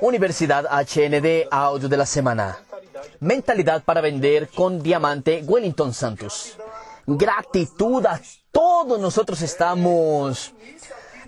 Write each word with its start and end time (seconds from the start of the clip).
Universidad 0.00 0.66
HND 0.66 1.48
Audio 1.50 1.88
de 1.88 1.96
la 1.96 2.06
Semana. 2.06 2.58
Mentalidad 3.20 3.82
para 3.82 4.00
vender 4.00 4.48
con 4.48 4.82
diamante 4.82 5.42
Wellington 5.46 5.92
Santos. 5.92 6.56
Gratitud 7.06 8.04
a 8.06 8.20
todos 8.50 9.00
nosotros 9.00 9.42
estamos 9.42 10.52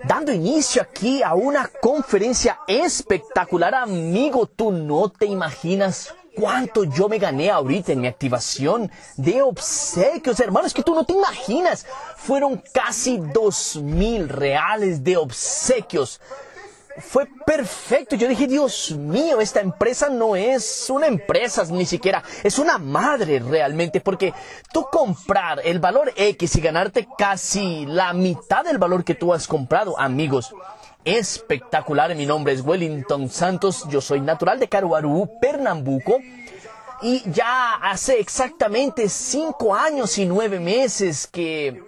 dando 0.04 0.32
inicio 0.32 0.82
aquí 0.82 1.22
a 1.22 1.34
una 1.34 1.70
conferencia 1.80 2.60
espectacular. 2.66 3.74
Amigo, 3.74 4.46
tú 4.46 4.70
no 4.70 5.08
te 5.08 5.26
imaginas 5.26 6.14
cuánto 6.36 6.84
yo 6.84 7.08
me 7.08 7.18
gané 7.18 7.50
ahorita 7.50 7.92
en 7.92 8.02
mi 8.02 8.06
activación 8.06 8.90
de 9.16 9.42
obsequios, 9.42 10.38
hermanos, 10.40 10.74
que 10.74 10.82
tú 10.82 10.94
no 10.94 11.04
te 11.04 11.14
imaginas. 11.14 11.86
Fueron 12.16 12.62
casi 12.72 13.18
dos 13.18 13.76
mil 13.76 14.28
reales 14.28 15.02
de 15.02 15.16
obsequios. 15.16 16.20
Fue 16.98 17.26
perfecto. 17.44 18.16
Yo 18.16 18.26
dije, 18.26 18.46
Dios 18.46 18.92
mío, 18.92 19.40
esta 19.40 19.60
empresa 19.60 20.08
no 20.08 20.34
es 20.34 20.88
una 20.88 21.06
empresa 21.06 21.64
ni 21.70 21.84
siquiera, 21.84 22.22
es 22.42 22.58
una 22.58 22.78
madre 22.78 23.38
realmente, 23.38 24.00
porque 24.00 24.32
tú 24.72 24.86
comprar 24.90 25.60
el 25.64 25.78
valor 25.78 26.12
X 26.16 26.56
y 26.56 26.60
ganarte 26.60 27.06
casi 27.18 27.84
la 27.86 28.12
mitad 28.12 28.64
del 28.64 28.78
valor 28.78 29.04
que 29.04 29.14
tú 29.14 29.34
has 29.34 29.46
comprado, 29.46 29.98
amigos, 29.98 30.54
espectacular. 31.04 32.14
Mi 32.14 32.26
nombre 32.26 32.54
es 32.54 32.62
Wellington 32.62 33.28
Santos, 33.28 33.84
yo 33.88 34.00
soy 34.00 34.20
natural 34.20 34.58
de 34.58 34.68
Caruaru, 34.68 35.30
Pernambuco. 35.40 36.18
Y 37.02 37.22
ya 37.30 37.74
hace 37.74 38.18
exactamente 38.20 39.10
cinco 39.10 39.74
años 39.74 40.16
y 40.16 40.24
nueve 40.24 40.58
meses 40.58 41.26
que 41.26 41.82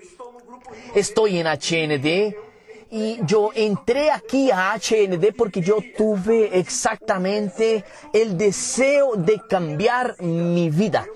estoy 0.94 1.38
en 1.38 1.46
HND. 1.46 2.47
Y 2.90 3.18
yo 3.26 3.50
entré 3.54 4.10
aquí 4.10 4.50
a 4.50 4.74
HND 4.74 5.34
porque 5.36 5.60
yo 5.60 5.76
tuve 5.96 6.58
exactamente 6.58 7.84
el 8.14 8.38
deseo 8.38 9.14
de 9.14 9.42
cambiar 9.46 10.16
mi 10.22 10.70
vida. 10.70 11.06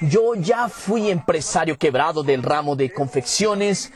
Yo 0.00 0.34
ya 0.34 0.68
fui 0.68 1.10
empresario 1.10 1.78
quebrado 1.78 2.24
del 2.24 2.42
ramo 2.42 2.74
de 2.74 2.92
confecciones. 2.92 3.92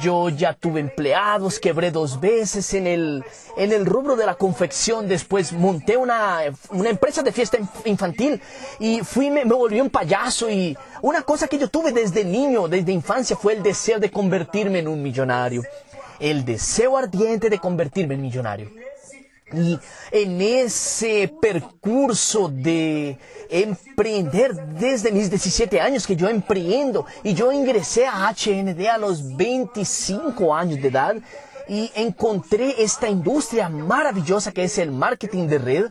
Yo 0.00 0.30
ya 0.30 0.54
tuve 0.54 0.80
empleados, 0.80 1.58
quebré 1.58 1.90
dos 1.90 2.18
veces 2.20 2.72
en 2.72 2.86
el, 2.86 3.22
en 3.58 3.72
el 3.72 3.84
rubro 3.84 4.16
de 4.16 4.24
la 4.24 4.36
confección. 4.36 5.06
Después 5.08 5.52
monté 5.52 5.98
una, 5.98 6.40
una 6.70 6.88
empresa 6.88 7.22
de 7.22 7.32
fiesta 7.32 7.58
infantil 7.84 8.40
y 8.78 9.00
fui, 9.00 9.28
me, 9.28 9.44
me 9.44 9.54
volví 9.54 9.78
un 9.78 9.90
payaso. 9.90 10.48
Y 10.48 10.76
una 11.02 11.20
cosa 11.20 11.48
que 11.48 11.58
yo 11.58 11.68
tuve 11.68 11.92
desde 11.92 12.24
niño, 12.24 12.66
desde 12.66 12.92
infancia, 12.92 13.36
fue 13.36 13.52
el 13.52 13.62
deseo 13.62 13.98
de 13.98 14.10
convertirme 14.10 14.78
en 14.78 14.88
un 14.88 15.02
millonario. 15.02 15.62
El 16.22 16.44
deseo 16.44 16.96
ardiente 16.96 17.50
de 17.50 17.58
convertirme 17.58 18.14
en 18.14 18.22
millonario. 18.22 18.70
Y 19.52 19.78
en 20.10 20.40
ese 20.40 21.30
percurso 21.42 22.48
de 22.48 23.18
emprender 23.50 24.54
desde 24.68 25.12
mis 25.12 25.28
17 25.28 25.78
años 25.78 26.06
que 26.06 26.16
yo 26.16 26.28
emprendo 26.28 27.04
y 27.22 27.34
yo 27.34 27.52
ingresé 27.52 28.06
a 28.06 28.32
HND 28.32 28.86
a 28.86 28.96
los 28.96 29.36
25 29.36 30.54
años 30.54 30.80
de 30.80 30.88
edad 30.88 31.16
y 31.68 31.90
encontré 31.94 32.82
esta 32.82 33.08
industria 33.08 33.68
maravillosa 33.68 34.52
que 34.52 34.64
es 34.64 34.78
el 34.78 34.90
marketing 34.90 35.48
de 35.48 35.58
red. 35.58 35.86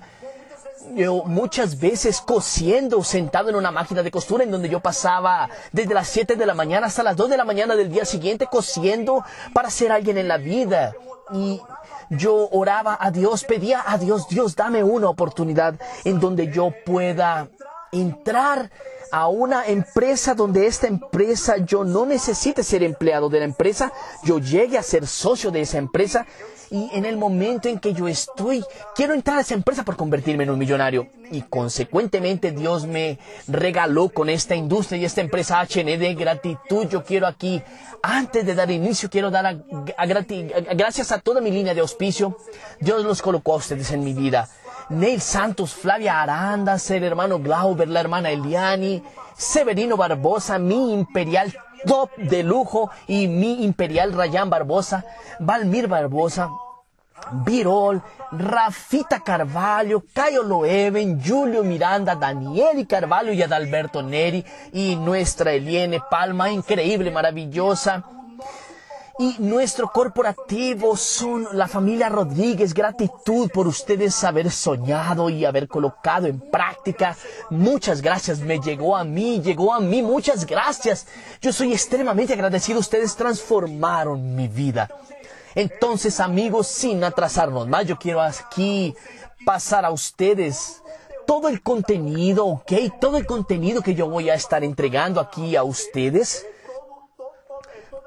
Yo 0.95 1.23
muchas 1.23 1.79
veces 1.79 2.21
cosiendo, 2.21 3.03
sentado 3.03 3.49
en 3.49 3.55
una 3.55 3.71
máquina 3.71 4.03
de 4.03 4.11
costura 4.11 4.43
en 4.43 4.51
donde 4.51 4.69
yo 4.69 4.79
pasaba 4.79 5.49
desde 5.71 5.93
las 5.93 6.07
7 6.07 6.35
de 6.35 6.45
la 6.45 6.53
mañana 6.53 6.87
hasta 6.87 7.03
las 7.03 7.15
2 7.15 7.29
de 7.29 7.37
la 7.37 7.45
mañana 7.45 7.75
del 7.75 7.91
día 7.91 8.05
siguiente 8.05 8.47
cosiendo 8.47 9.23
para 9.53 9.69
ser 9.69 9.91
alguien 9.91 10.17
en 10.17 10.27
la 10.27 10.37
vida. 10.37 10.93
Y 11.33 11.61
yo 12.09 12.49
oraba 12.51 12.97
a 12.99 13.11
Dios, 13.11 13.45
pedía 13.45 13.83
a 13.85 13.97
Dios, 13.97 14.27
Dios, 14.27 14.55
dame 14.55 14.83
una 14.83 15.09
oportunidad 15.09 15.75
en 16.03 16.19
donde 16.19 16.51
yo 16.51 16.73
pueda 16.85 17.47
entrar 17.91 18.69
a 19.11 19.27
una 19.27 19.65
empresa 19.65 20.33
donde 20.33 20.67
esta 20.67 20.87
empresa 20.87 21.57
yo 21.57 21.83
no 21.83 22.05
necesite 22.05 22.63
ser 22.63 22.83
empleado 22.83 23.29
de 23.29 23.39
la 23.39 23.45
empresa, 23.45 23.91
yo 24.23 24.39
llegue 24.39 24.77
a 24.77 24.83
ser 24.83 25.05
socio 25.05 25.51
de 25.51 25.61
esa 25.61 25.77
empresa 25.77 26.25
y 26.71 26.89
en 26.93 27.03
el 27.03 27.17
momento 27.17 27.67
en 27.67 27.79
que 27.79 27.93
yo 27.93 28.07
estoy, 28.07 28.63
quiero 28.95 29.13
entrar 29.13 29.37
a 29.37 29.41
esa 29.41 29.53
empresa 29.53 29.83
por 29.83 29.97
convertirme 29.97 30.45
en 30.45 30.51
un 30.51 30.57
millonario. 30.57 31.09
Y 31.29 31.41
consecuentemente 31.41 32.51
Dios 32.51 32.87
me 32.87 33.19
regaló 33.47 34.07
con 34.07 34.29
esta 34.29 34.55
industria 34.55 34.97
y 34.97 35.05
esta 35.05 35.19
empresa 35.19 35.61
HND 35.61 36.17
gratitud. 36.17 36.87
Yo 36.87 37.03
quiero 37.03 37.27
aquí, 37.27 37.61
antes 38.01 38.45
de 38.45 38.55
dar 38.55 38.71
inicio, 38.71 39.09
quiero 39.09 39.29
dar 39.29 39.45
a, 39.45 39.49
a 39.49 40.03
a, 40.03 40.73
gracias 40.73 41.11
a 41.11 41.19
toda 41.19 41.41
mi 41.41 41.51
línea 41.51 41.73
de 41.73 41.81
auspicio. 41.81 42.37
Dios 42.79 43.03
los 43.03 43.21
colocó 43.21 43.53
a 43.53 43.57
ustedes 43.57 43.91
en 43.91 44.05
mi 44.05 44.13
vida. 44.13 44.47
Neil 44.89 45.19
Santos, 45.19 45.73
Flavia 45.73 46.21
Aranda, 46.21 46.77
el 46.89 47.03
hermano 47.03 47.39
Glauber, 47.39 47.89
la 47.89 47.99
hermana 47.99 48.31
Eliani, 48.31 49.03
Severino 49.37 49.97
Barbosa, 49.97 50.57
mi 50.57 50.93
imperial 50.93 51.53
top 51.85 52.15
de 52.17 52.43
lujo 52.43 52.89
y 53.07 53.27
mi 53.27 53.63
imperial 53.63 54.13
Rayán 54.13 54.49
Barbosa, 54.49 55.05
Valmir 55.39 55.87
Barbosa, 55.87 56.49
Virol, 57.45 58.01
Rafita 58.31 59.21
Carvalho, 59.23 60.03
Cayo 60.13 60.43
Loeven, 60.43 61.21
Julio 61.23 61.63
Miranda, 61.63 62.15
Danieli 62.15 62.85
Carvalho 62.85 63.31
y 63.31 63.41
Adalberto 63.41 64.01
Neri 64.01 64.43
y 64.73 64.95
nuestra 64.95 65.53
Eliene 65.53 65.99
Palma, 66.09 66.51
increíble, 66.51 67.11
maravillosa. 67.11 68.03
Y 69.19 69.35
nuestro 69.39 69.91
corporativo 69.91 70.95
son 70.95 71.47
la 71.53 71.67
familia 71.67 72.09
Rodríguez. 72.09 72.73
Gratitud 72.73 73.49
por 73.51 73.67
ustedes 73.67 74.23
haber 74.23 74.49
soñado 74.49 75.29
y 75.29 75.45
haber 75.45 75.67
colocado 75.67 76.27
en 76.27 76.39
práctica. 76.39 77.15
Muchas 77.49 78.01
gracias. 78.01 78.39
Me 78.39 78.59
llegó 78.59 78.95
a 78.95 79.03
mí, 79.03 79.41
llegó 79.41 79.73
a 79.73 79.79
mí. 79.79 80.01
Muchas 80.01 80.45
gracias. 80.45 81.07
Yo 81.41 81.51
soy 81.53 81.73
extremadamente 81.73 82.33
agradecido. 82.33 82.79
Ustedes 82.79 83.15
transformaron 83.15 84.35
mi 84.35 84.47
vida. 84.47 84.89
Entonces, 85.53 86.19
amigos, 86.19 86.67
sin 86.67 87.03
atrasarnos 87.03 87.67
más, 87.67 87.85
yo 87.85 87.97
quiero 87.97 88.21
aquí 88.21 88.95
pasar 89.45 89.85
a 89.85 89.91
ustedes 89.91 90.81
todo 91.27 91.49
el 91.49 91.61
contenido, 91.61 92.45
¿ok? 92.45 92.71
Todo 92.99 93.17
el 93.17 93.25
contenido 93.25 93.81
que 93.81 93.93
yo 93.93 94.09
voy 94.09 94.29
a 94.29 94.35
estar 94.35 94.63
entregando 94.63 95.19
aquí 95.19 95.55
a 95.55 95.63
ustedes 95.63 96.45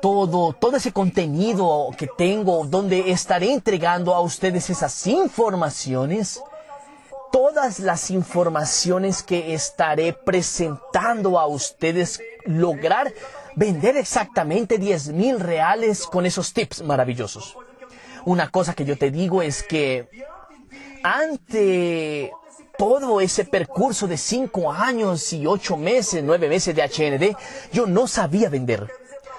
todo, 0.01 0.53
todo 0.53 0.77
ese 0.77 0.93
contenido 0.93 1.91
que 1.97 2.09
tengo, 2.19 2.65
donde 2.67 3.11
estaré 3.11 3.53
entregando 3.53 4.15
a 4.15 4.21
ustedes 4.21 4.71
esas 4.71 5.07
informaciones, 5.07 6.43
todas 7.33 7.81
las 7.81 8.11
informaciones 8.11 9.23
que 9.23 9.55
estaré 9.55 10.13
presentando 10.13 11.39
a 11.39 11.47
ustedes, 11.47 12.21
lograr 12.45 13.13
vender 13.57 13.97
exactamente 13.97 14.79
10 14.79 15.09
mil 15.09 15.41
reales 15.41 16.07
con 16.07 16.27
esos 16.27 16.53
tips 16.53 16.83
maravillosos. 16.83 17.57
Una 18.25 18.51
cosa 18.51 18.75
que 18.75 18.85
yo 18.85 18.97
te 18.97 19.11
digo 19.11 19.43
es 19.43 19.63
que 19.63 20.09
ante 21.03 22.33
todo 22.79 23.21
ese 23.21 23.45
percurso 23.45 24.07
de 24.07 24.17
5 24.17 24.73
años 24.73 25.33
y 25.33 25.47
8 25.47 25.77
meses, 25.77 26.25
9 26.25 26.49
meses 26.49 26.75
de 26.75 26.83
HND, 26.83 27.37
yo 27.73 27.87
no 27.87 28.07
sabía 28.07 28.49
vender. 28.49 28.91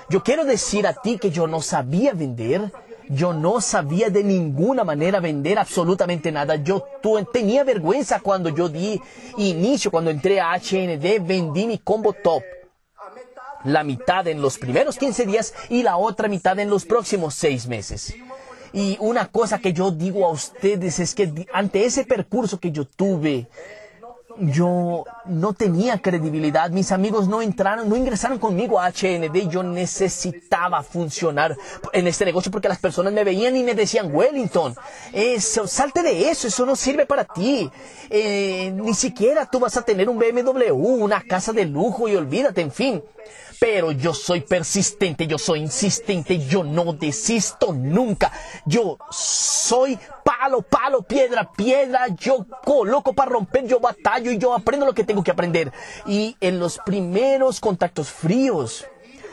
Yo 0.09 0.23
quiero 0.23 0.45
decir 0.45 0.85
a 0.85 0.93
ti 0.93 1.17
que 1.17 1.31
yo 1.31 1.47
no 1.47 1.61
sabía 1.61 2.13
vender, 2.13 2.71
yo 3.09 3.33
no 3.33 3.59
sabía 3.59 4.09
de 4.09 4.23
ninguna 4.23 4.83
manera 4.83 5.19
vender 5.19 5.57
absolutamente 5.57 6.31
nada. 6.31 6.55
Yo 6.55 6.85
tenía 7.33 7.63
vergüenza 7.63 8.19
cuando 8.19 8.49
yo 8.49 8.69
di 8.69 9.01
inicio, 9.37 9.89
cuando 9.91 10.11
entré 10.11 10.39
a 10.39 10.53
HND, 10.53 11.25
vendí 11.25 11.65
mi 11.65 11.79
combo 11.79 12.13
top. 12.13 12.43
La 13.63 13.83
mitad 13.83 14.27
en 14.27 14.41
los 14.41 14.59
primeros 14.59 14.97
15 14.97 15.25
días 15.25 15.53
y 15.69 15.81
la 15.81 15.97
otra 15.97 16.27
mitad 16.27 16.59
en 16.59 16.69
los 16.69 16.85
próximos 16.85 17.33
6 17.33 17.67
meses. 17.67 18.13
Y 18.73 18.97
una 18.99 19.27
cosa 19.27 19.57
que 19.57 19.73
yo 19.73 19.89
digo 19.89 20.25
a 20.25 20.29
ustedes 20.29 20.99
es 20.99 21.15
que 21.15 21.47
ante 21.51 21.85
ese 21.85 22.05
percurso 22.05 22.59
que 22.59 22.71
yo 22.71 22.85
tuve, 22.85 23.47
yo 24.39 25.05
no 25.25 25.53
tenía 25.53 25.99
credibilidad, 25.99 26.69
mis 26.69 26.91
amigos 26.91 27.27
no 27.27 27.41
entraron, 27.41 27.87
no 27.89 27.95
ingresaron 27.95 28.39
conmigo 28.39 28.79
a 28.79 28.89
HND, 28.89 29.49
yo 29.49 29.63
necesitaba 29.63 30.83
funcionar 30.83 31.55
en 31.93 32.07
este 32.07 32.25
negocio 32.25 32.51
porque 32.51 32.69
las 32.69 32.79
personas 32.79 33.13
me 33.13 33.23
veían 33.23 33.55
y 33.55 33.63
me 33.63 33.75
decían, 33.75 34.13
Wellington, 34.13 34.75
eso, 35.13 35.67
salte 35.67 36.03
de 36.03 36.29
eso, 36.29 36.47
eso 36.47 36.65
no 36.65 36.75
sirve 36.75 37.05
para 37.05 37.25
ti, 37.25 37.69
eh, 38.09 38.71
ni 38.75 38.93
siquiera 38.93 39.45
tú 39.45 39.59
vas 39.59 39.77
a 39.77 39.83
tener 39.83 40.09
un 40.09 40.19
BMW, 40.19 40.73
una 40.73 41.21
casa 41.21 41.53
de 41.53 41.65
lujo 41.65 42.07
y 42.07 42.15
olvídate, 42.15 42.61
en 42.61 42.71
fin. 42.71 43.03
Pero 43.59 43.91
yo 43.91 44.13
soy 44.13 44.41
persistente, 44.41 45.27
yo 45.27 45.37
soy 45.37 45.61
insistente, 45.61 46.39
yo 46.39 46.63
no 46.63 46.93
desisto 46.93 47.73
nunca. 47.73 48.31
Yo 48.65 48.97
soy 49.11 49.97
palo, 50.23 50.61
palo, 50.61 51.01
piedra, 51.01 51.51
piedra. 51.51 52.07
Yo 52.15 52.45
coloco 52.63 53.13
para 53.13 53.31
romper, 53.31 53.67
yo 53.67 53.79
batallo 53.79 54.31
y 54.31 54.37
yo 54.37 54.53
aprendo 54.53 54.85
lo 54.85 54.93
que 54.93 55.03
tengo 55.03 55.23
que 55.23 55.31
aprender. 55.31 55.71
Y 56.05 56.35
en 56.41 56.59
los 56.59 56.79
primeros 56.85 57.59
contactos 57.59 58.09
fríos, 58.09 58.85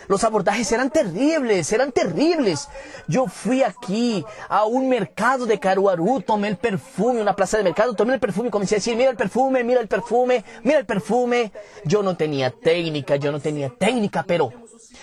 Los 0.09 0.25
abordajes 0.25 0.71
eran 0.73 0.91
terribles, 0.91 1.73
eran 1.73 1.93
terribles. 1.93 2.69
Yo 3.07 3.27
fui 3.27 3.63
aquí 3.63 4.25
a 4.49 4.65
un 4.65 4.89
mercado 4.89 5.47
de 5.47 5.59
Caruaru, 5.59 6.21
tomé 6.23 6.49
el 6.49 6.57
perfume, 6.57 7.21
una 7.21 7.37
plaza 7.37 7.59
de 7.59 7.65
mercado, 7.65 7.95
tomé 7.95 8.15
el 8.15 8.21
perfume 8.21 8.49
y 8.49 8.51
comencé 8.51 8.77
a 8.77 8.79
decir, 8.79 8.97
mira 8.97 9.11
el 9.11 9.17
perfume, 9.17 9.65
mira 9.65 9.81
el 9.81 9.89
perfume, 9.89 10.45
mira 10.63 10.79
el 10.79 10.87
perfume. 10.87 11.53
Yo 11.85 12.03
no 12.03 12.17
tenía 12.17 12.51
técnica, 12.51 13.17
yo 13.17 13.33
no 13.33 13.41
tenía 13.41 13.71
técnica, 13.71 14.25
pero 14.27 14.53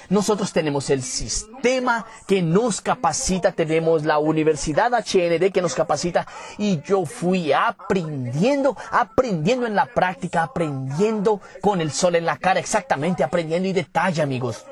nosotros 0.08 0.54
tenemos 0.54 0.90
el 0.90 1.04
sistema 1.04 2.06
que 2.28 2.42
nos 2.42 2.82
capacita, 2.82 3.52
tenemos 3.52 4.06
la 4.06 4.20
Universidad 4.20 4.92
HND 4.94 5.52
que 5.52 5.62
nos 5.62 5.76
capacita 5.76 6.26
y 6.58 6.82
yo 6.82 7.06
fui 7.06 7.52
aprendiendo, 7.52 8.76
aprendiendo 8.92 9.68
en 9.68 9.76
la 9.76 9.86
práctica, 9.86 10.44
aprendiendo 10.44 11.42
con 11.62 11.82
el 11.82 11.92
sol 11.92 12.16
en 12.16 12.26
la 12.26 12.38
cara, 12.38 12.60
exactamente, 12.60 13.24
aprendiendo 13.24 13.68
y 13.68 13.74
detalle, 13.74 14.22
amigos. 14.22 14.66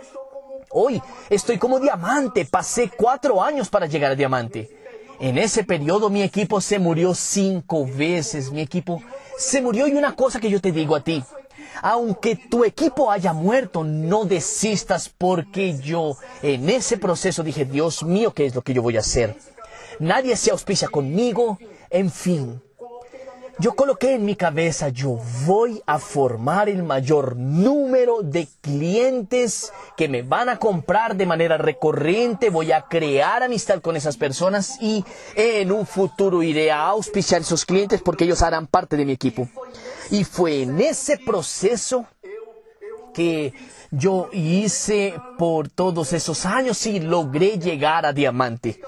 Hoy 0.71 1.01
estoy 1.29 1.57
como 1.57 1.79
diamante, 1.79 2.45
pasé 2.45 2.91
cuatro 2.95 3.41
años 3.41 3.69
para 3.69 3.85
llegar 3.85 4.11
a 4.11 4.15
diamante. 4.15 4.69
En 5.19 5.37
ese 5.37 5.63
periodo 5.63 6.09
mi 6.09 6.21
equipo 6.21 6.61
se 6.61 6.77
murió 6.77 7.15
cinco 7.15 7.87
veces, 7.87 8.51
mi 8.51 8.61
equipo 8.61 9.01
se 9.37 9.61
murió 9.61 9.87
y 9.87 9.93
una 9.93 10.15
cosa 10.15 10.39
que 10.39 10.49
yo 10.49 10.61
te 10.61 10.71
digo 10.71 10.95
a 10.95 11.03
ti, 11.03 11.23
aunque 11.81 12.35
tu 12.35 12.63
equipo 12.63 13.11
haya 13.11 13.33
muerto, 13.33 13.83
no 13.83 14.25
desistas 14.25 15.09
porque 15.09 15.77
yo 15.77 16.17
en 16.41 16.69
ese 16.69 16.97
proceso 16.97 17.43
dije, 17.43 17.65
Dios 17.65 18.03
mío, 18.03 18.33
¿qué 18.33 18.45
es 18.45 18.55
lo 18.55 18.61
que 18.61 18.73
yo 18.73 18.81
voy 18.81 18.97
a 18.97 19.01
hacer? 19.01 19.35
Nadie 19.99 20.35
se 20.35 20.51
auspicia 20.51 20.87
conmigo, 20.87 21.57
en 21.89 22.11
fin. 22.11 22.61
Yo 23.59 23.73
coloqué 23.73 24.13
en 24.13 24.23
mi 24.23 24.35
cabeza, 24.35 24.89
yo 24.89 25.17
voy 25.47 25.81
a 25.87 25.97
formar 25.97 26.69
el 26.69 26.83
mayor 26.83 27.35
número 27.35 28.21
de 28.21 28.47
clientes 28.61 29.73
que 29.95 30.07
me 30.07 30.21
van 30.21 30.49
a 30.49 30.59
comprar 30.59 31.15
de 31.15 31.25
manera 31.25 31.57
recurrente, 31.57 32.51
voy 32.51 32.71
a 32.71 32.83
crear 32.83 33.41
amistad 33.41 33.81
con 33.81 33.95
esas 33.95 34.15
personas 34.15 34.77
y 34.79 35.03
en 35.35 35.71
un 35.71 35.87
futuro 35.87 36.43
iré 36.43 36.71
a 36.71 36.85
auspiciar 36.85 37.41
esos 37.41 37.65
clientes 37.65 37.99
porque 38.03 38.25
ellos 38.25 38.43
harán 38.43 38.67
parte 38.67 38.95
de 38.95 39.05
mi 39.05 39.13
equipo. 39.13 39.49
Y 40.11 40.23
fue 40.23 40.61
en 40.61 40.79
ese 40.79 41.17
proceso 41.17 42.05
que 43.11 43.53
yo 43.89 44.29
hice 44.33 45.15
por 45.39 45.67
todos 45.69 46.13
esos 46.13 46.45
años 46.45 46.85
y 46.85 46.99
logré 46.99 47.57
llegar 47.57 48.05
a 48.05 48.13
diamante. 48.13 48.79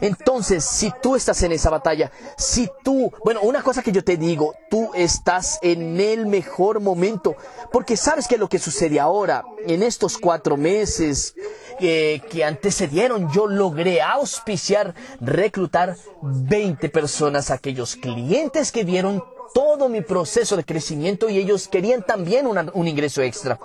Entonces, 0.00 0.64
si 0.64 0.92
tú 1.02 1.16
estás 1.16 1.42
en 1.42 1.52
esa 1.52 1.70
batalla, 1.70 2.10
si 2.36 2.68
tú, 2.82 3.12
bueno, 3.24 3.40
una 3.42 3.62
cosa 3.62 3.82
que 3.82 3.92
yo 3.92 4.04
te 4.04 4.16
digo, 4.16 4.54
tú 4.70 4.90
estás 4.94 5.58
en 5.62 6.00
el 6.00 6.26
mejor 6.26 6.80
momento, 6.80 7.36
porque 7.72 7.96
sabes 7.96 8.26
que 8.28 8.38
lo 8.38 8.48
que 8.48 8.58
sucede 8.58 9.00
ahora, 9.00 9.44
en 9.66 9.82
estos 9.82 10.18
cuatro 10.18 10.56
meses 10.56 11.34
eh, 11.80 12.20
que 12.30 12.44
antecedieron, 12.44 13.30
yo 13.32 13.46
logré 13.46 14.02
auspiciar, 14.02 14.94
reclutar 15.20 15.96
20 16.22 16.88
personas, 16.88 17.50
aquellos 17.50 17.96
clientes 17.96 18.72
que 18.72 18.84
vieron 18.84 19.22
todo 19.54 19.88
mi 19.88 20.00
proceso 20.00 20.56
de 20.56 20.64
crecimiento 20.64 21.28
y 21.28 21.38
ellos 21.38 21.68
querían 21.68 22.02
también 22.02 22.46
un 22.46 22.88
ingreso 22.88 23.22
extra. 23.22 23.58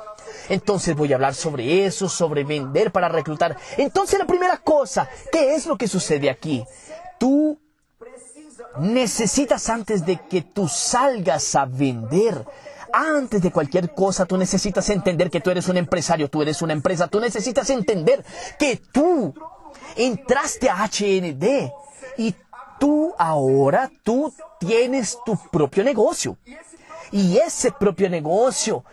Entonces 0.50 0.96
voy 0.96 1.12
a 1.12 1.16
hablar 1.16 1.36
sobre 1.36 1.86
eso, 1.86 2.10
sobre 2.10 2.44
vender 2.44 2.92
para 2.92 3.10
reclutar. 3.10 3.58
Entonces 3.78 4.20
la 4.20 4.26
primera 4.26 4.58
cosa, 4.58 5.10
¿qué 5.32 5.56
es 5.56 5.66
lo 5.66 5.78
que 5.78 5.88
sucede 5.88 6.30
aquí? 6.30 6.66
Tú 7.20 7.60
necesitas 8.80 9.70
antes 9.70 10.06
de 10.06 10.20
que 10.30 10.42
tú 10.42 10.68
salgas 10.68 11.56
a 11.56 11.66
vender, 11.66 12.46
antes 12.94 13.42
de 13.42 13.52
cualquier 13.52 13.94
cosa, 13.94 14.26
tú 14.26 14.38
necesitas 14.38 14.90
entender 14.90 15.30
que 15.30 15.42
tú 15.42 15.50
eres 15.50 15.68
un 15.68 15.78
empresario, 15.78 16.30
tú 16.30 16.42
eres 16.42 16.62
una 16.62 16.74
empresa, 16.74 17.08
tú 17.08 17.20
necesitas 17.20 17.70
entender 17.70 18.24
que 18.58 18.82
tú 18.92 19.34
entraste 19.96 20.70
a 20.70 20.86
HND 20.86 21.72
y 22.18 22.36
tú 22.80 23.14
ahora, 23.18 23.92
tú 24.04 24.34
tienes 24.60 25.18
tu 25.26 25.38
propio 25.52 25.84
negocio. 25.84 26.38
Y 27.12 27.38
ese 27.38 27.72
propio 27.72 28.10
negocio 28.10 28.84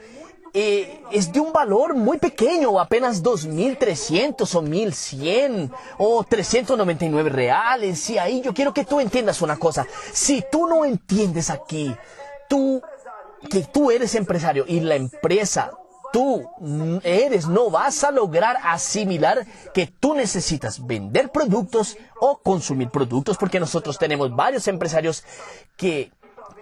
eh, 0.52 1.02
es 1.10 1.32
de 1.32 1.40
un 1.40 1.52
valor 1.52 1.96
muy 1.96 2.18
pequeño, 2.18 2.78
apenas 2.78 3.22
2.300 3.24 4.54
o 4.54 4.62
1.100 4.62 5.70
o 5.98 6.22
399 6.22 7.28
reales. 7.28 8.08
Y 8.10 8.18
ahí 8.18 8.40
yo 8.40 8.54
quiero 8.54 8.72
que 8.72 8.84
tú 8.84 9.00
entiendas 9.00 9.42
una 9.42 9.56
cosa. 9.56 9.86
Si 10.12 10.44
tú 10.52 10.68
no 10.68 10.84
entiendes 10.84 11.50
aquí, 11.50 11.94
tú, 12.48 12.80
que 13.50 13.64
tú 13.64 13.90
eres 13.90 14.14
empresario 14.14 14.64
y 14.68 14.78
la 14.78 14.94
empresa 14.94 15.72
tú 16.14 16.48
eres, 17.02 17.48
no 17.48 17.70
vas 17.70 18.04
a 18.04 18.12
lograr 18.12 18.56
asimilar 18.62 19.44
que 19.74 19.88
tú 19.88 20.14
necesitas 20.14 20.86
vender 20.86 21.30
productos 21.30 21.96
o 22.20 22.38
consumir 22.38 22.88
productos, 22.88 23.36
porque 23.36 23.58
nosotros 23.58 23.98
tenemos 23.98 24.32
varios 24.32 24.68
empresarios 24.68 25.24
que 25.76 26.12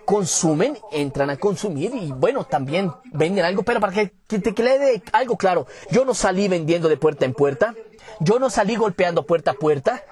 consumen, 0.06 0.78
entran 0.90 1.28
a 1.28 1.36
consumir 1.36 1.94
y 1.94 2.12
bueno, 2.12 2.44
también 2.44 2.92
venden 3.12 3.44
algo, 3.44 3.62
pero 3.62 3.78
para 3.78 3.92
que, 3.92 4.06
te 4.26 4.54
quede 4.54 5.02
algo 5.12 5.36
claro, 5.36 5.66
yo 5.90 6.06
no 6.06 6.14
salí 6.14 6.48
vendiendo 6.48 6.88
de 6.88 6.96
puerta 6.96 7.26
en 7.26 7.34
puerta, 7.34 7.74
yo 8.20 8.38
no 8.38 8.48
salí 8.48 8.76
golpeando 8.76 9.26
puerta 9.26 9.50
a 9.50 9.54
puerta, 9.54 10.02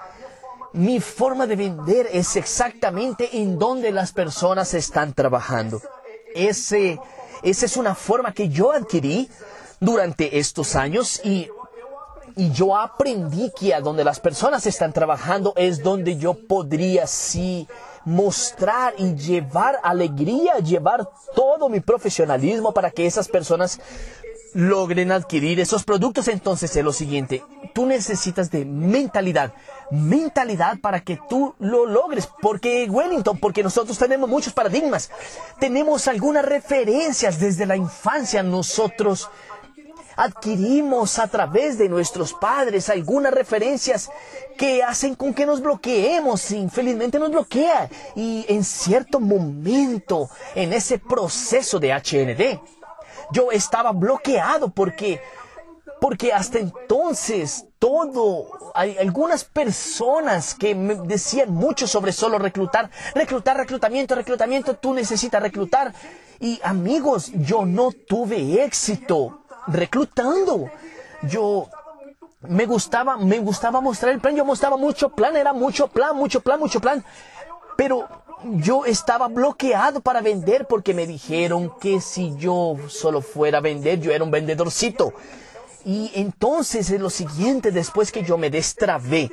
mi 0.73 0.99
forma 0.99 1.47
de 1.47 1.55
vender 1.55 2.07
es 2.13 2.35
exactamente 2.35 3.41
en 3.41 3.57
donde 3.57 3.91
las 3.91 4.11
personas 4.11 4.75
están 4.75 5.15
trabajando. 5.15 5.81
Ese 6.35 6.99
esa 7.43 7.65
es 7.65 7.77
una 7.77 7.95
forma 7.95 8.33
que 8.33 8.49
yo 8.49 8.71
adquirí 8.71 9.29
durante 9.79 10.37
estos 10.37 10.75
años 10.75 11.21
y, 11.23 11.49
y 12.35 12.51
yo 12.51 12.77
aprendí 12.77 13.51
que 13.57 13.73
a 13.73 13.81
donde 13.81 14.03
las 14.03 14.19
personas 14.19 14.65
están 14.65 14.93
trabajando 14.93 15.53
es 15.55 15.81
donde 15.81 16.17
yo 16.17 16.33
podría 16.33 17.07
sí 17.07 17.67
mostrar 18.05 18.93
y 18.97 19.15
llevar 19.15 19.79
alegría, 19.83 20.57
llevar 20.59 21.07
todo 21.35 21.69
mi 21.69 21.79
profesionalismo 21.79 22.73
para 22.73 22.91
que 22.91 23.05
esas 23.05 23.27
personas 23.27 23.79
logren 24.53 25.11
adquirir 25.11 25.59
esos 25.59 25.83
productos. 25.83 26.27
Entonces 26.27 26.75
es 26.75 26.83
lo 26.83 26.93
siguiente, 26.93 27.43
tú 27.73 27.85
necesitas 27.85 28.51
de 28.51 28.65
mentalidad, 28.65 29.53
mentalidad 29.91 30.79
para 30.79 31.01
que 31.01 31.19
tú 31.29 31.55
lo 31.59 31.85
logres. 31.85 32.29
Porque 32.41 32.87
Wellington, 32.89 33.37
porque 33.37 33.63
nosotros 33.63 33.97
tenemos 33.97 34.29
muchos 34.29 34.53
paradigmas, 34.53 35.09
tenemos 35.59 36.07
algunas 36.07 36.45
referencias 36.45 37.39
desde 37.39 37.65
la 37.65 37.75
infancia, 37.75 38.43
nosotros 38.43 39.29
adquirimos 40.15 41.19
a 41.19 41.27
través 41.27 41.77
de 41.77 41.89
nuestros 41.89 42.33
padres 42.33 42.89
algunas 42.89 43.33
referencias 43.33 44.09
que 44.57 44.83
hacen 44.83 45.15
con 45.15 45.33
que 45.33 45.45
nos 45.45 45.61
bloqueemos. 45.61 46.51
Infelizmente 46.51 47.19
nos 47.19 47.31
bloquea. 47.31 47.89
Y 48.15 48.45
en 48.47 48.63
cierto 48.63 49.19
momento, 49.19 50.29
en 50.55 50.73
ese 50.73 50.99
proceso 50.99 51.79
de 51.79 51.93
HND, 51.93 52.59
yo 53.31 53.51
estaba 53.51 53.91
bloqueado 53.91 54.69
porque 54.69 55.21
porque 56.01 56.33
hasta 56.33 56.57
entonces 56.57 57.67
todo, 57.77 58.71
hay 58.73 58.97
algunas 58.97 59.43
personas 59.43 60.55
que 60.55 60.73
me 60.73 60.95
decían 60.95 61.53
mucho 61.53 61.85
sobre 61.85 62.11
solo 62.11 62.39
reclutar, 62.39 62.89
reclutar, 63.13 63.55
reclutamiento, 63.55 64.15
reclutamiento, 64.15 64.73
tú 64.73 64.95
necesitas 64.95 65.43
reclutar. 65.43 65.93
Y 66.39 66.59
amigos, 66.63 67.31
yo 67.35 67.65
no 67.65 67.91
tuve 67.91 68.63
éxito 68.63 69.43
reclutando. 69.67 70.71
Yo 71.21 71.69
me 72.41 72.65
gustaba, 72.65 73.17
me 73.17 73.37
gustaba 73.37 73.79
mostrar 73.79 74.11
el 74.11 74.19
plan, 74.19 74.35
yo 74.35 74.43
mostraba 74.43 74.77
mucho 74.77 75.09
plan, 75.09 75.35
era 75.37 75.53
mucho 75.53 75.87
plan, 75.87 76.15
mucho 76.15 76.41
plan, 76.41 76.59
mucho 76.59 76.79
plan. 76.79 77.05
Pero 77.77 78.20
yo 78.43 78.85
estaba 78.85 79.27
bloqueado 79.27 80.01
para 80.01 80.21
vender 80.21 80.65
porque 80.67 80.93
me 80.93 81.07
dijeron 81.07 81.71
que 81.79 82.01
si 82.01 82.35
yo 82.37 82.77
solo 82.87 83.21
fuera 83.21 83.59
a 83.59 83.61
vender, 83.61 83.99
yo 83.99 84.11
era 84.11 84.23
un 84.23 84.31
vendedorcito. 84.31 85.13
Y 85.85 86.11
entonces 86.15 86.89
es 86.91 87.01
lo 87.01 87.09
siguiente, 87.09 87.71
después 87.71 88.11
que 88.11 88.23
yo 88.23 88.37
me 88.37 88.49
destrabé, 88.49 89.31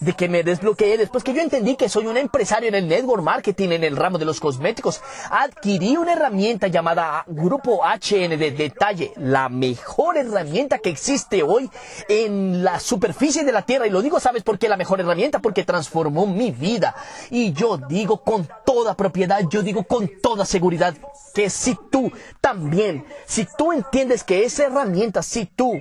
de 0.00 0.12
que 0.12 0.28
me 0.28 0.42
desbloqueé, 0.42 0.98
después 0.98 1.24
que 1.24 1.32
yo 1.32 1.40
entendí 1.40 1.76
que 1.76 1.88
soy 1.88 2.06
un 2.06 2.16
empresario 2.16 2.68
en 2.68 2.74
el 2.74 2.88
network 2.88 3.22
marketing, 3.22 3.70
en 3.70 3.84
el 3.84 3.96
ramo 3.96 4.18
de 4.18 4.24
los 4.24 4.40
cosméticos, 4.40 5.00
adquirí 5.30 5.96
una 5.96 6.12
herramienta 6.12 6.68
llamada 6.68 7.24
Grupo 7.26 7.80
HN 7.82 8.38
de 8.38 8.50
detalle, 8.50 9.12
la 9.16 9.48
mejor 9.48 10.16
herramienta 10.16 10.78
que 10.78 10.90
existe 10.90 11.42
hoy 11.42 11.70
en 12.08 12.62
la 12.64 12.80
superficie 12.80 13.44
de 13.44 13.52
la 13.52 13.62
Tierra. 13.62 13.86
Y 13.86 13.90
lo 13.90 14.02
digo, 14.02 14.20
¿sabes 14.20 14.42
por 14.42 14.58
qué 14.58 14.68
la 14.68 14.76
mejor 14.76 15.00
herramienta? 15.00 15.40
Porque 15.40 15.64
transformó 15.64 16.26
mi 16.26 16.50
vida. 16.50 16.94
Y 17.30 17.52
yo 17.52 17.76
digo 17.76 18.18
con 18.18 18.48
toda 18.64 18.96
propiedad, 18.96 19.40
yo 19.50 19.62
digo 19.62 19.84
con 19.84 20.10
toda 20.20 20.44
seguridad, 20.44 20.94
que 21.34 21.50
si 21.50 21.76
tú 21.90 22.12
también, 22.40 23.04
si 23.26 23.46
tú 23.58 23.72
entiendes 23.72 24.24
que 24.24 24.44
esa 24.44 24.64
herramienta, 24.64 25.22
si 25.22 25.46
tú 25.46 25.72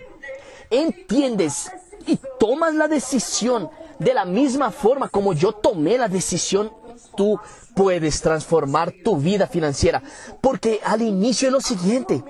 entiendes 0.69 1.71
y 2.07 2.19
tomas 2.39 2.73
la 2.75 2.87
decisión 2.87 3.69
de 3.99 4.13
la 4.13 4.25
misma 4.25 4.71
forma 4.71 5.09
como 5.09 5.33
yo 5.33 5.53
tomé 5.53 5.97
la 5.97 6.07
decisión, 6.07 6.71
tú 7.15 7.39
puedes 7.75 8.21
transformar 8.21 8.93
tu 9.03 9.17
vida 9.17 9.47
financiera. 9.47 10.01
Porque 10.41 10.79
al 10.83 11.01
inicio 11.01 11.47
es 11.47 11.53
lo 11.53 11.61
siguiente, 11.61 12.23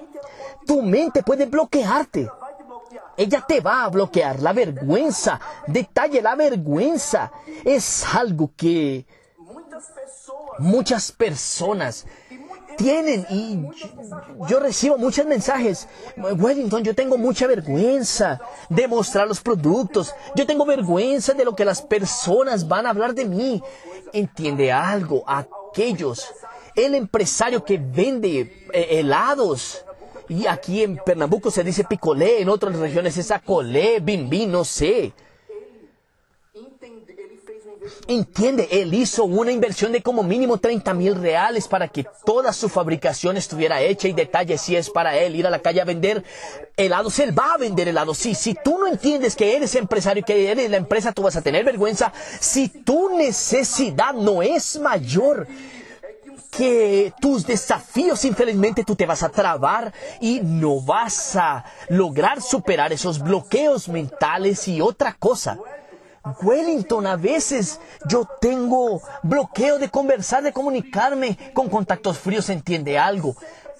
tu 0.66 0.82
mente 0.82 1.24
puede 1.24 1.46
bloquearte. 1.46 2.30
ella 3.18 3.46
te 3.48 3.62
va 3.62 3.86
a 3.86 3.90
bloquear 3.90 4.42
la 4.42 4.54
vergüenza. 4.54 5.40
Detalle, 5.68 6.22
la 6.22 6.36
vergüenza 6.36 7.32
es 7.64 8.06
algo 8.14 8.52
que 8.56 9.06
muchas 10.60 11.12
personas 11.12 12.06
tienen 12.78 13.26
y 13.30 13.66
yo, 14.50 14.60
recibo 14.60 14.98
muchos 14.98 15.26
mensajes. 15.26 15.88
Wellington, 16.18 16.84
yo 16.84 16.96
tengo 16.96 17.18
mucha 17.18 17.48
vergüenza 17.48 18.40
de 18.70 18.88
mostrar 18.88 19.28
los 19.28 19.42
productos. 19.42 20.14
Yo 20.36 20.46
tengo 20.46 20.66
vergüenza 20.66 21.34
de 21.34 21.46
lo 21.46 21.56
que 21.56 21.66
las 21.66 21.82
personas 21.82 22.68
van 22.68 22.86
a 22.86 22.90
hablar 22.92 23.14
de 23.14 23.26
mí. 23.26 23.62
Entiende 24.14 24.72
algo, 24.72 25.24
aquellos, 25.28 26.32
el 26.76 26.96
empresario 26.96 27.64
que 27.64 27.78
vende 27.78 28.68
eh, 28.74 28.88
helados. 28.92 29.84
Y 30.28 30.48
aquí 30.48 30.84
en 30.84 30.98
Pernambuco 30.98 31.52
se 31.52 31.64
dice 31.64 31.84
picolé, 31.84 32.42
en 32.42 32.50
otras 32.50 32.78
regiones 32.78 33.18
es 33.18 33.32
acolé, 33.32 34.00
bimbi, 34.00 34.48
no 34.48 34.64
sé. 34.64 35.14
Entiende, 38.08 38.68
él 38.72 38.94
hizo 38.94 39.26
una 39.26 39.52
inversión 39.52 39.92
de 39.92 40.02
como 40.02 40.24
mínimo 40.24 40.58
30 40.58 40.94
mil 40.94 41.16
reales 41.16 41.68
para 41.68 41.88
que 41.88 42.06
toda 42.26 42.54
su 42.54 42.70
fabricación 42.70 43.38
estuviera 43.38 43.82
hecha 43.82 44.08
y 44.08 44.14
detalle 44.14 44.58
si 44.58 44.76
es 44.76 44.90
para 44.90 45.18
él 45.18 45.36
ir 45.36 45.48
a 45.48 45.50
la 45.50 45.60
calle 45.60 45.82
a 45.82 45.86
vender 45.86 46.24
helados. 46.78 47.20
Él 47.20 47.38
va 47.38 47.54
a 47.54 47.58
vender 47.58 47.88
helados. 47.88 48.18
Sí, 48.18 48.36
si 48.36 48.56
tú 48.56 48.78
no 48.78 48.88
entiendes 48.88 49.36
que 49.36 49.56
eres 49.56 49.76
empresario, 49.76 50.24
que 50.24 50.52
eres 50.52 50.70
la 50.70 50.78
empresa, 50.78 51.12
tú 51.12 51.24
vas 51.24 51.36
a 51.36 51.42
tener 51.42 51.64
vergüenza. 51.66 52.14
Si 52.40 52.70
tu 52.70 53.16
necesidad 53.18 54.14
no 54.14 54.42
es 54.42 54.80
mayor, 54.80 55.48
que 56.56 57.14
tus 57.20 57.46
desafíos 57.46 58.24
infelizmente 58.24 58.86
tú 58.86 58.96
te 58.96 59.06
vas 59.06 59.24
a 59.24 59.30
trabar 59.30 59.92
y 60.22 60.40
no 60.42 60.80
vas 60.82 61.36
a 61.36 61.66
lograr 61.90 62.42
superar 62.42 62.94
esos 62.94 63.20
bloqueos 63.20 63.90
mentales 63.90 64.68
y 64.68 64.80
otra 64.80 65.14
cosa. 65.20 65.60
Wellington, 66.42 67.06
a 67.06 67.16
veces 67.16 67.80
yo 68.08 68.28
tengo 68.42 69.02
bloqueo 69.24 69.78
de 69.78 69.90
conversar, 69.90 70.44
de 70.44 70.54
comunicarme 70.54 71.38
con 71.54 71.70
contactos 71.70 72.18
fríos, 72.18 72.50
entiende 72.50 72.98
algo. 72.98 73.36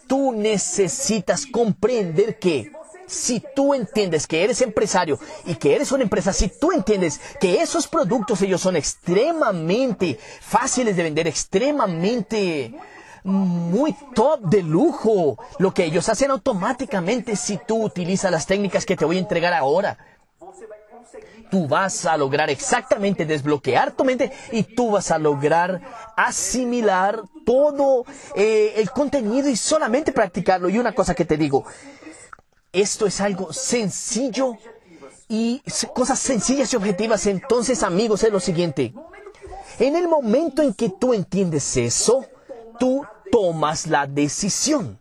Tú 0.08 0.32
necesitas 0.32 1.46
comprender 1.48 2.38
que 2.38 2.72
si 3.08 3.44
tú 3.56 3.74
entiendes 3.74 4.28
que 4.28 4.44
eres 4.44 4.62
empresario 4.62 5.20
y 5.46 5.56
que 5.56 5.76
eres 5.76 5.92
una 5.92 6.04
empresa, 6.04 6.34
si 6.34 6.48
tú 6.48 6.72
entiendes 6.72 7.20
que 7.40 7.62
esos 7.62 7.88
productos 7.88 8.42
ellos 8.42 8.62
son 8.62 8.76
extremadamente 8.76 10.20
fáciles 10.42 10.96
de 10.96 11.04
vender, 11.04 11.28
extremadamente 11.28 12.76
muy 13.24 13.96
top 14.14 14.42
de 14.42 14.62
lujo, 14.62 15.38
lo 15.58 15.74
que 15.74 15.86
ellos 15.86 16.10
hacen 16.10 16.30
automáticamente 16.30 17.36
si 17.36 17.58
tú 17.58 17.84
utilizas 17.84 18.32
las 18.32 18.46
técnicas 18.46 18.86
que 18.86 18.96
te 18.96 19.06
voy 19.06 19.18
a 19.18 19.22
entregar 19.22 19.54
ahora 19.54 19.98
tú 21.56 21.70
vas 21.70 22.06
a 22.06 22.18
lograr 22.18 22.50
exactamente 22.50 23.26
desbloquear 23.26 23.94
tu 23.94 24.04
mente 24.04 24.30
y 24.52 24.64
tú 24.64 24.92
vas 24.92 25.10
a 25.10 25.18
lograr 25.18 25.80
asimilar 26.18 27.24
todo 27.46 28.04
eh, 28.36 28.74
el 28.76 28.92
contenido 28.92 29.48
y 29.48 29.56
solamente 29.56 30.12
practicarlo. 30.12 30.68
Y 30.68 30.80
una 30.80 30.92
cosa 30.92 31.16
que 31.16 31.24
te 31.24 31.38
digo, 31.38 31.64
esto 32.74 33.06
es 33.06 33.22
algo 33.22 33.54
sencillo 33.54 34.58
y 35.30 35.62
cosas 35.94 36.20
sencillas 36.20 36.74
y 36.74 36.76
objetivas. 36.76 37.26
Entonces, 37.26 37.84
amigos, 37.84 38.24
es 38.24 38.34
lo 38.34 38.42
siguiente. 38.42 38.94
En 39.80 39.96
el 39.96 40.10
momento 40.10 40.62
en 40.62 40.74
que 40.74 40.90
tú 40.90 41.14
entiendes 41.14 41.78
eso, 41.78 42.26
tú 42.78 43.06
tomas 43.32 43.88
la 43.88 44.08
decisión. 44.08 45.00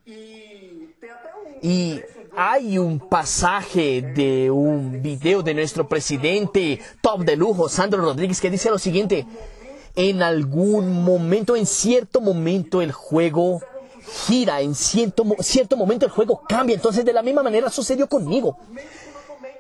Y 1.60 2.00
hay 2.36 2.78
un 2.78 2.98
pasaje 2.98 4.02
de 4.02 4.50
un 4.50 5.02
video 5.02 5.42
de 5.42 5.54
nuestro 5.54 5.88
presidente 5.88 6.80
top 7.00 7.20
de 7.20 7.36
lujo, 7.36 7.68
Sandro 7.68 8.02
Rodríguez, 8.02 8.40
que 8.40 8.50
dice 8.50 8.70
lo 8.70 8.78
siguiente. 8.78 9.26
En 9.94 10.22
algún 10.22 11.04
momento, 11.04 11.54
en 11.54 11.66
cierto 11.66 12.20
momento, 12.20 12.82
el 12.82 12.92
juego 12.92 13.60
gira, 14.26 14.60
en 14.60 14.74
cierto, 14.74 15.24
cierto 15.40 15.76
momento 15.76 16.06
el 16.06 16.12
juego 16.12 16.42
cambia. 16.48 16.74
Entonces, 16.74 17.04
de 17.04 17.12
la 17.12 17.22
misma 17.22 17.42
manera 17.42 17.70
sucedió 17.70 18.08
conmigo. 18.08 18.58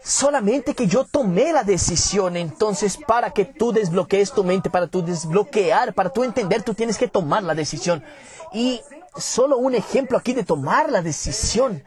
Solamente 0.02 0.74
que 0.74 0.86
yo 0.86 1.04
tomé 1.04 1.52
la 1.52 1.62
decisión, 1.62 2.36
entonces 2.36 2.98
para 3.06 3.30
que 3.30 3.46
tú 3.46 3.72
desbloquees 3.72 4.32
tu 4.32 4.44
mente, 4.44 4.68
para 4.68 4.86
tú 4.86 5.02
desbloquear, 5.02 5.94
para 5.94 6.10
tú 6.10 6.24
entender, 6.24 6.62
tú 6.62 6.74
tienes 6.74 6.98
que 6.98 7.08
tomar 7.08 7.42
la 7.42 7.54
decisión. 7.54 8.04
Y 8.52 8.82
solo 9.16 9.56
un 9.56 9.74
ejemplo 9.74 10.18
aquí 10.18 10.34
de 10.34 10.44
tomar 10.44 10.90
la 10.92 11.00
decisión 11.00 11.82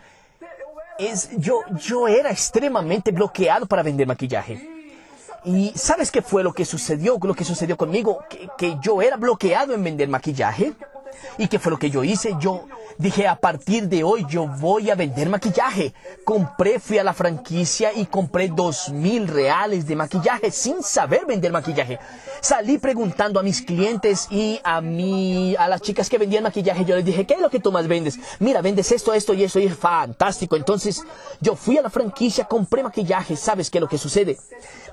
es, 1.00 1.30
yo, 1.38 1.62
yo 1.76 2.08
era 2.08 2.32
extremadamente 2.32 3.12
bloqueado 3.12 3.66
para 3.66 3.84
vender 3.84 4.08
maquillaje. 4.08 4.70
Y 5.44 5.72
¿sabes 5.76 6.12
qué 6.12 6.22
fue 6.22 6.44
lo 6.44 6.54
que 6.54 6.66
sucedió? 6.66 7.18
Lo 7.22 7.34
que 7.34 7.44
sucedió 7.44 7.78
conmigo, 7.78 8.20
que, 8.30 8.50
que 8.58 8.78
yo 8.82 9.02
era 9.02 9.16
bloqueado 9.18 9.74
en 9.74 9.84
vender 9.84 10.10
maquillaje. 10.10 10.74
¿Y 11.38 11.48
qué 11.48 11.60
fue 11.60 11.72
lo 11.72 11.80
que 11.80 11.90
yo 11.90 12.04
hice? 12.04 12.36
Yo 12.40 12.66
dije, 12.98 13.28
a 13.28 13.36
partir 13.36 13.88
de 13.88 14.04
hoy 14.04 14.26
yo 14.30 14.48
voy 14.48 14.90
a 14.90 14.96
vender 14.96 15.30
maquillaje. 15.30 15.94
Compré, 16.24 16.80
fui 16.80 16.98
a 16.98 17.04
la 17.04 17.14
franquicia 17.14 17.94
y 17.94 18.06
compré 18.06 18.48
dos 18.50 18.90
mil 18.90 19.28
reales 19.28 19.88
de 19.88 19.96
maquillaje 19.96 20.52
sin 20.52 20.84
saber 20.84 21.26
vender 21.26 21.52
maquillaje. 21.52 22.00
Salí 22.42 22.78
preguntando 22.78 23.40
a 23.40 23.44
mis 23.44 23.62
clientes 23.62 24.28
y 24.30 24.60
a 24.64 24.82
mí, 24.82 25.56
a 25.58 25.68
las 25.68 25.82
chicas 25.82 26.10
que 26.10 26.18
vendían 26.18 26.44
maquillaje, 26.44 26.86
yo 26.86 26.96
les 26.96 27.06
dije, 27.06 27.26
¿qué 27.26 27.36
es 27.36 27.42
lo 27.42 27.50
que 27.50 27.60
tú 27.60 27.72
más 27.72 27.88
vendes? 27.88 28.20
Mira, 28.40 28.62
vendes 28.62 28.92
esto, 28.92 29.14
esto 29.14 29.34
y 29.34 29.44
eso 29.44 29.60
y 29.60 29.66
es 29.66 29.76
fantástico. 29.76 30.56
Entonces 30.56 31.04
yo 31.42 31.56
fui 31.56 31.78
a 31.78 31.82
la 31.82 31.90
franquicia, 31.90 32.46
compré 32.46 32.84
maquillaje. 32.84 33.36
¿Sabes 33.36 33.70
qué 33.70 33.78
es 33.78 33.82
lo 33.82 33.90
que 33.90 33.98
sucede? 33.98 34.38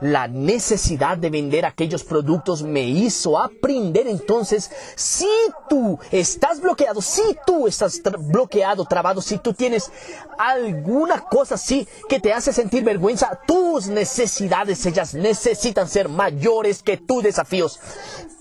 La 0.00 0.28
necesidad 0.28 1.16
de 1.16 1.30
vender 1.30 1.64
aquellos 1.64 2.04
productos 2.04 2.62
me 2.62 2.82
hizo 2.82 3.38
aprender 3.38 4.06
entonces, 4.06 4.70
si 4.96 5.28
tú 5.68 5.98
estás 6.10 6.60
bloqueado, 6.60 7.00
si 7.00 7.22
tú 7.46 7.66
estás 7.66 7.93
bloqueado, 8.02 8.84
trabado, 8.84 9.20
si 9.20 9.38
tú 9.38 9.52
tienes 9.52 9.90
alguna 10.38 11.20
cosa 11.20 11.54
así 11.54 11.86
que 12.08 12.20
te 12.20 12.32
hace 12.32 12.52
sentir 12.52 12.84
vergüenza, 12.84 13.40
tus 13.46 13.88
necesidades, 13.88 14.84
ellas 14.86 15.14
necesitan 15.14 15.88
ser 15.88 16.08
mayores 16.08 16.82
que 16.82 16.96
tus 16.96 17.22
desafíos. 17.22 17.80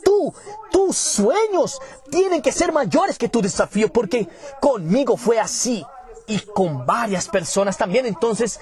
Tú, 0.04 0.34
tus 0.72 0.98
sueños 0.98 1.80
tienen 2.10 2.42
que 2.42 2.52
ser 2.52 2.72
mayores 2.72 3.18
que 3.18 3.30
tu 3.30 3.42
desafío, 3.42 3.92
porque 3.92 4.28
conmigo 4.60 5.18
fue 5.18 5.40
así 5.40 5.86
y 6.28 6.40
con 6.40 6.86
varias 6.86 7.28
personas 7.28 7.78
también. 7.78 8.06
Entonces, 8.06 8.60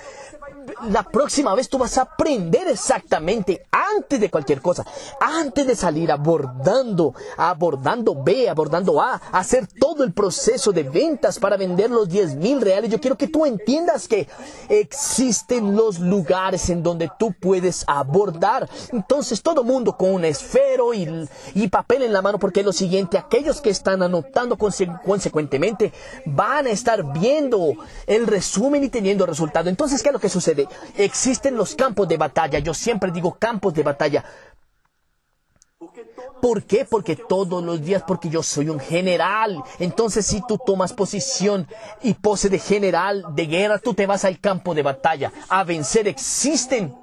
la 0.90 1.04
próxima 1.04 1.54
vez 1.56 1.70
tú 1.70 1.78
vas 1.78 1.98
a 1.98 2.04
aprender 2.04 2.68
exactamente 2.68 3.66
antes 3.72 4.20
de 4.20 4.30
cualquier 4.30 4.62
cosa, 4.62 4.86
antes 5.20 5.66
de 5.66 5.76
salir 5.76 6.12
abordando, 6.12 7.14
abordando 7.38 8.16
B, 8.16 8.50
abordando 8.50 9.02
A, 9.02 9.22
hacer 9.32 9.68
todo 9.68 10.04
el 10.04 10.14
proceso 10.14 10.72
de 10.72 10.84
ventas 10.84 11.40
para 11.40 11.58
vender 11.58 11.90
los 11.90 12.10
10 12.10 12.36
mil 12.36 12.62
reales. 12.62 12.92
Yo 12.92 13.00
quiero 13.00 13.18
que 13.18 13.28
tú 13.28 13.46
entiendas 13.46 14.08
que 14.08 14.28
existen 14.70 15.76
los 15.76 16.00
lugares 16.00 16.70
en 16.70 16.84
donde 16.84 17.10
tú 17.18 17.34
puedes 17.40 17.84
abordar. 17.88 18.70
Entonces 18.92 19.42
todo 19.42 19.64
mundo 19.64 19.98
con 19.98 20.14
un 20.14 20.26
esfero 20.26 20.94
y, 20.94 21.28
y 21.54 21.68
papel 21.68 22.04
en 22.04 22.14
la 22.14 22.22
mano, 22.22 22.40
porque 22.40 22.62
es 22.62 22.66
lo 22.66 22.74
siguiente, 22.74 23.18
aquellos 23.18 23.62
que 23.62 23.70
están 23.70 24.04
anotando 24.04 24.58
consecuentemente 24.58 25.94
van 26.26 26.68
a 26.68 26.72
estar 26.72 27.14
viendo 27.14 27.74
el 28.08 28.28
resumen 28.28 28.84
y 28.84 28.90
teniendo 28.90 29.26
resultado. 29.26 29.70
Entonces, 29.70 30.02
¿qué 30.02 30.10
es 30.10 30.14
lo 30.14 30.20
que 30.20 30.30
sucede? 30.30 30.51
Existen 30.98 31.56
los 31.56 31.76
campos 31.76 32.08
de 32.08 32.18
batalla. 32.18 32.60
Yo 32.60 32.74
siempre 32.74 33.12
digo 33.12 33.36
campos 33.40 33.74
de 33.74 33.84
batalla. 33.84 34.24
¿Por 36.42 36.64
qué? 36.64 36.86
Porque 36.86 37.16
todos 37.16 37.64
los 37.64 37.84
días, 37.84 38.04
porque 38.08 38.30
yo 38.30 38.42
soy 38.42 38.70
un 38.70 38.80
general. 38.80 39.64
Entonces, 39.80 40.26
si 40.26 40.42
tú 40.48 40.58
tomas 40.58 40.94
posición 40.94 41.68
y 42.02 42.16
pose 42.16 42.50
de 42.50 42.60
general 42.60 43.24
de 43.36 43.46
guerra, 43.46 43.80
tú 43.80 43.94
te 43.94 44.08
vas 44.08 44.26
al 44.26 44.40
campo 44.40 44.74
de 44.74 44.84
batalla 44.84 45.32
a 45.50 45.64
vencer. 45.64 46.08
Existen 46.08 46.96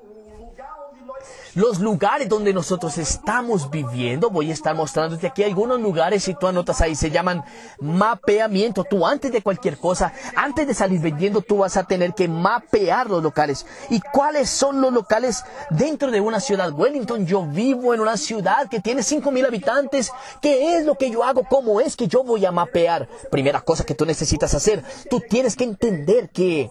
los 1.54 1.80
lugares 1.80 2.28
donde 2.28 2.52
nosotros 2.52 2.98
estamos 2.98 3.70
viviendo. 3.70 4.30
Voy 4.30 4.50
a 4.50 4.54
estar 4.54 4.75
mostrándote 4.75 5.26
aquí 5.26 5.42
algunos 5.42 5.80
lugares, 5.80 6.25
si 6.25 6.34
tú 6.34 6.46
anotas 6.46 6.80
ahí, 6.80 6.94
se 6.94 7.10
llaman 7.10 7.44
mapeamiento. 7.80 8.84
Tú 8.84 9.06
antes 9.06 9.32
de 9.32 9.42
cualquier 9.42 9.78
cosa, 9.78 10.12
antes 10.37 10.66
de 10.66 10.75
salir 10.75 11.00
vendiendo, 11.00 11.42
tú 11.42 11.58
vas 11.58 11.76
a 11.76 11.84
tener 11.84 12.14
que 12.14 12.28
mapear 12.28 13.10
los 13.10 13.22
locales. 13.22 13.66
¿Y 13.90 14.00
cuáles 14.00 14.48
son 14.48 14.80
los 14.80 14.92
locales 14.92 15.44
dentro 15.70 16.10
de 16.10 16.20
una 16.20 16.40
ciudad? 16.40 16.72
Wellington, 16.72 17.26
yo 17.26 17.44
vivo 17.46 17.94
en 17.94 18.00
una 18.00 18.16
ciudad 18.16 18.68
que 18.68 18.80
tiene 18.80 19.02
5 19.02 19.30
mil 19.30 19.44
habitantes. 19.44 20.12
¿Qué 20.40 20.76
es 20.76 20.84
lo 20.84 20.96
que 20.96 21.10
yo 21.10 21.25
hago? 21.25 21.44
¿Cómo 21.44 21.80
es 21.80 21.96
que 21.96 22.08
yo 22.08 22.22
voy 22.22 22.44
a 22.44 22.52
mapear? 22.52 23.08
Primera 23.30 23.60
cosa 23.60 23.84
que 23.84 23.94
tú 23.94 24.06
necesitas 24.06 24.54
hacer, 24.54 24.84
tú 25.10 25.20
tienes 25.20 25.56
que 25.56 25.64
entender 25.64 26.30
que 26.30 26.70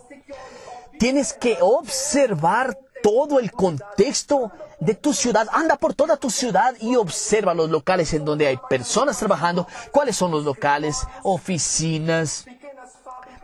tienes 0.98 1.34
que 1.34 1.58
observar 1.62 2.78
todo 3.08 3.40
el 3.40 3.54
contexto 3.54 4.52
de 4.82 4.94
tu 4.94 5.14
ciudad. 5.14 5.48
Anda 5.54 5.78
por 5.78 5.94
toda 5.94 6.18
tu 6.18 6.30
ciudad 6.30 6.76
y 6.82 6.98
observa 6.98 7.54
los 7.54 7.70
locales 7.70 8.12
en 8.14 8.26
donde 8.26 8.48
hay 8.48 8.60
personas 8.70 9.18
trabajando. 9.18 9.66
¿Cuáles 9.94 10.18
son 10.18 10.30
los 10.32 10.44
locales? 10.44 11.08
Oficinas, 11.24 12.44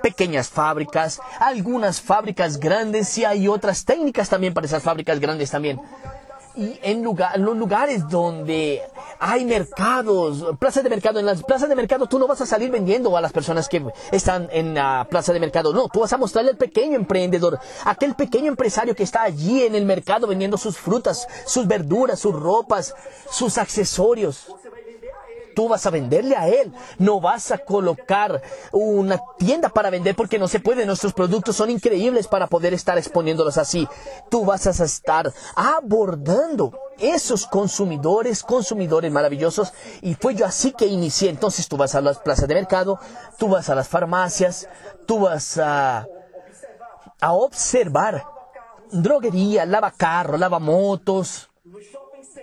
pequeñas 0.01 0.49
fábricas, 0.49 1.21
algunas 1.39 2.01
fábricas 2.01 2.59
grandes 2.59 3.17
y 3.17 3.23
hay 3.23 3.47
otras 3.47 3.85
técnicas 3.85 4.27
también 4.27 4.53
para 4.53 4.67
esas 4.67 4.83
fábricas 4.83 5.21
grandes 5.21 5.51
también. 5.51 5.79
Y 6.55 6.77
en, 6.83 7.01
lugar, 7.01 7.39
los 7.39 7.55
lugares 7.55 8.09
donde 8.09 8.81
hay 9.25 9.45
mercados, 9.45 10.43
plazas 10.59 10.83
de 10.83 10.89
mercado, 10.89 11.17
en 11.17 11.25
las 11.25 11.43
plazas 11.43 11.69
de 11.69 11.75
mercado 11.75 12.07
tú 12.07 12.19
no 12.19 12.27
vas 12.27 12.41
a 12.41 12.45
salir 12.45 12.69
vendiendo 12.69 13.15
a 13.15 13.21
las 13.21 13.31
personas 13.31 13.69
que 13.69 13.81
están 14.11 14.49
en 14.51 14.73
la 14.73 15.07
plaza 15.09 15.31
de 15.31 15.39
mercado, 15.39 15.71
no, 15.73 15.87
tú 15.87 16.01
vas 16.01 16.11
a 16.11 16.17
mostrarle 16.17 16.51
al 16.51 16.57
pequeño 16.57 16.97
emprendedor, 16.97 17.57
aquel 17.85 18.15
pequeño 18.15 18.49
empresario 18.49 18.93
que 18.93 19.03
está 19.03 19.23
allí 19.23 19.63
en 19.63 19.75
el 19.75 19.85
mercado 19.85 20.27
vendiendo 20.27 20.57
sus 20.57 20.77
frutas, 20.77 21.25
sus 21.45 21.65
verduras, 21.67 22.19
sus 22.19 22.37
ropas, 22.37 22.93
sus 23.31 23.57
accesorios 23.57 24.47
tú 25.55 25.67
vas 25.67 25.85
a 25.85 25.89
venderle 25.89 26.35
a 26.35 26.47
él. 26.47 26.73
No 26.97 27.19
vas 27.21 27.51
a 27.51 27.57
colocar 27.57 28.41
una 28.71 29.19
tienda 29.37 29.69
para 29.69 29.89
vender 29.89 30.15
porque 30.15 30.39
no 30.39 30.47
se 30.47 30.59
puede. 30.59 30.85
Nuestros 30.85 31.13
productos 31.13 31.55
son 31.55 31.69
increíbles 31.69 32.27
para 32.27 32.47
poder 32.47 32.73
estar 32.73 32.97
exponiéndolos 32.97 33.57
así. 33.57 33.87
Tú 34.29 34.45
vas 34.45 34.67
a 34.67 34.83
estar 34.83 35.31
abordando 35.55 36.77
esos 36.99 37.47
consumidores, 37.47 38.43
consumidores 38.43 39.11
maravillosos. 39.11 39.73
Y 40.01 40.15
fue 40.15 40.35
yo 40.35 40.45
así 40.45 40.71
que 40.71 40.85
inicié. 40.85 41.29
Entonces 41.29 41.67
tú 41.67 41.77
vas 41.77 41.95
a 41.95 42.01
las 42.01 42.19
plazas 42.19 42.47
de 42.47 42.55
mercado, 42.55 42.99
tú 43.37 43.49
vas 43.49 43.69
a 43.69 43.75
las 43.75 43.87
farmacias, 43.87 44.67
tú 45.05 45.19
vas 45.19 45.57
a, 45.57 46.07
a 47.21 47.33
observar 47.33 48.25
droguería, 48.91 49.65
lavacarro, 49.65 50.37
lavamotos 50.37 51.49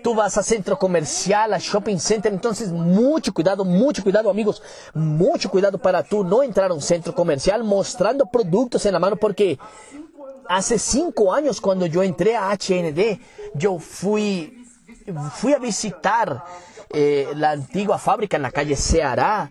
Tú 0.03 0.15
vas 0.15 0.37
a 0.39 0.43
centro 0.43 0.79
comercial, 0.79 1.53
a 1.53 1.59
shopping 1.59 1.99
center, 1.99 2.33
entonces 2.33 2.71
mucho 2.71 3.33
cuidado, 3.33 3.65
mucho 3.65 4.03
cuidado 4.03 4.31
amigos, 4.31 4.63
mucho 4.95 5.51
cuidado 5.51 5.79
para 5.79 6.03
tú 6.03 6.25
no 6.25 6.43
entrar 6.43 6.71
a 6.71 6.75
un 6.75 6.81
centro 6.81 7.15
comercial 7.15 7.65
mostrando 7.65 8.27
productos 8.27 8.87
en 8.87 8.93
la 8.93 8.99
mano 8.99 9.17
porque 9.17 9.59
hace 10.49 10.79
cinco 10.79 11.33
años 11.33 11.61
cuando 11.61 11.87
yo 11.87 12.03
entré 12.03 12.37
a 12.37 12.51
HND, 12.51 13.21
yo 13.55 13.79
fui, 13.79 14.65
fui 15.35 15.53
a 15.53 15.59
visitar 15.59 16.45
eh, 16.93 17.29
la 17.37 17.53
antigua 17.53 17.99
fábrica 17.99 18.37
en 18.37 18.43
la 18.43 18.51
calle 18.51 18.77
Ceará 18.77 19.51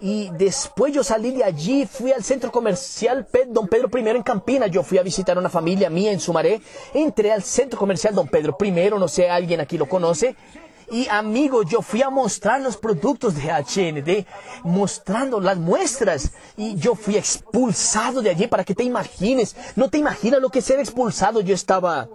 y 0.00 0.30
después 0.30 0.94
yo 0.94 1.02
salí 1.02 1.32
de 1.32 1.44
allí, 1.44 1.86
fui 1.86 2.12
al 2.12 2.22
centro 2.22 2.52
comercial 2.52 3.26
Don 3.48 3.66
Pedro 3.66 3.90
I 3.92 4.08
en 4.08 4.22
Campina. 4.22 4.66
Yo 4.68 4.82
fui 4.82 4.98
a 4.98 5.02
visitar 5.02 5.36
a 5.36 5.40
una 5.40 5.48
familia 5.48 5.90
mía 5.90 6.12
en 6.12 6.20
Sumaré. 6.20 6.60
Entré 6.94 7.32
al 7.32 7.42
centro 7.42 7.78
comercial 7.78 8.14
Don 8.14 8.28
Pedro 8.28 8.56
I, 8.60 8.70
no 8.90 9.08
sé, 9.08 9.28
alguien 9.28 9.60
aquí 9.60 9.76
lo 9.76 9.88
conoce. 9.88 10.36
Y 10.90 11.06
amigo, 11.08 11.64
yo 11.64 11.82
fui 11.82 12.02
a 12.02 12.10
mostrar 12.10 12.60
los 12.60 12.76
productos 12.76 13.34
de 13.34 13.50
HND, 13.50 14.24
mostrando 14.62 15.40
las 15.40 15.58
muestras. 15.58 16.30
Y 16.56 16.76
yo 16.76 16.94
fui 16.94 17.16
expulsado 17.16 18.22
de 18.22 18.30
allí 18.30 18.46
para 18.46 18.64
que 18.64 18.74
te 18.74 18.84
imagines. 18.84 19.56
No 19.74 19.90
te 19.90 19.98
imaginas 19.98 20.40
lo 20.40 20.48
que 20.48 20.60
es 20.60 20.64
ser 20.64 20.78
expulsado. 20.78 21.40
Yo 21.40 21.54
estaba 21.54 22.08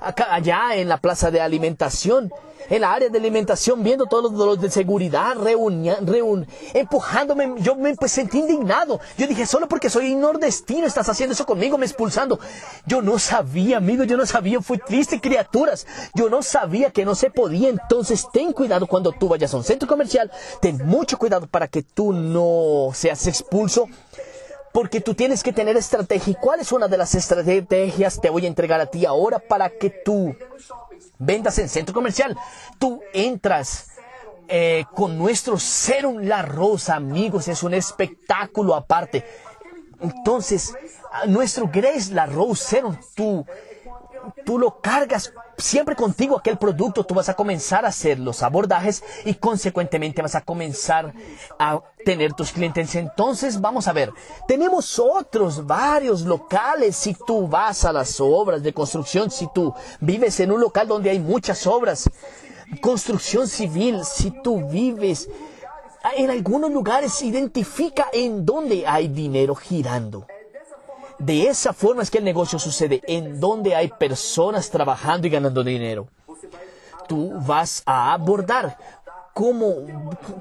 allá 0.00 0.74
en 0.74 0.88
la 0.88 0.98
plaza 0.98 1.30
de 1.30 1.40
alimentación 1.40 2.30
en 2.68 2.80
la 2.80 2.92
área 2.92 3.08
de 3.08 3.18
alimentación, 3.18 3.82
viendo 3.82 4.06
todos 4.06 4.32
los, 4.32 4.60
de 4.60 4.70
seguridad, 4.70 5.34
reun, 5.36 6.46
empujándome, 6.74 7.54
yo 7.58 7.74
me 7.76 7.94
pues, 7.94 8.12
sentí 8.12 8.38
indignado. 8.38 9.00
Yo 9.16 9.26
dije, 9.26 9.46
solo 9.46 9.68
porque 9.68 9.90
soy 9.90 10.14
nordestino 10.14 10.86
estás 10.86 11.08
haciendo 11.08 11.34
eso 11.34 11.46
conmigo, 11.46 11.78
me 11.78 11.86
expulsando. 11.86 12.38
Yo 12.86 13.02
no 13.02 13.18
sabía, 13.18 13.78
amigo, 13.78 14.04
yo 14.04 14.16
no 14.16 14.26
sabía, 14.26 14.60
fui 14.60 14.78
triste, 14.78 15.20
criaturas. 15.20 15.86
Yo 16.14 16.28
no 16.28 16.42
sabía 16.42 16.90
que 16.90 17.04
no 17.04 17.14
se 17.14 17.30
podía, 17.30 17.68
entonces 17.68 18.26
ten 18.32 18.52
cuidado 18.52 18.86
cuando 18.86 19.12
tú 19.12 19.28
vayas 19.28 19.52
a 19.54 19.56
un 19.56 19.64
centro 19.64 19.88
comercial, 19.88 20.30
ten 20.60 20.78
mucho 20.84 21.18
cuidado 21.18 21.46
para 21.46 21.68
que 21.68 21.82
tú 21.82 22.12
no 22.12 22.90
seas 22.94 23.26
expulso 23.26 23.86
porque 24.72 25.00
tú 25.00 25.14
tienes 25.14 25.42
que 25.42 25.52
tener 25.52 25.76
estrategia. 25.76 26.32
¿Y 26.32 26.34
cuál 26.34 26.60
es 26.60 26.72
una 26.72 26.88
de 26.88 26.96
las 26.96 27.14
estrategias? 27.14 28.20
Te 28.20 28.30
voy 28.30 28.44
a 28.44 28.48
entregar 28.48 28.80
a 28.80 28.86
ti 28.86 29.04
ahora 29.04 29.38
para 29.38 29.70
que 29.70 29.90
tú 29.90 30.34
vendas 31.20 31.58
en 31.58 31.68
centro 31.68 31.94
comercial. 31.94 32.36
Tú 32.78 33.00
entras 33.12 33.90
eh, 34.48 34.84
con 34.96 35.16
nuestro 35.16 35.58
Serum 35.58 36.18
La 36.22 36.42
Rosa, 36.42 36.96
amigos, 36.96 37.46
es 37.46 37.62
un 37.62 37.74
espectáculo 37.74 38.74
aparte. 38.74 39.24
Entonces, 40.00 40.74
nuestro 41.28 41.70
Grace 41.72 42.12
La 42.12 42.26
Rose 42.26 42.64
Serum, 42.64 42.96
tú 43.14 43.46
tú 44.44 44.58
lo 44.58 44.80
cargas 44.80 45.32
siempre 45.60 45.94
contigo 45.94 46.38
aquel 46.38 46.58
producto, 46.58 47.04
tú 47.04 47.14
vas 47.14 47.28
a 47.28 47.34
comenzar 47.34 47.84
a 47.84 47.88
hacer 47.88 48.18
los 48.18 48.42
abordajes 48.42 49.02
y 49.24 49.34
consecuentemente 49.34 50.22
vas 50.22 50.34
a 50.34 50.40
comenzar 50.40 51.12
a 51.58 51.80
tener 52.04 52.32
tus 52.32 52.52
clientes. 52.52 52.94
Entonces, 52.94 53.60
vamos 53.60 53.86
a 53.88 53.92
ver, 53.92 54.12
tenemos 54.48 54.98
otros 54.98 55.66
varios 55.66 56.22
locales. 56.22 56.96
Si 56.96 57.14
tú 57.14 57.46
vas 57.46 57.84
a 57.84 57.92
las 57.92 58.20
obras 58.20 58.62
de 58.62 58.72
construcción, 58.72 59.30
si 59.30 59.48
tú 59.54 59.74
vives 60.00 60.40
en 60.40 60.52
un 60.52 60.60
local 60.60 60.88
donde 60.88 61.10
hay 61.10 61.18
muchas 61.18 61.66
obras, 61.66 62.10
construcción 62.80 63.48
civil, 63.48 64.04
si 64.04 64.30
tú 64.42 64.68
vives 64.68 65.28
en 66.16 66.30
algunos 66.30 66.70
lugares, 66.70 67.20
identifica 67.22 68.08
en 68.12 68.44
dónde 68.46 68.86
hay 68.86 69.08
dinero 69.08 69.54
girando. 69.54 70.26
De 71.20 71.48
esa 71.48 71.74
forma 71.74 72.02
es 72.02 72.10
que 72.10 72.16
el 72.16 72.24
negocio 72.24 72.58
sucede, 72.58 73.02
en 73.06 73.38
donde 73.38 73.74
hay 73.74 73.88
personas 73.88 74.70
trabajando 74.70 75.26
y 75.26 75.30
ganando 75.30 75.62
dinero. 75.62 76.08
Tú 77.06 77.32
vas 77.46 77.82
a 77.84 78.14
abordar. 78.14 78.78
¿Cómo, 79.34 79.74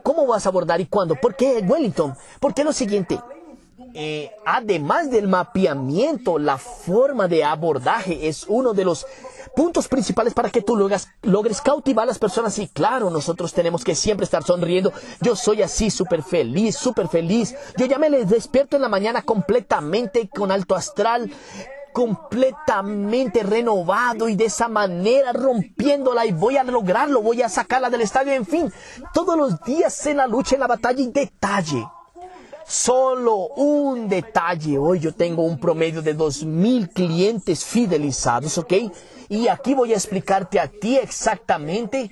cómo 0.04 0.26
vas 0.26 0.46
a 0.46 0.50
abordar 0.50 0.80
y 0.80 0.86
cuándo? 0.86 1.16
¿Por 1.16 1.36
qué 1.36 1.60
Wellington? 1.68 2.16
Porque 2.40 2.64
lo 2.64 2.72
siguiente, 2.72 3.20
eh, 3.94 4.32
además 4.46 5.12
del 5.12 5.28
mapeamiento, 5.28 6.40
la 6.40 6.58
forma 6.58 7.28
de 7.28 7.44
abordaje 7.44 8.30
es 8.30 8.46
uno 8.48 8.74
de 8.74 8.86
los 8.86 9.06
puntos 9.56 9.88
principales 9.88 10.34
para 10.34 10.50
que 10.50 10.62
tú 10.62 10.76
logres, 10.76 11.62
cautivar 11.62 12.04
a 12.04 12.08
las 12.08 12.20
personas. 12.20 12.58
Y 12.60 12.68
claro, 12.68 13.10
nosotros 13.10 13.54
tenemos 13.54 13.84
que 13.84 13.96
siempre 13.96 14.24
estar 14.24 14.44
sonriendo. 14.44 14.92
Yo 15.22 15.36
soy 15.36 15.62
así, 15.62 15.90
súper 15.90 16.24
feliz, 16.24 16.76
súper 16.78 17.08
feliz. 17.08 17.56
Yo 17.78 17.86
ya 17.86 17.98
me 17.98 18.10
despierto 18.10 18.76
en 18.76 18.82
la 18.82 18.90
mañana 18.90 19.22
completamente 19.22 20.30
con 20.30 20.52
alto 20.52 20.76
astral 20.76 21.32
completamente 21.92 23.44
renovado 23.44 24.30
y 24.30 24.36
de 24.36 24.46
esa 24.46 24.68
manera 24.68 25.34
rompiéndola 25.34 26.26
y 26.26 26.32
voy 26.32 26.56
a 26.56 26.64
lograrlo, 26.64 27.22
voy 27.22 27.42
a 27.42 27.50
sacarla 27.50 27.90
del 27.90 28.02
estadio, 28.02 28.32
en 28.32 28.46
fin, 28.46 28.72
todos 29.14 29.36
los 29.36 29.62
días 29.64 30.06
en 30.06 30.18
la 30.18 30.28
lucha, 30.28 30.56
en 30.56 30.62
la 30.62 30.68
batalla 30.68 31.02
y 31.02 31.08
detalle. 31.08 31.86
Solo 32.66 33.48
un 33.56 34.08
detalle. 34.08 34.78
Hoy 34.78 35.00
yo 35.00 35.12
tengo 35.12 35.42
un 35.42 35.60
promedio 35.60 36.04
de 36.04 36.16
2.000 36.16 36.94
clientes 36.94 37.66
fidelizados, 37.66 38.60
¿ok? 38.60 38.74
Y 39.30 39.48
aquí 39.48 39.76
voy 39.76 39.94
a 39.94 39.96
explicarte 39.96 40.60
a 40.60 40.68
ti 40.68 40.98
exactamente 40.98 42.10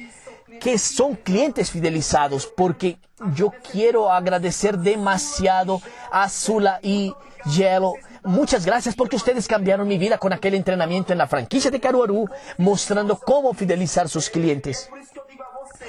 qué 0.61 0.77
son 0.77 1.15
clientes 1.15 1.71
fidelizados, 1.71 2.45
porque 2.45 2.99
yo 3.33 3.51
quiero 3.71 4.11
agradecer 4.11 4.77
demasiado 4.77 5.81
a 6.11 6.29
Zula 6.29 6.79
y 6.83 7.13
Yellow. 7.45 7.95
Muchas 8.23 8.65
gracias 8.65 8.95
porque 8.95 9.15
ustedes 9.15 9.47
cambiaron 9.47 9.87
mi 9.87 9.97
vida 9.97 10.17
con 10.17 10.33
aquel 10.33 10.53
entrenamiento 10.53 11.11
en 11.11 11.17
la 11.17 11.27
franquicia 11.27 11.71
de 11.71 11.79
Caruaru, 11.79 12.29
mostrando 12.57 13.17
cómo 13.17 13.53
fidelizar 13.53 14.07
sus 14.09 14.29
clientes. 14.29 14.89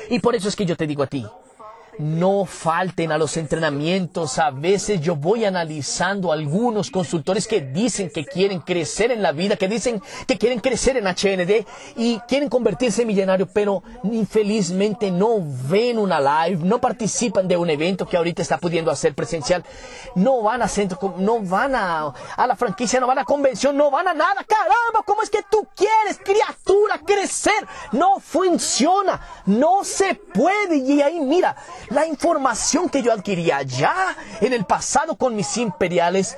Y 0.09 0.21
por 0.21 0.35
eso 0.35 0.49
es 0.49 0.57
que 0.57 0.65
yo 0.65 0.77
te 0.77 0.87
digo 0.87 1.03
a 1.03 1.07
ti, 1.07 1.27
no 1.99 2.45
falten 2.45 3.13
a 3.13 3.19
los 3.19 3.37
entrenamientos. 3.37 4.39
A 4.39 4.51
veces 4.51 5.01
yo 5.01 5.17
voy 5.17 5.45
analizando 5.45 6.33
algunos 6.33 6.91
consultores 6.91 7.47
que 7.47 7.61
dicen 7.61 8.11
que 8.11 8.25
quieren 8.25 8.61
crecer 8.61 9.11
en 9.11 9.23
la 9.23 9.33
vida, 9.33 9.57
que 9.57 9.69
dicen 9.69 10.03
que 10.27 10.39
quieren 10.39 10.61
crecer 10.61 10.97
en 10.97 11.07
HND 11.07 11.67
y 11.97 12.19
quieren 12.21 12.49
convertirse 12.49 13.03
en 13.03 13.09
millonarios, 13.09 13.49
pero 13.53 13.83
infelizmente 14.05 15.11
no 15.11 15.39
ven 15.69 15.99
una 15.99 16.21
live, 16.21 16.65
no 16.65 16.81
participan 16.81 17.49
de 17.49 17.57
un 17.57 17.71
evento 17.71 18.07
que 18.07 18.17
ahorita 18.17 18.43
está 18.43 18.59
pudiendo 18.59 18.91
hacer 18.91 19.15
presencial, 19.15 19.65
no 20.15 20.43
van 20.43 20.63
a 20.63 20.69
centro, 20.69 21.15
no 21.19 21.41
van 21.41 21.75
a, 21.75 22.13
a 22.37 22.47
la 22.47 22.57
franquicia, 22.57 23.01
no 23.01 23.07
van 23.07 23.19
a 23.19 23.25
convención, 23.25 23.77
no 23.77 23.91
van 23.91 24.09
a 24.09 24.15
nada. 24.15 24.45
Caramba, 24.45 25.03
¿cómo 25.05 25.23
es 25.23 25.31
que 25.31 25.43
tú 25.51 25.67
quieres, 25.75 26.19
criatura, 26.25 27.01
crecer? 27.05 27.67
No 27.93 28.21
funciona, 28.21 29.21
no 29.47 29.85
se 29.85 30.15
puede. 30.15 30.77
Y 30.77 31.03
ahí 31.03 31.21
mira, 31.21 31.57
la 31.91 32.07
información 32.07 32.89
que 32.89 33.03
yo 33.03 33.13
adquiría 33.13 33.63
ya 33.63 34.17
en 34.41 34.53
el 34.53 34.65
pasado 34.65 35.17
con 35.17 35.35
mis 35.35 35.57
imperiales 35.57 36.37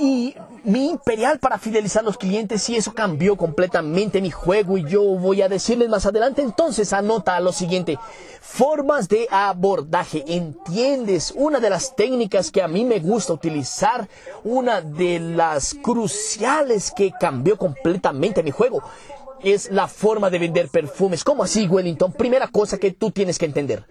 y 0.00 0.34
mi 0.64 0.90
imperial 0.90 1.38
para 1.38 1.58
fidelizar 1.58 2.02
a 2.02 2.06
los 2.06 2.16
clientes 2.16 2.68
y 2.70 2.76
eso 2.76 2.92
cambió 2.92 3.36
completamente 3.36 4.20
mi 4.20 4.30
juego 4.30 4.78
y 4.78 4.84
yo 4.84 5.02
voy 5.02 5.42
a 5.42 5.48
decirles 5.48 5.88
más 5.88 6.06
adelante 6.06 6.42
entonces 6.42 6.92
anota 6.92 7.38
lo 7.40 7.52
siguiente 7.52 7.98
formas 8.40 9.08
de 9.08 9.26
abordaje 9.30 10.24
entiendes 10.26 11.32
una 11.36 11.60
de 11.60 11.70
las 11.70 11.94
técnicas 11.96 12.50
que 12.50 12.62
a 12.62 12.68
mí 12.68 12.84
me 12.84 12.98
gusta 12.98 13.32
utilizar 13.32 14.08
una 14.44 14.80
de 14.80 15.20
las 15.20 15.74
cruciales 15.74 16.92
que 16.94 17.12
cambió 17.12 17.58
completamente 17.58 18.42
mi 18.42 18.50
juego 18.50 18.82
es 19.42 19.70
la 19.70 19.88
forma 19.88 20.30
de 20.30 20.38
vender 20.38 20.68
perfumes 20.68 21.24
¿cómo 21.24 21.42
así 21.42 21.66
Wellington? 21.66 22.12
primera 22.12 22.48
cosa 22.48 22.78
que 22.78 22.90
tú 22.90 23.10
tienes 23.10 23.38
que 23.38 23.46
entender 23.46 23.84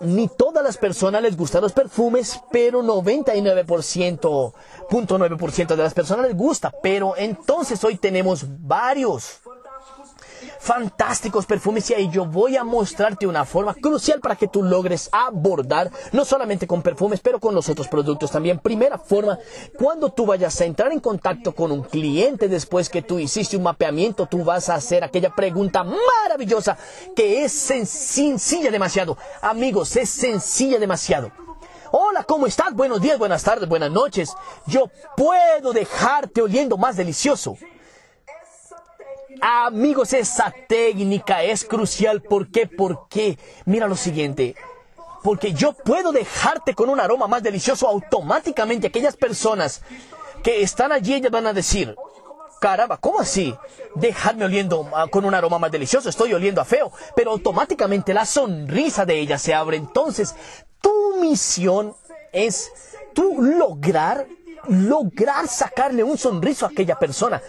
ni 0.00 0.28
todas 0.28 0.62
las 0.62 0.76
personas 0.76 1.22
les 1.22 1.36
gustan 1.36 1.62
los 1.62 1.72
perfumes, 1.72 2.40
pero 2.50 2.82
99%, 2.82 4.52
.9% 4.90 5.66
de 5.66 5.76
las 5.76 5.94
personas 5.94 6.26
les 6.26 6.36
gusta. 6.36 6.72
Pero 6.82 7.14
entonces 7.16 7.82
hoy 7.84 7.96
tenemos 7.96 8.44
varios 8.60 9.40
fantásticos 10.66 11.46
perfumes 11.46 11.88
y 11.90 11.94
ahí 11.94 12.10
yo 12.10 12.26
voy 12.26 12.56
a 12.56 12.64
mostrarte 12.64 13.24
una 13.24 13.44
forma 13.44 13.72
crucial 13.72 14.18
para 14.18 14.34
que 14.34 14.48
tú 14.48 14.64
logres 14.64 15.08
abordar 15.12 15.92
no 16.10 16.24
solamente 16.24 16.66
con 16.66 16.82
perfumes, 16.82 17.20
pero 17.20 17.38
con 17.38 17.54
los 17.54 17.68
otros 17.68 17.86
productos 17.86 18.32
también. 18.32 18.58
Primera 18.58 18.98
forma, 18.98 19.38
cuando 19.78 20.10
tú 20.10 20.26
vayas 20.26 20.60
a 20.60 20.64
entrar 20.64 20.90
en 20.90 20.98
contacto 20.98 21.54
con 21.54 21.70
un 21.70 21.84
cliente 21.84 22.48
después 22.48 22.88
que 22.88 23.00
tú 23.00 23.20
hiciste 23.20 23.56
un 23.56 23.62
mapeamiento, 23.62 24.26
tú 24.26 24.42
vas 24.42 24.68
a 24.68 24.74
hacer 24.74 25.04
aquella 25.04 25.32
pregunta 25.32 25.84
maravillosa 25.84 26.76
que 27.14 27.44
es 27.44 27.52
sencilla 27.52 28.72
demasiado. 28.72 29.16
Amigos, 29.42 29.94
es 29.94 30.10
sencilla 30.10 30.80
demasiado. 30.80 31.30
Hola, 31.92 32.24
¿cómo 32.24 32.48
estás? 32.48 32.74
Buenos 32.74 33.00
días, 33.00 33.20
buenas 33.20 33.44
tardes, 33.44 33.68
buenas 33.68 33.92
noches. 33.92 34.34
Yo 34.66 34.90
puedo 35.16 35.72
dejarte 35.72 36.42
oliendo 36.42 36.76
más 36.76 36.96
delicioso. 36.96 37.56
Amigos, 39.40 40.12
esa 40.12 40.52
técnica 40.68 41.42
es 41.42 41.64
crucial. 41.64 42.22
¿Por 42.22 42.50
qué? 42.50 42.66
Porque, 42.66 43.38
mira 43.64 43.86
lo 43.86 43.96
siguiente. 43.96 44.54
Porque 45.22 45.52
yo 45.52 45.72
puedo 45.72 46.12
dejarte 46.12 46.74
con 46.74 46.88
un 46.88 47.00
aroma 47.00 47.26
más 47.26 47.42
delicioso 47.42 47.88
automáticamente. 47.88 48.86
Aquellas 48.86 49.16
personas 49.16 49.82
que 50.42 50.62
están 50.62 50.92
allí, 50.92 51.14
ellas 51.14 51.32
van 51.32 51.46
a 51.46 51.52
decir, 51.52 51.94
caramba, 52.60 52.96
¿cómo 52.98 53.20
así? 53.20 53.54
Dejarme 53.94 54.44
oliendo 54.44 54.88
ah, 54.94 55.06
con 55.10 55.24
un 55.24 55.34
aroma 55.34 55.58
más 55.58 55.70
delicioso, 55.70 56.08
estoy 56.08 56.32
oliendo 56.32 56.60
a 56.60 56.64
feo. 56.64 56.92
Pero 57.14 57.32
automáticamente 57.32 58.14
la 58.14 58.24
sonrisa 58.24 59.04
de 59.04 59.18
ella 59.18 59.38
se 59.38 59.54
abre. 59.54 59.76
Entonces, 59.76 60.34
tu 60.80 61.16
misión 61.20 61.94
es 62.32 62.70
tú 63.12 63.42
lograr, 63.42 64.26
lograr 64.68 65.48
sacarle 65.48 66.04
un 66.04 66.16
sonriso 66.16 66.66
a 66.66 66.68
aquella 66.68 66.98
persona 66.98 67.42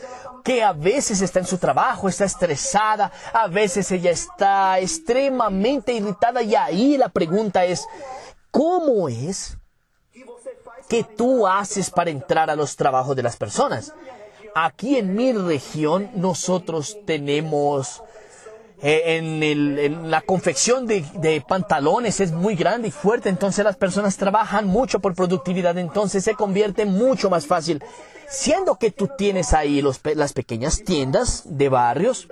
que 0.48 0.64
a 0.64 0.72
veces 0.72 1.20
está 1.20 1.40
en 1.40 1.46
su 1.46 1.58
trabajo, 1.58 2.08
está 2.08 2.24
estresada, 2.24 3.12
a 3.34 3.50
veces 3.50 3.92
ella 3.92 4.12
está 4.12 4.80
extremadamente 4.80 5.92
irritada 5.92 6.42
y 6.42 6.56
ahí 6.56 6.96
la 6.96 7.10
pregunta 7.10 7.66
es, 7.66 7.86
¿cómo 8.50 9.10
es 9.10 9.58
que 10.88 11.04
tú 11.04 11.46
haces 11.46 11.90
para 11.90 12.12
entrar 12.12 12.50
a 12.50 12.56
los 12.56 12.78
trabajos 12.78 13.14
de 13.18 13.24
las 13.24 13.36
personas? 13.36 13.94
Aquí 14.56 14.96
en 14.96 15.16
mi 15.16 15.34
región 15.34 16.12
nosotros 16.16 16.98
tenemos 17.06 18.02
eh, 18.82 19.18
en, 19.18 20.12
la 20.12 20.22
confección 20.22 20.86
de, 20.88 21.04
de, 21.16 21.42
pantalones 21.42 22.20
es 22.20 22.32
muy 22.32 22.56
grande 22.56 22.90
y 22.90 22.92
fuerte, 22.92 23.30
entonces 23.30 23.66
las 23.66 23.78
personas 23.78 24.18
trabajan 24.18 24.68
mucho 24.68 25.00
por 25.00 25.16
productividad, 25.16 25.78
entonces 25.78 26.24
se 26.24 26.36
convierte 26.36 26.86
mucho 26.86 27.30
más 27.30 27.48
fácil 27.48 27.82
Siendo 28.28 28.76
que 28.76 28.92
tú 28.92 29.10
tienes 29.18 29.54
ahí 29.54 29.82
los, 29.82 30.02
las 30.16 30.34
pequeñas 30.34 30.84
tiendas 30.84 31.44
de 31.46 31.70
barrios, 31.70 32.28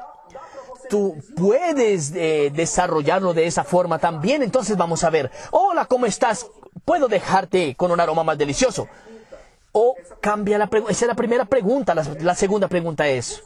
tú 0.90 1.16
puedes 1.38 2.12
eh, 2.14 2.52
desarrollarlo 2.54 3.34
de 3.34 3.48
esa 3.48 3.64
forma 3.64 3.98
también. 3.98 4.44
Entonces 4.44 4.76
vamos 4.76 5.06
a 5.06 5.10
ver, 5.10 5.32
hola, 5.52 5.86
¿cómo 5.86 6.06
estás? 6.06 6.48
¿Puedo 6.84 7.08
dejarte 7.08 7.76
con 7.76 7.92
un 7.92 8.00
aroma 8.02 8.26
más 8.26 8.38
delicioso? 8.38 8.90
O 9.72 9.96
cambia 10.20 10.58
la 10.58 10.68
pregunta. 10.68 10.92
Esa 10.92 11.06
es 11.06 11.10
la 11.10 11.16
primera 11.16 11.46
pregunta. 11.46 11.96
La, 11.96 12.36
segunda 12.36 12.68
pregunta 12.68 13.08
es, 13.08 13.42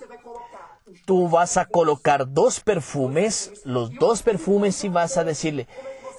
tú 1.05 1.29
vas 1.29 1.57
a 1.57 1.65
colocar 1.65 2.31
dos 2.31 2.59
perfumes, 2.59 3.51
los 3.63 3.93
dos 3.95 4.21
perfumes 4.21 4.83
y 4.83 4.89
vas 4.89 5.17
a 5.17 5.23
decirle, 5.23 5.67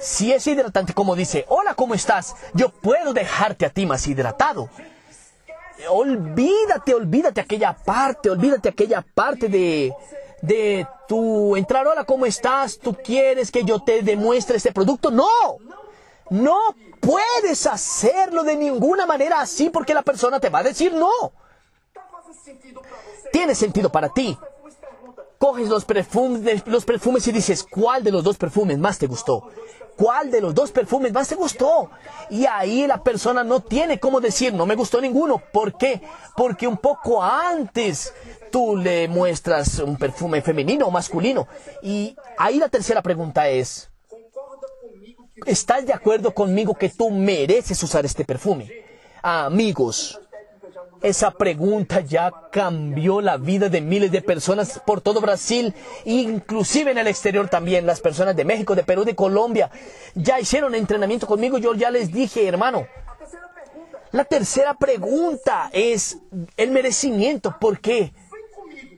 si 0.00 0.32
es 0.32 0.46
hidratante, 0.46 0.94
como 0.94 1.14
dice, 1.14 1.44
hola, 1.48 1.74
¿cómo 1.74 1.94
estás? 1.94 2.34
Yo 2.54 2.70
puedo 2.70 3.12
dejarte 3.12 3.66
a 3.66 3.70
ti 3.70 3.86
más 3.86 4.06
hidratado 4.06 4.70
olvídate, 5.88 6.94
olvídate 6.94 7.40
aquella 7.40 7.72
parte, 7.72 8.30
olvídate 8.30 8.68
aquella 8.68 9.02
parte 9.02 9.48
de, 9.48 9.94
de 10.42 10.86
tu 11.08 11.56
entrar, 11.56 11.86
hola, 11.86 12.04
¿cómo 12.04 12.26
estás? 12.26 12.78
¿Tú 12.78 12.94
quieres 12.94 13.50
que 13.50 13.64
yo 13.64 13.80
te 13.80 14.02
demuestre 14.02 14.56
este 14.56 14.72
producto? 14.72 15.10
No, 15.10 15.28
no 16.30 16.58
puedes 17.00 17.66
hacerlo 17.66 18.42
de 18.42 18.56
ninguna 18.56 19.06
manera 19.06 19.40
así 19.40 19.70
porque 19.70 19.94
la 19.94 20.02
persona 20.02 20.40
te 20.40 20.50
va 20.50 20.60
a 20.60 20.64
decir 20.64 20.92
no. 20.92 21.32
Tiene 23.32 23.54
sentido 23.54 23.90
para 23.90 24.08
ti. 24.08 24.36
Coges 25.40 25.68
los 25.68 25.84
perfumes, 25.84 26.62
los 26.66 26.84
perfumes 26.84 27.26
y 27.26 27.32
dices, 27.32 27.64
¿cuál 27.64 28.04
de 28.04 28.12
los 28.12 28.22
dos 28.22 28.36
perfumes 28.36 28.78
más 28.78 28.98
te 28.98 29.06
gustó? 29.06 29.48
cuál 29.96 30.30
de 30.30 30.40
los 30.40 30.54
dos 30.54 30.70
perfumes 30.72 31.12
más 31.12 31.28
te 31.28 31.34
gustó. 31.34 31.90
Y 32.30 32.46
ahí 32.46 32.86
la 32.86 33.02
persona 33.02 33.44
no 33.44 33.60
tiene 33.60 34.00
cómo 34.00 34.18
decir, 34.18 34.54
no 34.54 34.64
me 34.64 34.74
gustó 34.74 34.98
ninguno. 34.98 35.42
¿Por 35.52 35.76
qué? 35.76 36.00
Porque 36.36 36.66
un 36.66 36.78
poco 36.78 37.22
antes 37.22 38.14
tú 38.50 38.78
le 38.78 39.08
muestras 39.08 39.78
un 39.78 39.96
perfume 39.98 40.40
femenino 40.40 40.86
o 40.86 40.90
masculino. 40.90 41.48
Y 41.82 42.16
ahí 42.38 42.58
la 42.58 42.70
tercera 42.70 43.02
pregunta 43.02 43.46
es, 43.50 43.90
¿estás 45.44 45.84
de 45.84 45.92
acuerdo 45.92 46.32
conmigo 46.32 46.74
que 46.74 46.88
tú 46.88 47.10
mereces 47.10 47.82
usar 47.82 48.06
este 48.06 48.24
perfume? 48.24 48.88
amigos, 49.22 50.18
esa 51.02 51.30
pregunta 51.30 52.00
ya 52.00 52.32
cambió 52.50 53.20
la 53.20 53.36
vida 53.36 53.68
de 53.68 53.80
miles 53.80 54.12
de 54.12 54.22
personas 54.22 54.80
por 54.84 55.00
todo 55.00 55.20
Brasil, 55.20 55.74
inclusive 56.04 56.90
en 56.90 56.98
el 56.98 57.06
exterior 57.06 57.48
también. 57.48 57.86
Las 57.86 58.00
personas 58.00 58.36
de 58.36 58.44
México, 58.44 58.74
de 58.74 58.84
Perú, 58.84 59.04
de 59.04 59.14
Colombia, 59.14 59.70
ya 60.14 60.40
hicieron 60.40 60.74
entrenamiento 60.74 61.26
conmigo. 61.26 61.58
Yo 61.58 61.74
ya 61.74 61.90
les 61.90 62.12
dije, 62.12 62.46
hermano, 62.46 62.86
la 64.12 64.24
tercera 64.24 64.74
pregunta 64.74 65.70
es 65.72 66.18
el 66.56 66.70
merecimiento. 66.70 67.56
¿Por 67.60 67.80
qué? 67.80 68.12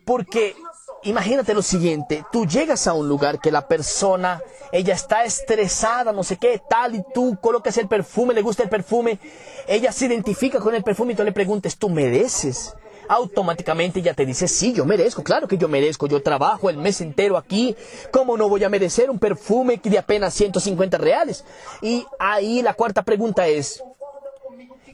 Porque 0.05 0.57
imagínate 1.05 1.55
lo 1.55 1.63
siguiente, 1.63 2.25
tú 2.31 2.47
llegas 2.47 2.87
a 2.87 2.95
un 2.95 3.09
lugar 3.09 3.41
que 3.41 3.51
la 3.51 3.67
persona, 3.67 4.41
ella 4.71 4.95
está 4.95 5.25
estresada, 5.25 6.13
no 6.13 6.23
sé 6.23 6.37
qué, 6.37 6.61
tal, 6.69 6.95
y 6.95 7.05
tú 7.13 7.37
colocas 7.41 7.77
el 7.79 7.89
perfume, 7.89 8.35
le 8.35 8.43
gusta 8.43 8.63
el 8.63 8.69
perfume, 8.69 9.19
ella 9.67 9.93
se 9.93 10.07
identifica 10.07 10.61
con 10.61 10.75
el 10.75 10.83
perfume 10.83 11.13
y 11.13 11.17
tú 11.17 11.25
le 11.25 11.33
preguntes, 11.33 11.77
¿tú 11.77 11.89
mereces? 11.89 12.75
Automáticamente 13.09 13.99
ella 13.99 14.15
te 14.15 14.25
dice, 14.25 14.47
sí, 14.47 14.73
yo 14.73 14.85
merezco, 14.85 15.23
claro 15.23 15.49
que 15.49 15.59
yo 15.59 15.69
merezco, 15.69 16.07
yo 16.07 16.23
trabajo 16.23 16.71
el 16.71 16.77
mes 16.77 17.01
entero 17.01 17.37
aquí, 17.37 17.77
¿cómo 18.13 18.37
no 18.37 18.49
voy 18.49 18.63
a 18.65 18.69
merecer 18.69 19.11
un 19.11 19.19
perfume 19.19 19.81
de 19.83 19.99
apenas 19.99 20.35
150 20.35 20.99
reales? 20.99 21.45
Y 21.81 22.07
ahí 22.19 22.63
la 22.63 22.75
cuarta 22.75 23.03
pregunta 23.03 23.49
es, 23.49 23.83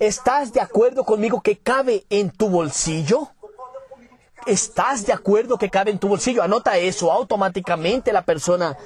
¿estás 0.00 0.52
de 0.52 0.60
acuerdo 0.60 1.04
conmigo 1.04 1.42
que 1.42 1.58
cabe 1.58 2.04
en 2.08 2.30
tu 2.30 2.48
bolsillo? 2.48 3.28
¿Estás 4.48 5.04
de 5.04 5.12
acuerdo 5.12 5.58
que 5.58 5.68
cabe 5.68 5.90
en 5.90 5.98
tu 5.98 6.08
bolsillo? 6.08 6.42
Anota 6.42 6.78
eso. 6.78 7.12
Automáticamente 7.12 8.14
la 8.14 8.22
persona 8.22 8.78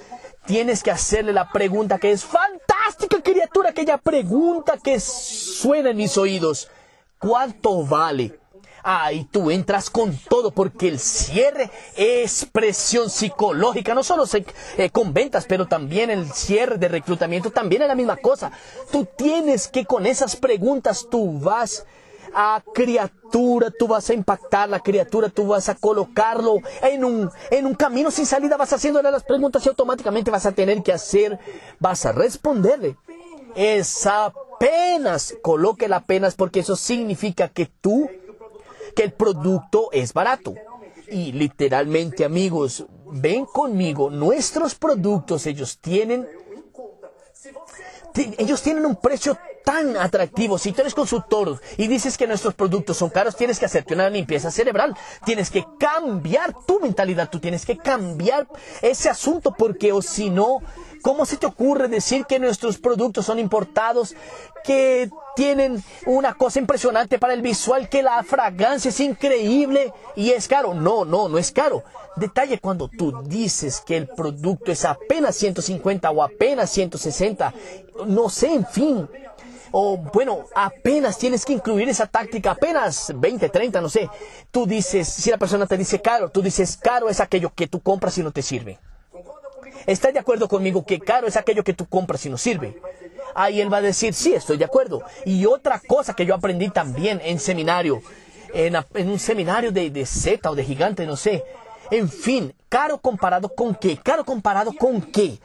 tienes 0.44 0.82
que 0.82 0.90
hacerle 0.90 1.32
la 1.32 1.52
pregunta 1.52 2.00
que 2.00 2.10
es 2.10 2.24
fantástica, 2.24 3.22
criatura, 3.22 3.70
aquella 3.70 3.96
pregunta 3.96 4.76
que 4.82 4.98
suena 4.98 5.90
en 5.90 5.98
mis 5.98 6.18
oídos. 6.18 6.68
¿Cuánto 7.16 7.86
vale? 7.86 8.40
Ahí 8.82 9.28
tú 9.30 9.52
entras 9.52 9.88
con 9.88 10.18
todo 10.28 10.50
porque 10.50 10.88
el 10.88 10.98
cierre 10.98 11.70
es 11.94 12.44
presión 12.50 13.08
psicológica, 13.08 13.94
no 13.94 14.02
solo 14.02 14.26
se, 14.26 14.44
eh, 14.76 14.90
con 14.90 15.14
ventas, 15.14 15.46
pero 15.48 15.66
también 15.66 16.10
el 16.10 16.32
cierre 16.32 16.76
de 16.76 16.88
reclutamiento 16.88 17.52
también 17.52 17.82
es 17.82 17.88
la 17.88 17.94
misma 17.94 18.16
cosa. 18.16 18.50
Tú 18.90 19.06
tienes 19.16 19.68
que 19.68 19.84
con 19.84 20.06
esas 20.06 20.34
preguntas 20.34 21.06
tú 21.08 21.38
vas 21.38 21.86
a 22.34 22.62
criatura, 22.74 23.70
tú 23.70 23.86
vas 23.86 24.08
a 24.10 24.14
impactar 24.14 24.68
la 24.68 24.80
criatura, 24.80 25.28
tú 25.28 25.46
vas 25.46 25.68
a 25.68 25.74
colocarlo 25.74 26.56
en 26.82 27.04
un, 27.04 27.30
en 27.50 27.66
un 27.66 27.74
camino 27.74 28.10
sin 28.10 28.26
salida, 28.26 28.56
vas 28.56 28.72
haciéndole 28.72 29.10
las 29.10 29.24
preguntas 29.24 29.64
y 29.64 29.68
automáticamente 29.68 30.30
vas 30.30 30.46
a 30.46 30.52
tener 30.52 30.82
que 30.82 30.92
hacer, 30.92 31.38
vas 31.78 32.06
a 32.06 32.12
responderle. 32.12 32.96
Es 33.54 34.06
apenas, 34.06 35.34
coloque 35.42 35.88
la 35.88 35.96
apenas 35.96 36.34
porque 36.34 36.60
eso 36.60 36.76
significa 36.76 37.48
que 37.48 37.66
tú, 37.80 38.08
que 38.96 39.04
el 39.04 39.12
producto 39.12 39.88
es 39.92 40.12
barato. 40.12 40.54
Y 41.08 41.32
literalmente 41.32 42.24
amigos, 42.24 42.86
ven 43.12 43.44
conmigo, 43.44 44.08
nuestros 44.08 44.74
productos, 44.74 45.46
ellos 45.46 45.78
tienen 45.78 46.26
ellos 48.14 48.62
tienen 48.62 48.86
un 48.86 48.96
precio 48.96 49.38
tan 49.64 49.96
atractivo. 49.96 50.58
Si 50.58 50.72
tú 50.72 50.80
eres 50.80 50.94
consultor 50.94 51.60
y 51.76 51.86
dices 51.86 52.18
que 52.18 52.26
nuestros 52.26 52.54
productos 52.54 52.96
son 52.96 53.10
caros, 53.10 53.36
tienes 53.36 53.58
que 53.58 53.66
hacerte 53.66 53.94
una 53.94 54.10
limpieza 54.10 54.50
cerebral. 54.50 54.96
Tienes 55.24 55.50
que 55.50 55.64
cambiar 55.78 56.54
tu 56.66 56.80
mentalidad. 56.80 57.30
Tú 57.30 57.38
tienes 57.38 57.64
que 57.64 57.76
cambiar 57.76 58.46
ese 58.80 59.08
asunto 59.08 59.54
porque 59.56 59.92
o 59.92 60.02
si 60.02 60.30
no, 60.30 60.60
¿Cómo 61.02 61.26
se 61.26 61.36
te 61.36 61.46
ocurre 61.46 61.88
decir 61.88 62.26
que 62.26 62.38
nuestros 62.38 62.78
productos 62.78 63.26
son 63.26 63.40
importados, 63.40 64.14
que 64.62 65.10
tienen 65.34 65.82
una 66.06 66.34
cosa 66.34 66.60
impresionante 66.60 67.18
para 67.18 67.34
el 67.34 67.42
visual, 67.42 67.88
que 67.88 68.04
la 68.04 68.22
fragancia 68.22 68.90
es 68.90 69.00
increíble 69.00 69.92
y 70.14 70.30
es 70.30 70.46
caro? 70.46 70.74
No, 70.74 71.04
no, 71.04 71.28
no 71.28 71.38
es 71.38 71.50
caro. 71.50 71.82
Detalle 72.16 72.58
cuando 72.58 72.88
tú 72.88 73.22
dices 73.22 73.82
que 73.84 73.96
el 73.96 74.06
producto 74.08 74.70
es 74.70 74.84
apenas 74.84 75.34
150 75.36 76.10
o 76.10 76.22
apenas 76.22 76.70
160, 76.70 77.54
no 78.06 78.28
sé, 78.28 78.52
en 78.52 78.66
fin. 78.66 79.08
O 79.70 79.96
bueno, 79.96 80.44
apenas 80.54 81.16
tienes 81.16 81.46
que 81.46 81.54
incluir 81.54 81.88
esa 81.88 82.06
táctica, 82.06 82.50
apenas 82.50 83.10
20, 83.14 83.48
30, 83.48 83.80
no 83.80 83.88
sé. 83.88 84.10
Tú 84.50 84.66
dices, 84.66 85.08
si 85.08 85.30
la 85.30 85.38
persona 85.38 85.66
te 85.66 85.78
dice 85.78 86.02
caro, 86.02 86.28
tú 86.28 86.42
dices 86.42 86.76
caro 86.76 87.08
es 87.08 87.20
aquello 87.20 87.50
que 87.54 87.66
tú 87.66 87.80
compras 87.80 88.18
y 88.18 88.22
no 88.22 88.30
te 88.30 88.42
sirve. 88.42 88.78
¿Estás 89.86 90.12
de 90.12 90.18
acuerdo 90.18 90.46
conmigo 90.48 90.84
que 90.84 91.00
caro 91.00 91.26
es 91.26 91.36
aquello 91.36 91.64
que 91.64 91.72
tú 91.72 91.86
compras 91.86 92.24
y 92.26 92.30
no 92.30 92.36
sirve? 92.36 92.78
Ahí 93.34 93.62
él 93.62 93.72
va 93.72 93.78
a 93.78 93.82
decir, 93.82 94.12
sí, 94.12 94.34
estoy 94.34 94.58
de 94.58 94.66
acuerdo. 94.66 95.02
Y 95.24 95.46
otra 95.46 95.80
cosa 95.80 96.14
que 96.14 96.26
yo 96.26 96.34
aprendí 96.34 96.68
también 96.68 97.20
en 97.24 97.40
seminario, 97.40 98.02
en, 98.52 98.76
un 99.08 99.18
seminario 99.18 99.72
de, 99.72 99.88
de 99.88 100.04
Z 100.04 100.50
o 100.50 100.54
de 100.54 100.64
gigante, 100.64 101.06
no 101.06 101.16
sé. 101.16 101.42
En 101.92 102.08
fin, 102.08 102.54
caro 102.70 102.96
comparado 102.96 103.50
con 103.54 103.74
qué, 103.74 103.98
caro 103.98 104.24
comparado 104.24 104.72
con 104.72 105.02
qué. 105.02 105.38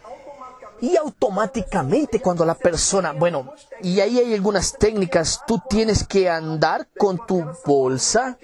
Y 0.79 0.95
automáticamente 0.95 2.21
cuando 2.21 2.45
la 2.45 2.55
persona, 2.55 3.11
bueno, 3.11 3.53
y 3.81 3.99
ahí 3.99 4.17
hay 4.17 4.33
algunas 4.33 4.71
técnicas, 4.71 5.41
tú 5.45 5.61
tienes 5.69 6.07
que 6.07 6.29
andar 6.29 6.87
con 6.97 7.19
tu 7.27 7.43
bolsa 7.65 8.37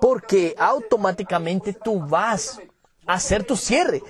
porque 0.00 0.56
automáticamente 0.58 1.74
tú 1.74 2.00
vas 2.00 2.58
a 3.06 3.14
hacer 3.14 3.44
tu 3.44 3.56
cierre 3.56 4.02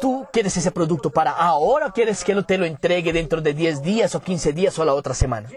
tú 0.00 0.26
quieres 0.32 0.56
ese 0.56 0.70
producto 0.70 1.10
para 1.10 1.30
ahora 1.30 1.88
o 1.88 1.92
quieres 1.92 2.24
que 2.24 2.34
no 2.34 2.44
te 2.44 2.58
lo 2.58 2.64
entregue 2.64 3.12
dentro 3.12 3.40
de 3.40 3.52
10 3.54 3.82
días 3.82 4.14
o 4.14 4.20
15 4.20 4.52
días 4.52 4.78
o 4.78 4.84
la 4.84 4.94
otra 4.94 5.14
semana. 5.14 5.48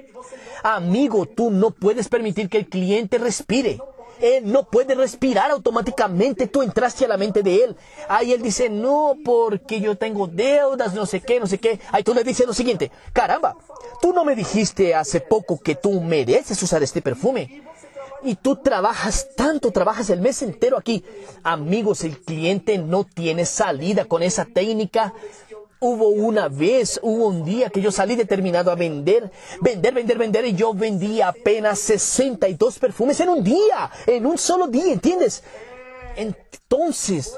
Amigo, 0.63 1.25
tú 1.25 1.49
no 1.49 1.71
puedes 1.71 2.09
permitir 2.09 2.49
que 2.49 2.59
el 2.59 2.67
cliente 2.67 3.17
respire. 3.17 3.79
Él 4.19 4.51
no 4.51 4.63
puede 4.63 4.95
respirar 4.95 5.51
automáticamente. 5.51 6.47
Tú 6.47 6.61
entraste 6.61 7.05
a 7.05 7.07
la 7.07 7.17
mente 7.17 7.43
de 7.43 7.63
él. 7.63 7.75
Ahí 8.07 8.33
él 8.33 8.41
dice, 8.41 8.69
no, 8.69 9.15
porque 9.23 9.79
yo 9.79 9.95
tengo 9.97 10.27
deudas, 10.27 10.93
no 10.93 11.05
sé 11.05 11.21
qué, 11.21 11.39
no 11.39 11.47
sé 11.47 11.57
qué. 11.57 11.79
Ahí 11.91 12.03
tú 12.03 12.13
le 12.13 12.23
dices 12.23 12.45
lo 12.45 12.53
siguiente, 12.53 12.91
caramba, 13.11 13.55
tú 14.01 14.13
no 14.13 14.23
me 14.25 14.35
dijiste 14.35 14.95
hace 14.95 15.19
poco 15.19 15.59
que 15.59 15.75
tú 15.75 16.01
mereces 16.01 16.61
usar 16.61 16.83
este 16.83 17.01
perfume 17.01 17.63
y 18.23 18.35
tú 18.35 18.55
trabajas 18.55 19.27
tanto, 19.35 19.71
trabajas 19.71 20.09
el 20.09 20.21
mes 20.21 20.41
entero 20.41 20.77
aquí. 20.77 21.03
Amigos, 21.43 22.03
el 22.03 22.17
cliente 22.19 22.77
no 22.77 23.03
tiene 23.03 23.45
salida 23.45 24.05
con 24.05 24.23
esa 24.23 24.45
técnica. 24.45 25.13
Hubo 25.85 26.07
una 26.07 26.47
vez, 26.47 26.97
hubo 27.03 27.27
un 27.27 27.43
día 27.43 27.69
que 27.69 27.81
yo 27.81 27.91
salí 27.91 28.15
determinado 28.15 28.71
a 28.71 28.75
vender, 28.75 29.29
vender, 29.59 29.93
vender, 29.93 30.17
vender 30.17 30.45
y 30.45 30.55
yo 30.55 30.73
vendí 30.73 31.19
apenas 31.19 31.77
62 31.79 32.79
perfumes 32.79 33.19
en 33.19 33.27
un 33.27 33.43
día, 33.43 33.91
en 34.07 34.25
un 34.25 34.37
solo 34.37 34.67
día, 34.67 34.93
¿entiendes? 34.93 35.43
Entonces, 36.15 37.37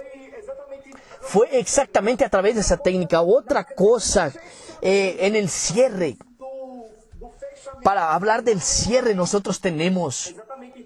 fue 1.21 1.57
exactamente 1.57 2.23
a 2.23 2.29
través 2.29 2.53
de 2.53 2.61
esa 2.61 2.77
técnica. 2.77 3.23
Otra 3.23 3.63
cosa, 3.63 4.31
eh, 4.79 5.17
en 5.21 5.35
el 5.35 5.49
cierre, 5.49 6.15
para 7.83 8.13
hablar 8.13 8.43
del 8.43 8.61
cierre 8.61 9.15
nosotros 9.15 9.59
tenemos 9.59 10.35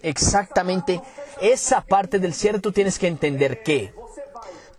exactamente 0.02 1.02
esa 1.42 1.82
parte 1.82 2.20
del 2.20 2.34
cierre, 2.34 2.60
tú 2.60 2.72
tienes 2.72 2.98
que 2.98 3.08
entender 3.08 3.64
que 3.64 3.94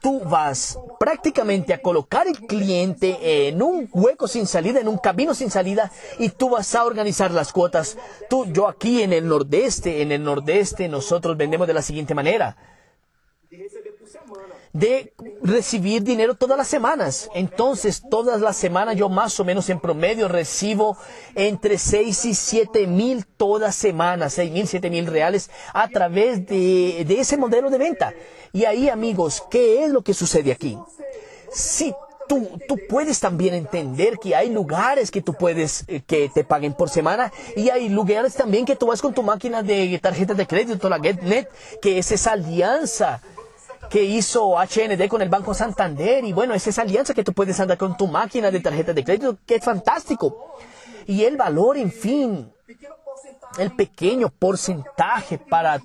tú 0.01 0.21
vas 0.21 0.79
prácticamente 0.99 1.75
a 1.75 1.83
colocar 1.83 2.27
el 2.27 2.39
cliente 2.47 3.49
en 3.49 3.63
un 3.63 3.89
hueco 3.93 4.29
sin 4.29 4.47
salida, 4.47 4.81
en 4.81 4.89
un 4.89 4.99
camino 4.99 5.35
sin 5.35 5.51
salida, 5.51 5.91
y 6.19 6.31
tú 6.31 6.51
vas 6.51 6.75
a 6.75 6.85
organizar 6.85 7.31
las 7.31 7.53
cuotas. 7.53 7.97
Tú, 8.29 8.47
yo 8.47 8.69
aquí 8.69 9.03
en 9.03 9.13
el 9.13 9.29
nordeste, 9.29 10.03
en 10.03 10.13
el 10.13 10.23
nordeste 10.25 10.89
nosotros 10.89 11.37
vendemos 11.37 11.67
de 11.67 11.75
la 11.75 11.83
siguiente 11.83 12.15
manera 12.15 12.57
de 14.73 15.13
recibir 15.43 16.03
dinero 16.03 16.35
todas 16.35 16.57
las 16.57 16.69
semanas. 16.69 17.29
Entonces, 17.35 18.03
todas 18.09 18.41
las 18.41 18.57
semanas 18.57 18.97
yo 18.97 19.09
más 19.09 19.39
o 19.41 19.45
menos 19.45 19.69
en 19.69 19.81
promedio 19.81 20.29
recibo 20.29 20.97
entre 21.35 21.79
6 21.79 22.25
y 22.27 22.35
7 22.35 22.87
mil 22.87 23.27
todas 23.27 23.75
semanas, 23.75 24.35
6 24.35 24.53
mil, 24.53 24.69
7 24.69 24.91
mil 24.91 25.07
reales 25.07 25.51
a 25.73 25.89
través 25.89 26.47
de, 26.47 27.05
de 27.07 27.21
ese 27.21 27.37
modelo 27.37 27.71
de 27.71 27.79
venta. 27.79 28.13
Y 28.53 28.65
ahí, 28.65 28.89
amigos, 28.89 29.43
¿qué 29.51 29.85
es 29.85 29.91
lo 29.91 30.03
que 30.03 30.15
sucede 30.15 30.53
aquí? 30.53 30.79
Si 31.53 31.95
Tú, 32.29 32.49
tú, 32.69 32.79
puedes 32.89 33.19
también 33.19 33.55
entender 33.55 34.17
que 34.19 34.37
hay 34.37 34.51
lugares 34.51 35.11
que 35.11 35.21
tú 35.21 35.35
puedes 35.35 35.83
eh, 35.89 36.01
que 36.07 36.29
te 36.33 36.45
paguen 36.45 36.75
por 36.75 36.89
semana 36.89 37.33
y 37.57 37.71
hay 37.71 37.89
lugares 37.89 38.35
también 38.35 38.65
que 38.65 38.77
tú 38.77 38.87
vas 38.87 39.03
con 39.03 39.13
tu 39.13 39.25
máquina 39.25 39.65
de 39.65 39.99
tarjeta 40.01 40.35
de 40.35 40.47
crédito, 40.47 40.89
la 40.89 41.01
GetNet, 41.01 41.51
que 41.83 41.99
es 41.99 42.13
esa 42.13 42.31
alianza 42.31 43.21
que 43.91 44.05
hizo 44.05 44.57
HND 44.57 45.09
con 45.09 45.21
el 45.21 45.29
Banco 45.29 45.53
Santander. 45.53 46.25
Y 46.25 46.33
bueno, 46.33 46.55
es 46.55 46.67
esa 46.67 46.83
alianza 46.83 47.13
que 47.13 47.25
tú 47.25 47.33
puedes 47.33 47.59
andar 47.61 47.77
con 47.77 47.97
tu 47.97 48.07
máquina 48.07 48.51
de 48.51 48.61
tarjeta 48.61 48.93
de 48.93 49.05
crédito, 49.05 49.37
que 49.45 49.57
es 49.57 49.65
fantástico. 49.65 50.55
Y 51.07 51.25
el 51.25 51.37
valor, 51.37 51.77
en 51.77 51.91
fin, 51.91 52.53
el 53.59 53.75
pequeño 53.75 54.31
porcentaje 54.31 55.39
para 55.39 55.83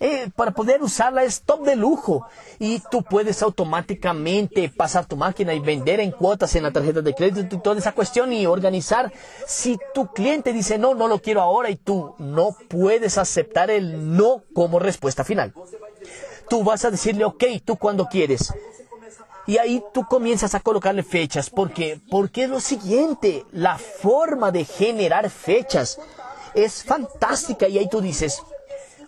eh, 0.00 0.30
para 0.34 0.52
poder 0.52 0.82
usarla 0.82 1.22
es 1.22 1.42
top 1.42 1.62
de 1.66 1.76
lujo 1.76 2.26
y 2.58 2.80
tú 2.90 3.02
puedes 3.02 3.42
automáticamente 3.42 4.70
pasar 4.70 5.04
tu 5.04 5.16
máquina 5.16 5.52
y 5.52 5.60
vender 5.60 6.00
en 6.00 6.12
cuotas 6.12 6.54
en 6.56 6.62
la 6.62 6.70
tarjeta 6.70 7.02
de 7.02 7.14
crédito 7.14 7.54
y 7.54 7.58
toda 7.60 7.78
esa 7.78 7.92
cuestión 7.92 8.32
y 8.32 8.46
organizar. 8.46 9.12
Si 9.46 9.78
tu 9.92 10.06
cliente 10.06 10.54
dice 10.54 10.78
no, 10.78 10.94
no 10.94 11.08
lo 11.08 11.18
quiero 11.18 11.42
ahora 11.42 11.68
y 11.68 11.76
tú 11.76 12.14
no 12.18 12.56
puedes 12.68 13.18
aceptar 13.18 13.70
el 13.70 14.16
no 14.16 14.44
como 14.54 14.78
respuesta 14.78 15.24
final 15.24 15.52
tú 16.48 16.62
vas 16.64 16.84
a 16.84 16.90
decirle, 16.90 17.24
ok, 17.24 17.44
tú 17.64 17.76
cuando 17.76 18.06
quieres. 18.06 18.52
Y 19.46 19.58
ahí 19.58 19.82
tú 19.94 20.04
comienzas 20.08 20.54
a 20.54 20.60
colocarle 20.60 21.02
fechas. 21.02 21.50
porque 21.50 22.00
Porque 22.10 22.44
es 22.44 22.50
lo 22.50 22.60
siguiente, 22.60 23.44
la 23.52 23.78
forma 23.78 24.50
de 24.50 24.64
generar 24.64 25.30
fechas 25.30 25.98
es 26.54 26.82
fantástica. 26.82 27.68
Y 27.68 27.78
ahí 27.78 27.88
tú 27.88 28.00
dices, 28.00 28.42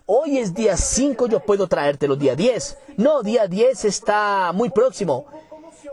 hoy 0.05 0.39
es 0.39 0.53
día 0.53 0.77
5, 0.77 1.27
yo 1.27 1.41
puedo 1.41 1.67
traértelo 1.67 2.15
día 2.15 2.35
10. 2.35 2.77
No, 2.97 3.21
día 3.21 3.47
10 3.47 3.85
está 3.85 4.51
muy 4.53 4.69
próximo. 4.69 5.25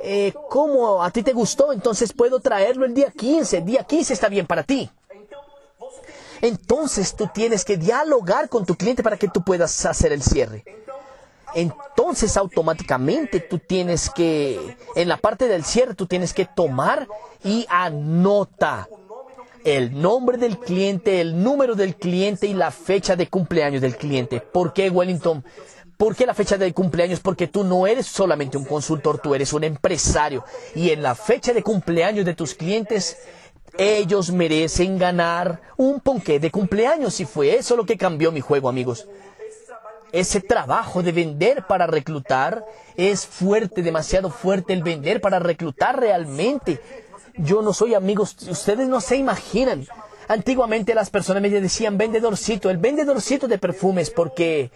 Eh, 0.03 0.33
¿Cómo 0.49 1.03
a 1.03 1.11
ti 1.11 1.23
te 1.23 1.33
gustó? 1.33 1.73
Entonces 1.73 2.13
puedo 2.13 2.39
traerlo 2.39 2.85
el 2.85 2.95
día 2.95 3.11
15. 3.11 3.63
Día 3.63 3.83
15 3.83 4.13
está 4.13 4.29
bien 4.29 4.47
para 4.47 4.63
ti. 4.63 4.89
Entonces 6.41 7.17
tú 7.17 7.29
tienes 7.33 7.65
que 7.65 7.79
dialogar 7.79 8.49
con 8.49 8.65
tu 8.65 8.77
cliente 8.77 9.03
para 9.03 9.17
que 9.17 9.27
tú 9.27 9.43
puedas 9.43 9.87
hacer 9.87 10.13
el 10.13 10.23
cierre 10.23 10.86
entonces 11.55 12.37
automáticamente 12.37 13.41
tú 13.41 13.59
tienes 13.59 14.11
que, 14.11 14.77
en 14.95 15.09
la 15.09 15.17
parte 15.17 15.49
del 15.49 15.65
cierre, 15.65 15.95
tú 15.95 16.07
tienes 16.07 16.35
que 16.35 16.45
tomar 16.45 17.09
y 17.45 17.67
anota 17.69 18.89
el 19.65 20.01
nombre 20.01 20.39
del 20.39 20.59
cliente, 20.59 21.21
el 21.21 21.43
número 21.43 21.75
del 21.75 21.97
cliente 21.97 22.47
y 22.47 22.55
la 22.55 22.71
fecha 22.71 23.17
de 23.17 23.29
cumpleaños 23.29 23.83
del 23.83 23.97
cliente. 23.97 24.41
¿Por 24.41 24.73
qué 24.73 24.91
Wellington? 24.91 25.45
¿Por 25.97 26.15
qué 26.15 26.27
la 26.27 26.35
fecha 26.35 26.59
de 26.59 26.73
cumpleaños? 26.73 27.21
Porque 27.21 27.49
tú 27.49 27.65
no 27.65 27.87
eres 27.87 28.07
solamente 28.07 28.59
un 28.59 28.65
consultor, 28.65 29.19
tú 29.19 29.35
eres 29.35 29.53
un 29.53 29.65
empresario. 29.65 30.45
Y 30.75 30.91
en 30.91 31.03
la 31.03 31.15
fecha 31.15 31.53
de 31.53 31.63
cumpleaños 31.63 32.25
de 32.27 32.35
tus 32.35 32.55
clientes, 32.55 33.17
ellos 33.79 34.31
merecen 34.31 34.99
ganar 34.99 35.63
un 35.77 36.01
ponqué 36.01 36.39
de 36.39 36.51
cumpleaños. 36.51 37.19
Y 37.21 37.25
fue 37.25 37.57
eso 37.57 37.77
lo 37.77 37.87
que 37.87 37.97
cambió 37.97 38.31
mi 38.31 38.41
juego, 38.41 38.69
amigos 38.69 39.09
ese 40.21 40.41
trabajo 40.41 41.03
de 41.03 41.13
vender 41.13 41.67
para 41.67 41.87
reclutar 41.87 42.65
es 42.97 43.27
fuerte, 43.27 43.83
demasiado 43.83 44.31
fuerte 44.31 44.73
el 44.73 44.83
vender 44.83 45.21
para 45.21 45.39
reclutar 45.39 46.01
realmente. 46.01 46.81
Yo 47.37 47.61
no 47.61 47.75
soy 47.75 47.95
amigos, 47.95 48.35
ustedes 48.49 48.89
no 48.89 49.01
se 49.03 49.17
imaginan. 49.17 49.87
Antiguamente 50.29 50.95
las 50.95 51.11
personas 51.11 51.43
me 51.43 51.51
decían 51.51 51.99
vendedorcito, 51.99 52.71
el 52.71 52.79
vendedorcito 52.79 53.47
de 53.47 53.59
perfumes, 53.59 54.11
porque, 54.11 54.71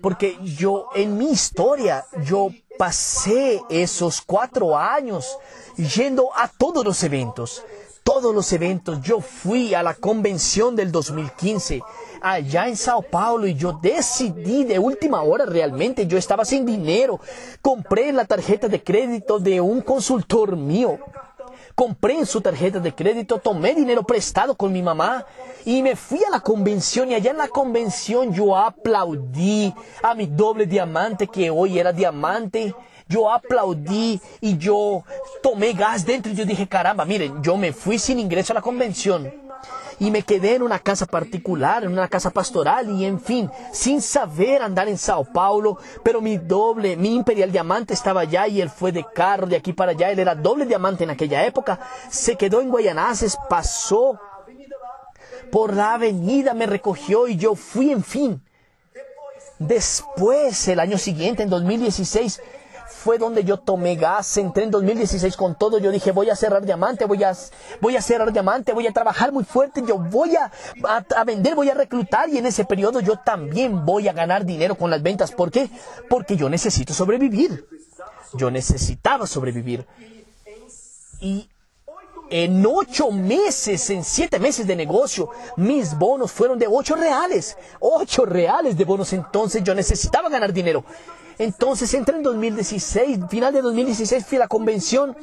porque 0.00 0.38
yo 0.42 0.88
en 0.94 1.18
mi 1.18 1.30
historia, 1.30 2.06
yo 2.24 2.50
pasé 2.78 3.60
esos 3.68 4.20
cuatro 4.20 4.78
años 4.78 5.36
yendo 5.76 6.30
a 6.36 6.46
todos 6.46 6.84
los 6.84 7.02
eventos 7.02 7.64
todos 8.08 8.34
los 8.34 8.50
eventos. 8.54 9.02
Yo 9.02 9.20
fui 9.20 9.74
a 9.74 9.82
la 9.82 9.92
convención 9.92 10.74
del 10.74 10.90
2015 10.90 11.82
allá 12.22 12.66
en 12.66 12.74
Sao 12.74 13.02
Paulo 13.02 13.46
y 13.46 13.54
yo 13.54 13.78
decidí 13.82 14.64
de 14.64 14.78
última 14.78 15.20
hora 15.20 15.44
realmente, 15.44 16.06
yo 16.06 16.16
estaba 16.16 16.46
sin 16.46 16.64
dinero, 16.64 17.20
compré 17.60 18.10
la 18.12 18.24
tarjeta 18.24 18.66
de 18.66 18.82
crédito 18.82 19.38
de 19.38 19.60
un 19.60 19.82
consultor 19.82 20.56
mío. 20.56 20.98
Compré 21.74 22.14
en 22.14 22.26
su 22.26 22.40
tarjeta 22.40 22.80
de 22.80 22.94
crédito, 22.94 23.38
tomé 23.38 23.74
dinero 23.74 24.02
prestado 24.02 24.56
con 24.56 24.72
mi 24.72 24.82
mamá 24.82 25.26
y 25.66 25.82
me 25.82 25.94
fui 25.94 26.24
a 26.24 26.30
la 26.30 26.40
convención 26.40 27.10
y 27.10 27.14
allá 27.14 27.30
en 27.30 27.36
la 27.36 27.48
convención 27.48 28.32
yo 28.32 28.56
aplaudí 28.56 29.72
a 30.02 30.14
mi 30.14 30.26
doble 30.26 30.66
diamante 30.66 31.28
que 31.28 31.50
hoy 31.50 31.78
era 31.78 31.92
diamante 31.92 32.74
yo 33.08 33.32
aplaudí 33.32 34.20
y 34.40 34.58
yo 34.58 35.04
tomé 35.42 35.72
gas 35.72 36.04
dentro 36.04 36.32
y 36.32 36.34
yo 36.34 36.44
dije, 36.44 36.68
caramba, 36.68 37.04
miren, 37.04 37.42
yo 37.42 37.56
me 37.56 37.72
fui 37.72 37.98
sin 37.98 38.18
ingreso 38.18 38.52
a 38.52 38.54
la 38.54 38.62
convención 38.62 39.32
y 40.00 40.10
me 40.10 40.22
quedé 40.22 40.54
en 40.54 40.62
una 40.62 40.78
casa 40.78 41.06
particular, 41.06 41.84
en 41.84 41.92
una 41.92 42.08
casa 42.08 42.30
pastoral 42.30 42.90
y 42.90 43.04
en 43.04 43.20
fin, 43.20 43.50
sin 43.72 44.00
saber 44.00 44.62
andar 44.62 44.88
en 44.88 44.98
Sao 44.98 45.24
Paulo, 45.24 45.78
pero 46.02 46.20
mi 46.20 46.36
doble, 46.36 46.96
mi 46.96 47.14
imperial 47.14 47.50
diamante 47.50 47.94
estaba 47.94 48.20
allá 48.20 48.46
y 48.46 48.60
él 48.60 48.70
fue 48.70 48.92
de 48.92 49.04
carro 49.12 49.46
de 49.46 49.56
aquí 49.56 49.72
para 49.72 49.92
allá, 49.92 50.10
él 50.10 50.18
era 50.18 50.34
doble 50.34 50.66
diamante 50.66 51.04
en 51.04 51.10
aquella 51.10 51.44
época, 51.44 51.80
se 52.10 52.36
quedó 52.36 52.60
en 52.60 52.70
Guayanases, 52.70 53.36
pasó 53.48 54.20
por 55.50 55.74
la 55.74 55.94
avenida, 55.94 56.54
me 56.54 56.66
recogió 56.66 57.26
y 57.26 57.36
yo 57.36 57.54
fui, 57.54 57.90
en 57.90 58.04
fin. 58.04 58.42
Después, 59.58 60.68
el 60.68 60.78
año 60.78 60.98
siguiente, 60.98 61.42
en 61.42 61.50
2016, 61.50 62.40
fue 62.98 63.16
donde 63.16 63.44
yo 63.44 63.58
tomé 63.58 63.94
gas, 63.94 64.36
entré 64.38 64.64
en 64.64 64.72
2016 64.72 65.36
con 65.36 65.54
todo, 65.54 65.78
yo 65.78 65.92
dije 65.92 66.10
voy 66.10 66.30
a 66.30 66.36
cerrar 66.36 66.64
diamante, 66.64 67.04
voy 67.04 67.22
a, 67.22 67.32
voy 67.80 67.96
a 67.96 68.02
cerrar 68.02 68.32
diamante, 68.32 68.72
voy 68.72 68.88
a 68.88 68.92
trabajar 68.92 69.30
muy 69.30 69.44
fuerte, 69.44 69.84
yo 69.86 69.98
voy 69.98 70.34
a, 70.34 70.50
a, 71.16 71.24
vender, 71.24 71.54
voy 71.54 71.70
a 71.70 71.74
reclutar 71.74 72.28
y 72.28 72.38
en 72.38 72.46
ese 72.46 72.64
periodo 72.64 73.00
yo 73.00 73.16
también 73.16 73.86
voy 73.86 74.08
a 74.08 74.12
ganar 74.12 74.44
dinero 74.44 74.74
con 74.74 74.90
las 74.90 75.00
ventas. 75.00 75.30
¿Por 75.30 75.52
qué? 75.52 75.70
Porque 76.10 76.36
yo 76.36 76.50
necesito 76.50 76.92
sobrevivir. 76.92 77.66
Yo 78.34 78.50
necesitaba 78.50 79.26
sobrevivir. 79.26 79.86
Y 81.20 81.48
en 82.30 82.66
ocho 82.66 83.10
meses, 83.10 83.88
en 83.90 84.02
siete 84.02 84.38
meses 84.38 84.66
de 84.66 84.76
negocio, 84.76 85.30
mis 85.56 85.96
bonos 85.96 86.32
fueron 86.32 86.58
de 86.58 86.66
ocho 86.68 86.96
reales. 86.96 87.56
Ocho 87.80 88.26
reales 88.26 88.76
de 88.76 88.84
bonos. 88.84 89.12
Entonces 89.12 89.62
yo 89.62 89.74
necesitaba 89.74 90.28
ganar 90.28 90.52
dinero. 90.52 90.84
Entonces 91.38 91.92
entré 91.94 92.16
en 92.16 92.22
2016, 92.22 93.20
final 93.30 93.52
de 93.52 93.62
2016 93.62 94.26
fui 94.26 94.36
a 94.36 94.40
la 94.40 94.48
convención. 94.48 95.16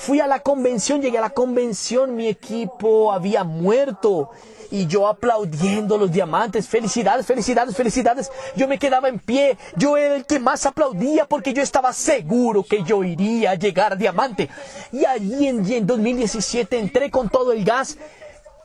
Fui 0.00 0.20
a 0.20 0.28
la 0.28 0.38
convención, 0.38 1.02
llegué 1.02 1.18
a 1.18 1.22
la 1.22 1.30
convención, 1.30 2.14
mi 2.14 2.28
equipo 2.28 3.12
había 3.12 3.42
muerto 3.42 4.30
y 4.70 4.86
yo 4.86 5.08
aplaudiendo 5.08 5.98
los 5.98 6.12
diamantes, 6.12 6.68
felicidades, 6.68 7.26
felicidades, 7.26 7.76
felicidades. 7.76 8.30
Yo 8.54 8.68
me 8.68 8.78
quedaba 8.78 9.08
en 9.08 9.18
pie, 9.18 9.58
yo 9.76 9.96
era 9.96 10.14
el 10.14 10.24
que 10.24 10.38
más 10.38 10.66
aplaudía 10.66 11.26
porque 11.26 11.52
yo 11.52 11.62
estaba 11.62 11.92
seguro 11.92 12.62
que 12.62 12.84
yo 12.84 13.02
iría 13.02 13.52
a 13.52 13.54
llegar 13.56 13.94
a 13.94 13.96
diamante. 13.96 14.48
Y 14.92 15.04
allí 15.04 15.48
en, 15.48 15.70
en 15.70 15.86
2017 15.86 16.78
entré 16.78 17.10
con 17.10 17.28
todo 17.28 17.50
el 17.50 17.64
gas 17.64 17.98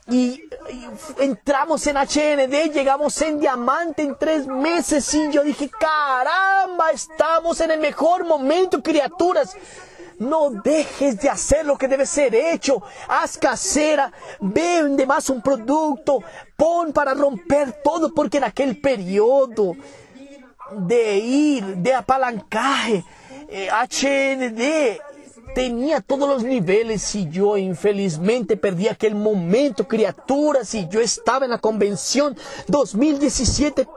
y, 0.10 0.44
entramos 1.20 1.88
en 1.88 1.96
HND, 1.96 2.74
llegamos 2.74 3.22
en 3.22 3.40
diamante 3.40 4.02
en 4.02 4.18
tres 4.18 4.48
meses 4.48 5.14
y 5.14 5.32
yo 5.32 5.44
dije, 5.44 5.70
caramba, 5.70 6.92
estamos 6.92 7.62
en 7.62 7.72
el 7.72 7.80
mejor 7.80 8.26
momento, 8.26 8.82
criaturas. 8.82 9.56
No 10.20 10.52
dejes 10.52 11.20
de 11.20 11.30
hacer 11.30 11.66
lo 11.66 11.78
que 11.78 11.88
debe 11.88 12.06
ser 12.06 12.36
hecho. 12.36 12.84
Haz 13.08 13.38
casera, 13.38 14.12
vende 14.40 15.06
más 15.06 15.30
un 15.30 15.42
producto, 15.42 16.20
pon 16.56 16.94
para 16.94 17.14
romper 17.14 17.82
todo, 17.84 18.14
porque 18.14 18.38
en 18.38 18.44
aquel 18.44 18.80
periodo 18.80 19.76
de 20.72 21.18
ir, 21.18 21.78
de 21.78 21.94
apalancaje, 21.94 23.04
HND 23.50 24.60
eh, 24.60 25.02
tenía 25.54 26.02
todos 26.02 26.28
los 26.28 26.44
niveles 26.44 27.16
y 27.16 27.30
yo 27.30 27.58
infelizmente 27.58 28.58
perdí 28.58 28.88
aquel 28.88 29.16
momento, 29.16 29.88
criaturas, 29.88 30.74
y 30.74 30.88
yo 30.90 31.00
estaba 31.00 31.46
en 31.46 31.52
la 31.52 31.60
convención 31.60 32.36
2017 32.68 33.88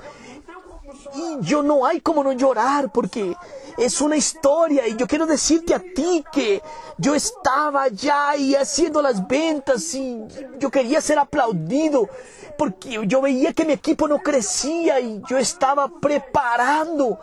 y 1.14 1.38
yo 1.40 1.62
no 1.62 1.86
hay 1.86 2.00
como 2.00 2.22
no 2.22 2.32
llorar 2.32 2.90
porque 2.92 3.34
es 3.78 4.00
una 4.00 4.16
historia 4.16 4.86
y 4.86 4.96
yo 4.96 5.06
quiero 5.06 5.26
decirte 5.26 5.74
a 5.74 5.78
ti 5.78 6.24
que 6.32 6.62
yo 6.98 7.14
estaba 7.14 7.84
allá 7.84 8.36
y 8.36 8.54
haciendo 8.54 9.02
las 9.02 9.26
ventas 9.26 9.94
y 9.94 10.22
yo 10.58 10.70
quería 10.70 11.00
ser 11.00 11.18
aplaudido 11.18 12.08
porque 12.56 13.06
yo 13.06 13.20
veía 13.20 13.52
que 13.52 13.64
mi 13.64 13.74
equipo 13.74 14.08
no 14.08 14.18
crecía 14.18 15.00
y 15.00 15.22
yo 15.28 15.36
estaba 15.36 15.88
preparando, 15.88 17.18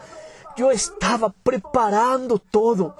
yo 0.55 0.69
estaba 0.69 1.29
preparando 1.43 2.37
todo. 2.37 2.95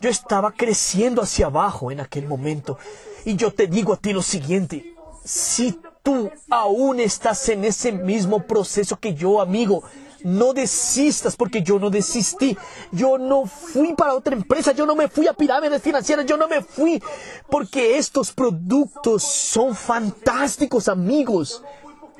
Yo 0.00 0.10
estaba 0.10 0.52
creciendo 0.52 1.22
hacia 1.22 1.46
abajo 1.46 1.90
en 1.90 2.00
aquel 2.00 2.28
momento. 2.28 2.78
Y 3.24 3.36
yo 3.36 3.52
te 3.52 3.66
digo 3.66 3.94
a 3.94 3.96
ti 3.96 4.12
lo 4.12 4.22
siguiente, 4.22 4.94
si 5.24 5.80
tú 6.02 6.30
aún 6.50 7.00
estás 7.00 7.48
en 7.48 7.64
ese 7.64 7.92
mismo 7.92 8.46
proceso 8.46 8.96
que 8.96 9.14
yo, 9.14 9.40
amigo, 9.40 9.82
no 10.24 10.54
desistas 10.54 11.36
porque 11.36 11.62
yo 11.62 11.78
no 11.78 11.90
desistí. 11.90 12.56
Yo 12.92 13.18
no 13.18 13.46
fui 13.46 13.94
para 13.94 14.14
otra 14.14 14.34
empresa, 14.34 14.72
yo 14.72 14.86
no 14.86 14.96
me 14.96 15.08
fui 15.08 15.26
a 15.26 15.34
pirámides 15.34 15.82
financieras, 15.82 16.26
yo 16.26 16.36
no 16.36 16.48
me 16.48 16.62
fui 16.62 17.00
porque 17.48 17.98
estos 17.98 18.32
productos 18.32 19.22
son 19.22 19.74
fantásticos, 19.74 20.88
amigos. 20.88 21.62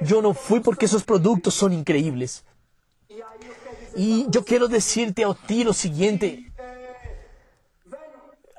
Yo 0.00 0.20
no 0.20 0.34
fui 0.34 0.60
porque 0.60 0.86
esos 0.86 1.02
productos 1.02 1.54
son 1.54 1.72
increíbles. 1.72 2.44
Y 3.96 4.26
yo 4.28 4.44
quiero 4.44 4.68
decirte 4.68 5.24
a 5.24 5.34
ti 5.34 5.64
lo 5.64 5.72
siguiente, 5.72 6.43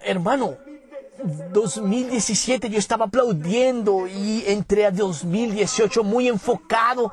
hermano, 0.06 0.58
2017 1.52 2.70
yo 2.70 2.78
estaba 2.78 3.06
aplaudiendo 3.06 4.08
y 4.08 4.44
entré 4.48 4.86
a 4.86 4.92
2018 4.92 6.04
muy 6.04 6.28
enfocado. 6.28 7.12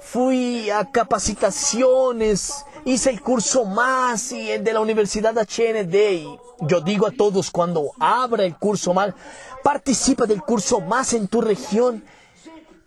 Fui 0.00 0.70
a 0.70 0.90
capacitaciones, 0.90 2.64
hice 2.84 3.10
el 3.10 3.20
curso 3.20 3.64
más 3.64 4.32
y 4.32 4.50
el 4.50 4.62
de 4.62 4.72
la 4.72 4.80
Universidad 4.80 5.36
HND. 5.36 6.38
Yo 6.60 6.80
digo 6.80 7.06
a 7.06 7.10
todos, 7.10 7.50
cuando 7.50 7.92
abra 7.98 8.44
el 8.44 8.56
curso 8.56 8.94
más, 8.94 9.14
participa 9.62 10.26
del 10.26 10.42
curso 10.42 10.80
más 10.80 11.12
en 11.12 11.28
tu 11.28 11.40
región 11.40 12.04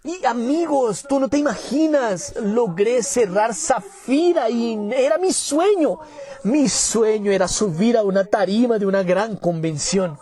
y 0.03 0.25
amigos, 0.25 1.05
tú 1.07 1.19
no 1.19 1.27
te 1.27 1.37
imaginas, 1.37 2.33
logré 2.37 3.03
cerrar 3.03 3.53
Zafira 3.53 4.49
y 4.49 4.91
era 4.95 5.17
mi 5.17 5.33
sueño. 5.33 5.99
Mi 6.43 6.69
sueño 6.69 7.31
era 7.31 7.49
subir 7.49 7.97
a 7.97 8.03
una 8.03 8.23
tarima 8.23 8.79
de 8.79 8.85
una 8.85 9.03
gran 9.03 9.35
convención. 9.35 10.17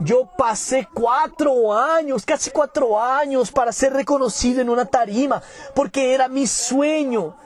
Yo 0.00 0.28
pasé 0.36 0.88
cuatro 0.92 1.72
años, 1.72 2.26
casi 2.26 2.50
cuatro 2.50 3.00
años 3.00 3.52
para 3.52 3.70
ser 3.70 3.92
reconocido 3.92 4.60
en 4.60 4.68
una 4.68 4.84
tarima, 4.86 5.40
porque 5.74 6.12
era 6.12 6.26
mi 6.26 6.48
sueño. 6.48 7.36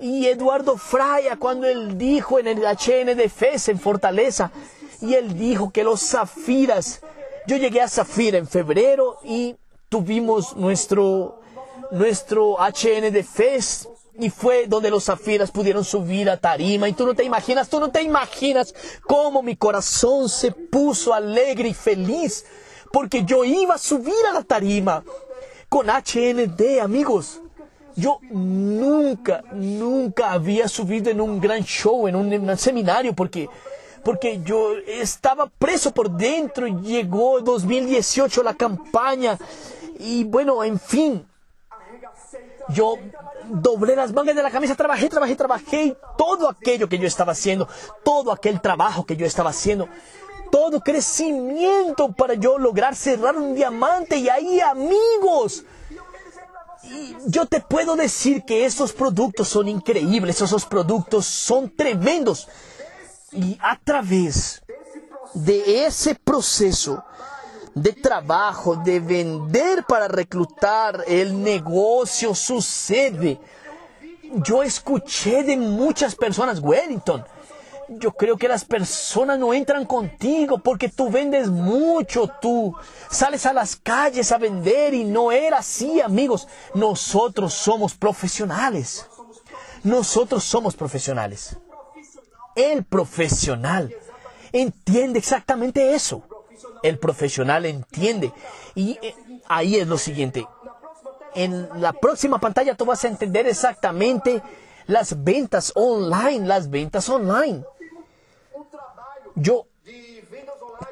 Y 0.00 0.26
Eduardo 0.28 0.78
Fraya, 0.78 1.36
cuando 1.36 1.66
él 1.66 1.98
dijo 1.98 2.38
en 2.38 2.46
el 2.46 2.64
HN 2.64 3.14
de 3.14 3.28
FES 3.28 3.68
en 3.68 3.78
Fortaleza, 3.78 4.50
y 5.02 5.14
él 5.14 5.36
dijo 5.36 5.70
que 5.70 5.84
los 5.84 6.00
zafiras, 6.00 7.02
yo 7.46 7.56
llegué 7.58 7.82
a 7.82 7.88
Zafira 7.88 8.38
en 8.38 8.46
febrero 8.46 9.18
y 9.22 9.56
tuvimos 9.88 10.56
nuestro, 10.56 11.40
nuestro 11.90 12.56
de 12.82 13.22
Fest 13.22 13.86
y 14.18 14.30
fue 14.30 14.66
donde 14.66 14.90
los 14.90 15.04
zafiras 15.04 15.50
pudieron 15.50 15.84
subir 15.84 16.28
a 16.28 16.36
tarima 16.36 16.88
y 16.88 16.92
tú 16.92 17.06
no 17.06 17.14
te 17.14 17.24
imaginas, 17.24 17.68
tú 17.68 17.78
no 17.78 17.90
te 17.90 18.02
imaginas 18.02 18.74
cómo 19.06 19.42
mi 19.42 19.56
corazón 19.56 20.28
se 20.28 20.50
puso 20.50 21.14
alegre 21.14 21.68
y 21.68 21.74
feliz 21.74 22.44
porque 22.92 23.24
yo 23.24 23.44
iba 23.44 23.74
a 23.74 23.78
subir 23.78 24.14
a 24.28 24.32
la 24.32 24.42
tarima 24.42 25.04
con 25.68 25.88
HND, 25.88 26.80
amigos. 26.80 27.40
Yo 27.94 28.20
nunca, 28.30 29.42
nunca 29.52 30.32
había 30.32 30.68
subido 30.68 31.10
en 31.10 31.20
un 31.20 31.40
gran 31.40 31.64
show, 31.64 32.06
en 32.08 32.14
un, 32.14 32.32
en 32.32 32.48
un 32.48 32.56
seminario, 32.56 33.12
porque 33.12 33.48
porque 34.04 34.40
yo 34.42 34.74
estaba 34.86 35.48
preso 35.48 35.92
por 35.92 36.10
dentro. 36.10 36.66
Llegó 36.66 37.40
2018 37.40 38.42
la 38.42 38.54
campaña 38.54 39.36
y 39.98 40.24
bueno, 40.24 40.62
en 40.64 40.78
fin, 40.78 41.26
yo 42.68 42.96
doblé 43.48 43.96
las 43.96 44.12
mangas 44.12 44.36
de 44.36 44.42
la 44.42 44.50
camisa, 44.50 44.74
trabajé, 44.74 45.08
trabajé, 45.08 45.36
trabajé 45.36 45.96
todo 46.16 46.48
aquello 46.48 46.88
que 46.88 46.98
yo 46.98 47.06
estaba 47.06 47.32
haciendo, 47.32 47.68
todo 48.04 48.32
aquel 48.32 48.60
trabajo 48.60 49.04
que 49.06 49.16
yo 49.16 49.26
estaba 49.26 49.50
haciendo, 49.50 49.88
todo 50.50 50.80
crecimiento 50.80 52.12
para 52.12 52.34
yo 52.34 52.58
lograr 52.58 52.94
cerrar 52.94 53.36
un 53.36 53.54
diamante 53.54 54.16
y 54.16 54.28
ahí 54.28 54.60
amigos. 54.60 55.64
Yo 57.26 57.46
te 57.46 57.60
puedo 57.60 57.96
decir 57.96 58.44
que 58.44 58.64
esos 58.64 58.92
productos 58.92 59.48
son 59.48 59.68
increíbles, 59.68 60.40
esos 60.40 60.64
productos 60.64 61.26
son 61.26 61.74
tremendos. 61.74 62.48
Y 63.32 63.58
a 63.60 63.78
través 63.78 64.62
de 65.34 65.84
ese 65.86 66.14
proceso, 66.14 67.04
de 67.82 67.92
trabajo, 67.92 68.76
de 68.76 69.00
vender 69.00 69.84
para 69.84 70.08
reclutar, 70.08 71.04
el 71.06 71.42
negocio 71.42 72.34
sucede. 72.34 73.40
Yo 74.34 74.62
escuché 74.62 75.42
de 75.42 75.56
muchas 75.56 76.14
personas, 76.14 76.60
Wellington, 76.60 77.24
yo 77.88 78.12
creo 78.12 78.36
que 78.36 78.48
las 78.48 78.64
personas 78.64 79.38
no 79.38 79.54
entran 79.54 79.86
contigo 79.86 80.58
porque 80.58 80.90
tú 80.90 81.10
vendes 81.10 81.48
mucho, 81.48 82.30
tú 82.40 82.74
sales 83.10 83.46
a 83.46 83.54
las 83.54 83.76
calles 83.76 84.30
a 84.30 84.38
vender 84.38 84.92
y 84.92 85.04
no 85.04 85.32
era 85.32 85.58
así, 85.58 86.00
amigos. 86.00 86.46
Nosotros 86.74 87.54
somos 87.54 87.94
profesionales. 87.94 89.06
Nosotros 89.82 90.44
somos 90.44 90.76
profesionales. 90.76 91.56
El 92.54 92.84
profesional 92.84 93.94
entiende 94.52 95.18
exactamente 95.18 95.94
eso. 95.94 96.27
El 96.82 96.98
profesional 96.98 97.66
entiende. 97.66 98.32
Y 98.74 98.98
eh, 99.02 99.14
ahí 99.48 99.76
es 99.76 99.86
lo 99.86 99.98
siguiente. 99.98 100.46
En 101.34 101.68
la 101.80 101.92
próxima 101.92 102.38
pantalla 102.38 102.74
tú 102.74 102.84
vas 102.84 103.04
a 103.04 103.08
entender 103.08 103.46
exactamente 103.46 104.42
las 104.86 105.22
ventas 105.22 105.72
online, 105.74 106.46
las 106.46 106.70
ventas 106.70 107.08
online. 107.08 107.64
Yo 109.34 109.66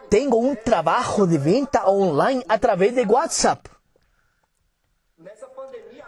tengo 0.09 0.37
un 0.37 0.57
trabajo 0.62 1.26
de 1.26 1.39
venta 1.39 1.87
online 1.87 2.45
a 2.49 2.59
través 2.59 2.95
de 2.95 3.05
WhatsApp. 3.05 3.66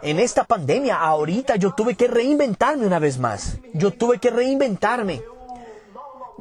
En 0.01 0.19
esta 0.19 0.45
pandemia, 0.45 0.95
ahorita 0.95 1.57
yo 1.57 1.73
tuve 1.73 1.95
que 1.95 2.07
reinventarme 2.07 2.85
una 2.85 2.99
vez 2.99 3.17
más. 3.19 3.57
Yo 3.73 3.91
tuve 3.91 4.19
que 4.19 4.29
reinventarme. 4.29 5.21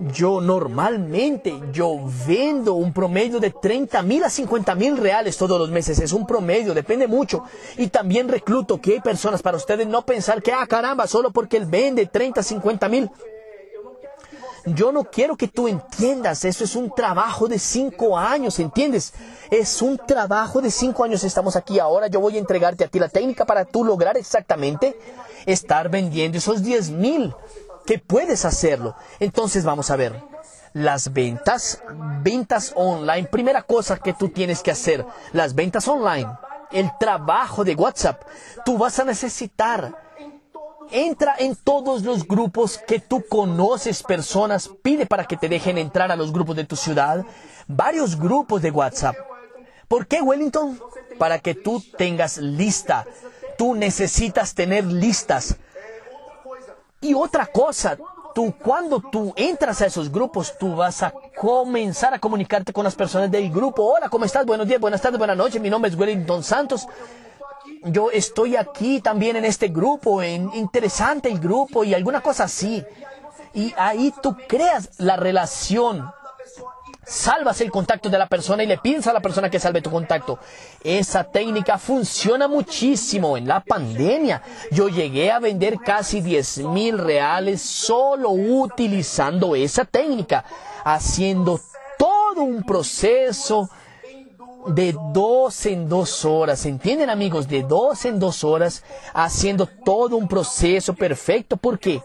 Yo 0.00 0.40
normalmente, 0.40 1.60
yo 1.72 1.96
vendo 2.26 2.74
un 2.74 2.92
promedio 2.92 3.40
de 3.40 3.50
30 3.50 4.00
mil 4.02 4.22
a 4.22 4.30
50 4.30 4.74
mil 4.76 4.96
reales 4.96 5.36
todos 5.36 5.58
los 5.58 5.70
meses. 5.70 5.98
Es 5.98 6.12
un 6.12 6.24
promedio, 6.24 6.72
depende 6.72 7.08
mucho. 7.08 7.42
Y 7.76 7.88
también 7.88 8.28
recluto 8.28 8.80
que 8.80 8.92
hay 8.92 9.00
personas 9.00 9.42
para 9.42 9.56
ustedes 9.56 9.88
no 9.88 10.02
pensar 10.02 10.40
que, 10.40 10.52
ah, 10.52 10.66
caramba, 10.68 11.08
solo 11.08 11.32
porque 11.32 11.56
él 11.56 11.66
vende 11.66 12.06
30, 12.06 12.42
50 12.42 12.88
mil. 12.88 13.10
Yo 14.66 14.92
no 14.92 15.04
quiero 15.04 15.36
que 15.36 15.48
tú 15.48 15.66
entiendas, 15.66 16.44
eso 16.44 16.64
es 16.64 16.76
un 16.76 16.92
trabajo 16.94 17.48
de 17.48 17.58
cinco 17.58 18.18
años, 18.18 18.58
¿entiendes? 18.58 19.14
Es 19.50 19.80
un 19.80 19.96
trabajo 19.98 20.60
de 20.60 20.70
cinco 20.70 21.04
años. 21.04 21.24
Estamos 21.24 21.56
aquí 21.56 21.78
ahora, 21.78 22.08
yo 22.08 22.20
voy 22.20 22.36
a 22.36 22.40
entregarte 22.40 22.84
a 22.84 22.88
ti 22.88 22.98
la 22.98 23.08
técnica 23.08 23.46
para 23.46 23.64
tú 23.64 23.84
lograr 23.84 24.16
exactamente 24.16 24.98
estar 25.46 25.88
vendiendo 25.88 26.38
esos 26.38 26.62
10 26.62 26.90
mil, 26.90 27.34
que 27.88 27.98
puedes 27.98 28.44
hacerlo. 28.44 28.94
Entonces 29.18 29.64
vamos 29.64 29.90
a 29.90 29.96
ver. 29.96 30.22
Las 30.74 31.10
ventas, 31.10 31.82
ventas 32.22 32.74
online. 32.76 33.28
Primera 33.28 33.62
cosa 33.62 33.96
que 33.96 34.12
tú 34.12 34.28
tienes 34.28 34.62
que 34.62 34.70
hacer, 34.70 35.06
las 35.32 35.54
ventas 35.54 35.88
online. 35.88 36.28
El 36.70 36.90
trabajo 37.00 37.64
de 37.64 37.74
WhatsApp. 37.74 38.22
Tú 38.66 38.76
vas 38.76 38.98
a 38.98 39.04
necesitar 39.04 40.06
entra 40.90 41.34
en 41.38 41.56
todos 41.56 42.02
los 42.02 42.28
grupos 42.28 42.78
que 42.78 42.98
tú 42.98 43.24
conoces 43.26 44.02
personas, 44.02 44.70
pide 44.82 45.06
para 45.06 45.24
que 45.24 45.36
te 45.36 45.48
dejen 45.48 45.78
entrar 45.78 46.10
a 46.10 46.16
los 46.16 46.32
grupos 46.32 46.56
de 46.56 46.64
tu 46.64 46.76
ciudad, 46.76 47.24
varios 47.66 48.18
grupos 48.18 48.60
de 48.60 48.70
WhatsApp. 48.70 49.16
¿Por 49.86 50.06
qué 50.06 50.20
Wellington? 50.20 50.78
Para 51.18 51.38
que 51.38 51.54
tú 51.54 51.82
tengas 51.96 52.36
lista. 52.36 53.06
Tú 53.56 53.74
necesitas 53.74 54.54
tener 54.54 54.84
listas. 54.84 55.56
Y 57.00 57.14
otra 57.14 57.46
cosa, 57.46 57.96
tú 58.34 58.54
cuando 58.62 59.00
tú 59.00 59.32
entras 59.36 59.80
a 59.82 59.86
esos 59.86 60.10
grupos, 60.10 60.56
tú 60.58 60.76
vas 60.76 61.02
a 61.02 61.12
comenzar 61.36 62.12
a 62.14 62.18
comunicarte 62.18 62.72
con 62.72 62.84
las 62.84 62.94
personas 62.94 63.30
del 63.30 63.50
grupo. 63.50 63.84
Hola, 63.84 64.08
¿cómo 64.08 64.24
estás? 64.24 64.44
Buenos 64.44 64.66
días, 64.66 64.80
buenas 64.80 65.00
tardes, 65.00 65.18
buenas 65.18 65.36
noches. 65.36 65.60
Mi 65.60 65.70
nombre 65.70 65.90
es 65.90 65.96
Wellington 65.96 66.42
Santos 66.42 66.86
yo 67.84 68.10
estoy 68.10 68.56
aquí 68.56 69.00
también 69.00 69.36
en 69.36 69.44
este 69.44 69.68
grupo, 69.68 70.22
en 70.22 70.50
interesante 70.54 71.28
el 71.28 71.38
grupo 71.38 71.84
y 71.84 71.94
alguna 71.94 72.20
cosa 72.20 72.44
así. 72.44 72.84
Y 73.54 73.72
ahí 73.76 74.12
tú 74.22 74.36
creas 74.48 74.90
la 74.98 75.16
relación. 75.16 76.10
Salvas 77.08 77.62
el 77.62 77.70
contacto 77.70 78.10
de 78.10 78.18
la 78.18 78.26
persona 78.26 78.62
y 78.62 78.66
le 78.66 78.76
pides 78.76 79.06
a 79.06 79.14
la 79.14 79.20
persona 79.20 79.48
que 79.48 79.58
salve 79.58 79.80
tu 79.80 79.90
contacto. 79.90 80.38
Esa 80.84 81.24
técnica 81.24 81.78
funciona 81.78 82.48
muchísimo. 82.48 83.38
En 83.38 83.48
la 83.48 83.60
pandemia 83.60 84.42
yo 84.70 84.88
llegué 84.88 85.30
a 85.30 85.38
vender 85.38 85.78
casi 85.78 86.20
10 86.20 86.58
mil 86.64 86.98
reales 86.98 87.62
solo 87.62 88.30
utilizando 88.30 89.56
esa 89.56 89.86
técnica, 89.86 90.44
haciendo 90.84 91.58
todo 91.96 92.42
un 92.42 92.62
proceso 92.62 93.70
de 94.66 94.94
dos 95.14 95.64
en 95.64 95.88
dos 95.88 96.26
horas, 96.26 96.66
¿entienden 96.66 97.08
amigos? 97.08 97.48
De 97.48 97.62
dos 97.62 98.04
en 98.04 98.18
dos 98.18 98.44
horas 98.44 98.84
haciendo 99.14 99.66
todo 99.66 100.16
un 100.16 100.28
proceso 100.28 100.92
perfecto. 100.92 101.56
¿Por 101.56 101.78
qué? 101.78 102.02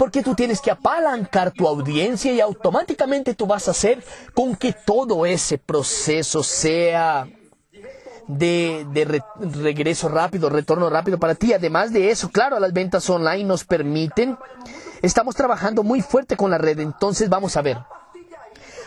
Porque 0.00 0.22
tú 0.22 0.34
tienes 0.34 0.62
que 0.62 0.70
apalancar 0.70 1.50
tu 1.50 1.68
audiencia 1.68 2.32
y 2.32 2.40
automáticamente 2.40 3.34
tú 3.34 3.46
vas 3.46 3.68
a 3.68 3.72
hacer 3.72 4.02
con 4.32 4.56
que 4.56 4.72
todo 4.72 5.26
ese 5.26 5.58
proceso 5.58 6.42
sea 6.42 7.28
de, 8.26 8.86
regreso 9.52 10.08
rápido, 10.08 10.48
retorno 10.48 10.88
rápido 10.88 11.18
para 11.18 11.34
ti. 11.34 11.52
Además 11.52 11.92
de 11.92 12.10
eso, 12.10 12.30
claro, 12.30 12.58
las 12.58 12.72
ventas 12.72 13.10
online 13.10 13.44
nos 13.44 13.62
permiten. 13.64 14.38
Estamos 15.02 15.36
trabajando 15.36 15.82
muy 15.82 16.00
fuerte 16.00 16.34
con 16.34 16.50
la 16.50 16.56
red, 16.56 16.80
entonces 16.80 17.28
vamos 17.28 17.58
a 17.58 17.60
ver. 17.60 17.76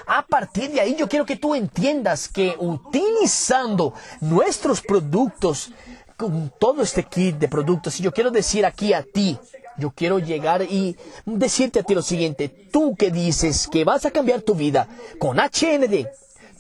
A 0.08 0.26
partir 0.26 0.72
de 0.72 0.82
ahí 0.82 0.96
yo 0.96 1.08
quiero 1.08 1.28
que 1.28 1.36
tú 1.36 1.54
entiendas 1.54 2.28
que 2.28 2.56
utilizando 2.58 3.94
nuestros 4.20 4.82
productos, 4.82 5.72
con 6.18 6.52
todo 6.60 6.82
este 6.82 7.04
kit 7.04 7.38
de 7.38 7.48
productos, 7.48 8.00
y 8.00 8.04
yo 8.04 8.12
quiero 8.12 8.32
decir 8.32 8.66
aquí 8.66 8.94
a 8.94 9.04
ti, 9.04 9.38
yo 9.78 9.92
quiero 9.92 10.20
llegar 10.20 10.62
y 10.64 10.98
decirte 11.26 11.80
a 11.80 11.84
ti 11.84 11.96
lo 11.96 12.02
siguiente, 12.02 12.50
tú 12.50 12.96
que 12.96 13.12
dices 13.12 13.68
que 13.68 13.84
vas 13.84 14.06
a 14.06 14.12
cambiar 14.12 14.42
tu 14.42 14.56
vida 14.56 14.88
con 15.20 15.38
HND, 15.38 16.08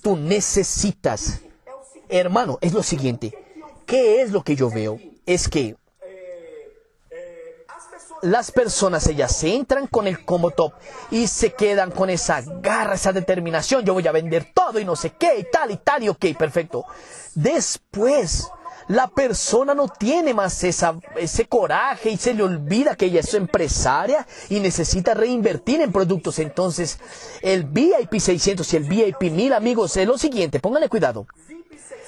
tú 0.01 0.16
necesitas, 0.16 1.41
hermano, 2.09 2.57
es 2.61 2.74
lo 2.74 2.84
siguiente, 2.84 3.38
¿qué 3.86 4.22
es 4.22 4.32
lo 4.32 4.43
que 4.43 4.55
yo 4.55 4.70
veo? 4.70 4.99
Es 5.26 5.47
que 5.47 5.76
las 8.24 8.51
personas, 8.51 9.05
ellas 9.07 9.36
se 9.36 9.53
entran 9.53 9.86
con 9.86 10.07
el 10.07 10.24
combo 10.24 10.51
top 10.51 10.74
y 11.11 11.28
se 11.28 11.51
quedan 11.51 11.91
con 11.91 12.09
esa 12.09 12.41
garra, 12.41 12.95
esa 12.95 13.11
determinación. 13.11 13.84
Yo 13.84 13.93
voy 13.93 14.07
a 14.07 14.14
vender 14.14 14.53
todo 14.53 14.80
y 14.80 14.86
no 14.86 14.95
sé 14.95 15.11
qué 15.11 15.39
y 15.39 15.45
tal 15.51 15.72
y 15.72 15.78
tal 15.78 16.03
y 16.03 16.09
ok, 16.09 16.28
perfecto. 16.38 16.86
Después, 17.36 18.49
la 18.88 19.08
persona 19.08 19.74
no 19.74 19.88
tiene 19.88 20.34
más 20.34 20.64
esa, 20.64 20.98
ese 21.16 21.46
coraje 21.46 22.10
y 22.10 22.18
se 22.18 22.34
le 22.34 22.44
olvida 22.44 22.96
que 22.96 23.06
ella 23.06 23.22
es 23.22 23.34
empresaria 23.34 24.28
y 24.50 24.60
necesita 24.60 25.14
reinvertir 25.14 25.82
en 25.82 25.92
productos. 25.92 26.40
Entonces, 26.40 27.00
el 27.42 27.64
VIP 27.64 28.20
600 28.20 28.74
y 28.74 28.78
el 28.78 28.84
VIP 28.84 29.22
1000, 29.32 29.54
amigos, 29.54 29.98
es 29.98 30.08
lo 30.08 30.18
siguiente, 30.18 30.60
pónganle 30.60 30.90
cuidado. 30.90 31.26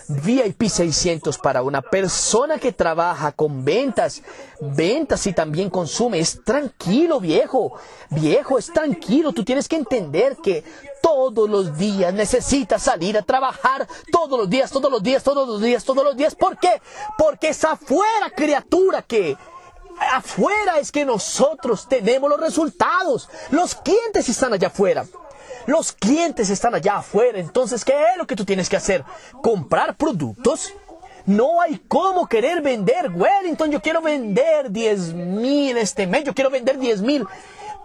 VIP 0.07 0.67
600 0.69 1.37
para 1.37 1.63
una 1.63 1.81
persona 1.81 2.59
que 2.59 2.71
trabaja 2.71 3.31
con 3.31 3.65
ventas, 3.65 4.21
ventas 4.61 5.25
y 5.27 5.33
también 5.33 5.69
consume. 5.69 6.19
Es 6.19 6.43
tranquilo, 6.43 7.19
viejo. 7.19 7.73
Viejo, 8.09 8.57
es 8.57 8.71
tranquilo. 8.71 9.31
Tú 9.31 9.43
tienes 9.43 9.67
que 9.67 9.77
entender 9.77 10.37
que 10.37 10.63
todos 11.01 11.49
los 11.49 11.77
días 11.77 12.13
necesitas 12.13 12.83
salir 12.83 13.17
a 13.17 13.23
trabajar. 13.23 13.87
Todos 14.11 14.39
los 14.39 14.49
días, 14.49 14.71
todos 14.71 14.91
los 14.91 15.01
días, 15.01 15.23
todos 15.23 15.47
los 15.47 15.61
días, 15.61 15.83
todos 15.83 16.03
los 16.03 16.15
días. 16.15 16.35
¿Por 16.35 16.57
qué? 16.57 16.81
Porque 17.17 17.49
es 17.49 17.63
afuera, 17.63 18.29
criatura, 18.35 19.01
que 19.01 19.35
afuera 20.13 20.79
es 20.79 20.91
que 20.91 21.05
nosotros 21.05 21.87
tenemos 21.87 22.29
los 22.29 22.39
resultados. 22.39 23.29
Los 23.49 23.75
clientes 23.75 24.29
están 24.29 24.53
allá 24.53 24.67
afuera. 24.67 25.05
Los 25.67 25.91
clientes 25.91 26.49
están 26.49 26.75
allá 26.75 26.97
afuera. 26.97 27.39
Entonces, 27.39 27.83
¿qué 27.83 27.93
es 28.11 28.17
lo 28.17 28.27
que 28.27 28.35
tú 28.35 28.45
tienes 28.45 28.69
que 28.69 28.77
hacer? 28.77 29.03
Comprar 29.41 29.95
productos. 29.95 30.73
No 31.25 31.59
hay 31.59 31.79
cómo 31.87 32.27
querer 32.27 32.61
vender. 32.61 33.11
Wellington, 33.11 33.71
yo 33.71 33.81
quiero 33.81 34.01
vender 34.01 34.69
10 34.69 35.13
mil 35.13 35.77
este 35.77 36.05
mes. 36.05 36.23
Yo 36.23 36.35
quiero 36.35 36.51
vender 36.51 36.77
10 36.77 37.01
mil. 37.01 37.25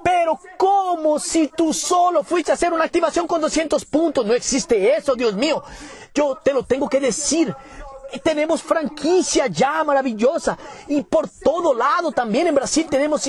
Pero 0.02 0.38
¿cómo 0.56 1.18
si 1.18 1.48
tú 1.48 1.72
solo 1.72 2.22
fuiste 2.22 2.50
a 2.50 2.54
hacer 2.54 2.72
una 2.72 2.84
activación 2.84 3.26
con 3.26 3.40
200 3.40 3.84
puntos? 3.84 4.26
No 4.26 4.34
existe 4.34 4.96
eso, 4.96 5.14
Dios 5.14 5.34
mío. 5.34 5.62
Yo 6.14 6.38
te 6.42 6.52
lo 6.52 6.64
tengo 6.64 6.88
que 6.88 7.00
decir. 7.00 7.54
Tenemos 8.22 8.62
franquicia 8.62 9.46
ya 9.46 9.84
maravillosa. 9.84 10.58
Y 10.88 11.02
por 11.02 11.28
todo 11.28 11.74
lado 11.74 12.12
también 12.12 12.46
en 12.46 12.54
Brasil 12.54 12.86
tenemos 12.90 13.22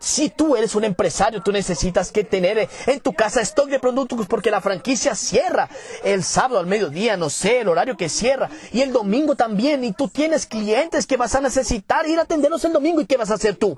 si 0.00 0.30
tú 0.30 0.56
eres 0.56 0.74
un 0.74 0.84
empresario, 0.84 1.42
tú 1.42 1.52
necesitas 1.52 2.10
que 2.10 2.24
tener 2.24 2.68
en 2.86 3.00
tu 3.00 3.12
casa 3.12 3.42
stock 3.42 3.68
de 3.68 3.78
productos 3.78 4.26
porque 4.26 4.50
la 4.50 4.62
franquicia 4.62 5.14
cierra 5.14 5.68
el 6.02 6.24
sábado 6.24 6.58
al 6.58 6.66
mediodía, 6.66 7.18
no 7.18 7.28
sé, 7.28 7.60
el 7.60 7.68
horario 7.68 7.96
que 7.96 8.08
cierra, 8.08 8.48
y 8.72 8.80
el 8.80 8.92
domingo 8.92 9.36
también, 9.36 9.84
y 9.84 9.92
tú 9.92 10.08
tienes 10.08 10.46
clientes 10.46 11.06
que 11.06 11.18
vas 11.18 11.34
a 11.34 11.42
necesitar 11.42 12.08
ir 12.08 12.18
a 12.18 12.22
atenderlos 12.22 12.64
el 12.64 12.72
domingo, 12.72 13.02
¿y 13.02 13.06
qué 13.06 13.18
vas 13.18 13.30
a 13.30 13.34
hacer 13.34 13.56
tú? 13.56 13.76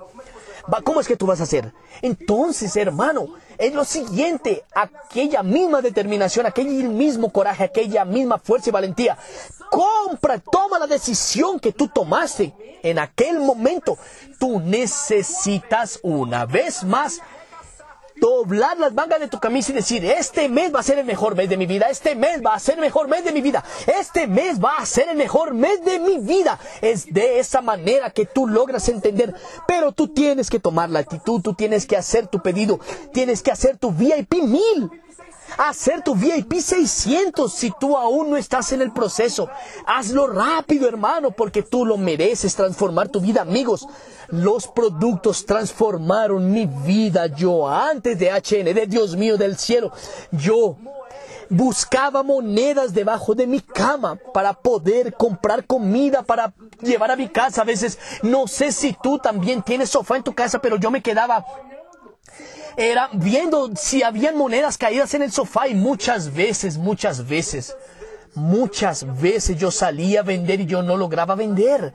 ¿Cómo 0.85 1.01
es 1.01 1.09
que 1.09 1.17
tú 1.17 1.27
vas 1.27 1.41
a 1.41 1.43
hacer? 1.43 1.73
Entonces, 2.03 2.77
hermano, 2.77 3.35
es 3.63 3.73
lo 3.75 3.85
siguiente, 3.85 4.65
aquella 4.75 5.45
misma 5.45 5.81
determinación, 5.81 6.47
aquel 6.47 6.67
mismo 6.67 7.31
coraje, 7.31 7.63
aquella 7.63 8.05
misma 8.05 8.39
fuerza 8.39 8.71
y 8.71 8.73
valentía. 8.73 9.17
Compra, 9.71 10.41
toma 10.41 10.81
la 10.81 10.89
decisión 10.89 11.61
que 11.61 11.71
tú 11.71 11.87
tomaste 11.87 12.53
en 12.83 12.99
aquel 12.99 13.39
momento. 13.39 13.97
Tú 14.41 14.59
necesitas 14.59 16.01
una 16.03 16.45
vez 16.45 16.83
más 16.83 17.21
doblar 18.23 18.79
las 18.79 18.93
mangas 18.93 19.19
de 19.19 19.27
tu 19.27 19.41
camisa 19.41 19.73
y 19.73 19.75
decir, 19.75 20.05
este 20.05 20.49
mes 20.49 20.73
va 20.73 20.79
a 20.79 20.85
ser 20.85 20.97
el 20.97 21.05
mejor 21.05 21.35
mes 21.35 21.49
de 21.49 21.57
mi 21.57 21.67
vida, 21.67 21.89
este 21.91 22.15
mes 22.15 22.41
va 22.41 22.55
a 22.55 22.61
ser 22.61 22.77
el 22.77 22.83
mejor 22.83 23.09
mes 23.09 23.25
de 23.25 23.33
mi 23.33 23.41
vida, 23.41 23.65
este 23.99 24.29
mes 24.29 24.63
va 24.63 24.77
a 24.79 24.87
ser 24.87 25.09
el 25.09 25.17
mejor 25.17 25.55
mes 25.55 25.85
de 25.85 25.99
mi 25.99 26.19
vida. 26.19 26.57
Es 26.81 27.13
de 27.13 27.41
esa 27.41 27.63
manera 27.63 28.11
que 28.11 28.25
tú 28.25 28.47
logras 28.47 28.89
entender, 28.89 29.35
pero 29.67 29.91
tú 29.91 30.07
tienes 30.07 30.51
que 30.51 30.61
tomar 30.61 30.89
la 30.89 31.01
actitud, 31.01 31.43
tú 31.43 31.55
tienes 31.55 31.85
que 31.85 31.97
hacer 31.97 32.29
tu 32.29 32.41
pedido, 32.41 32.79
tienes 33.13 33.43
que 33.43 33.51
hacer 33.51 33.77
tu 33.77 33.91
VIP 33.91 34.35
mil 34.35 34.89
hacer 35.59 36.03
tu 36.03 36.15
VIP 36.15 36.55
600 36.55 37.53
si 37.53 37.73
tú 37.79 37.97
aún 37.97 38.31
no 38.31 38.37
estás 38.37 38.73
en 38.73 38.83
el 38.83 38.93
proceso. 38.93 39.49
Hazlo 39.87 40.27
rápido, 40.27 40.89
hermano, 40.89 41.31
porque 41.31 41.63
tú 41.63 41.85
lo 41.85 41.97
mereces 41.97 42.55
transformar 42.55 43.09
tu 43.09 43.21
vida, 43.21 43.43
amigos. 43.43 43.87
Los 44.29 44.69
productos 44.69 45.45
transformaron 45.45 46.51
mi 46.51 46.67
vida. 46.67 47.27
Yo 47.27 47.69
antes 47.69 48.19
de 48.19 48.31
HND, 48.31 48.89
Dios 48.89 49.17
mío 49.17 49.37
del 49.37 49.59
cielo, 49.59 49.93
yo 50.31 50.77
buscaba 51.51 52.23
monedas 52.23 52.95
debajo 52.95 53.35
de 53.35 53.47
mi 53.47 53.61
cama 53.61 54.19
para 54.33 54.55
poder 54.55 55.13
comprar 55.13 55.67
comida 55.67 56.23
para 56.23 56.55
llevar 56.81 57.11
a 57.11 57.17
mi 57.17 57.29
casa. 57.29 57.63
A 57.63 57.65
veces 57.65 57.99
no 58.23 58.47
sé 58.47 58.73
si 58.73 58.97
tú 59.03 59.19
también 59.19 59.63
tienes 59.63 59.91
sofá 59.91 60.17
en 60.17 60.23
tu 60.23 60.35
casa, 60.35 60.61
pero 60.61 60.77
yo 60.77 60.91
me 60.91 61.03
quedaba 61.03 61.45
era 62.77 63.09
viendo 63.13 63.71
si 63.77 64.03
habían 64.03 64.37
monedas 64.37 64.79
caídas 64.79 65.15
en 65.15 65.23
el 65.23 65.33
sofá 65.33 65.69
y 65.69 65.75
muchas 65.75 66.33
veces, 66.33 66.79
muchas 66.79 67.27
veces, 67.27 67.77
muchas 68.35 69.21
veces 69.21 69.57
yo 69.59 69.71
salía 69.71 70.21
a 70.21 70.25
vender 70.25 70.61
y 70.61 70.67
yo 70.67 70.83
no 70.83 70.97
lograba 70.97 71.35
vender. 71.35 71.93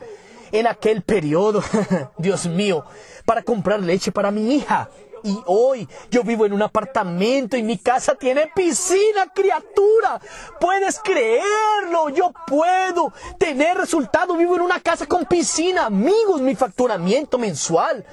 En 0.51 0.65
aquel 0.65 1.01
periodo, 1.01 1.61
Dios 2.17 2.45
mío, 2.45 2.85
para 3.25 3.41
comprar 3.41 3.81
leche 3.81 4.11
para 4.11 4.31
mi 4.31 4.55
hija. 4.55 4.89
Y 5.23 5.37
hoy 5.47 5.89
yo 6.09 6.23
vivo 6.23 6.45
en 6.45 6.53
un 6.53 6.61
apartamento 6.61 7.57
y 7.57 7.63
mi 7.63 7.77
casa 7.77 8.15
tiene 8.15 8.49
piscina, 8.55 9.31
criatura. 9.33 10.21
Puedes 10.59 10.99
creerlo, 10.99 12.09
yo 12.09 12.31
puedo 12.45 13.11
tener 13.37 13.77
resultado. 13.77 14.37
Vivo 14.37 14.55
en 14.55 14.61
una 14.61 14.79
casa 14.79 15.05
con 15.05 15.25
piscina, 15.25 15.87
amigos, 15.87 16.39
mi 16.39 16.55
facturamiento 16.55 17.37
mensual 17.37 18.05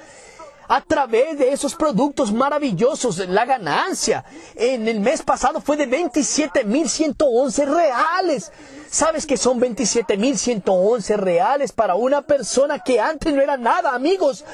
a 0.67 0.81
través 0.81 1.37
de 1.37 1.51
esos 1.51 1.75
productos 1.75 2.31
maravillosos, 2.31 3.17
la 3.27 3.45
ganancia 3.45 4.25
en 4.55 4.87
el 4.87 4.99
mes 4.99 5.21
pasado 5.21 5.61
fue 5.61 5.77
de 5.77 5.87
27.111 5.89 7.65
reales. 7.65 8.51
¿Sabes 8.89 9.25
que 9.25 9.35
son 9.35 9.59
27.111 9.59 11.17
reales 11.17 11.71
para 11.71 11.95
una 11.95 12.21
persona 12.21 12.79
que 12.79 12.99
antes 12.99 13.33
no 13.33 13.41
era 13.41 13.57
nada, 13.57 13.93
amigos? 13.93 14.45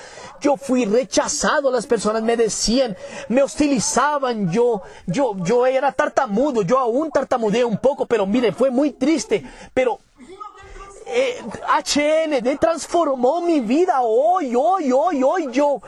Yo 0.41 0.57
fui 0.57 0.86
rechazado, 0.86 1.70
las 1.70 1.86
personas 1.86 2.24
me 2.24 2.36
decían, 2.36 2.97
me 3.30 3.43
hostilizaban, 3.43 4.51
yo, 4.51 4.82
yo, 5.05 5.36
yo 5.43 5.68
era 5.68 5.91
tartamudo, 5.91 6.64
yo 6.64 6.80
aún 6.80 7.12
tartamudeé 7.12 7.64
un 7.64 7.78
poco, 7.78 8.07
pero 8.07 8.26
mire, 8.26 8.51
fue 8.51 8.72
muy 8.72 8.91
triste, 8.91 9.43
pero 9.74 9.99
eh, 11.14 11.38
HND 11.68 12.57
transformó 12.59 13.41
mi 13.41 13.59
vida 13.59 14.01
hoy, 14.01 14.55
hoy, 14.55 14.91
hoy, 14.91 15.24
hoy. 15.24 15.47
Yo, 15.51 15.82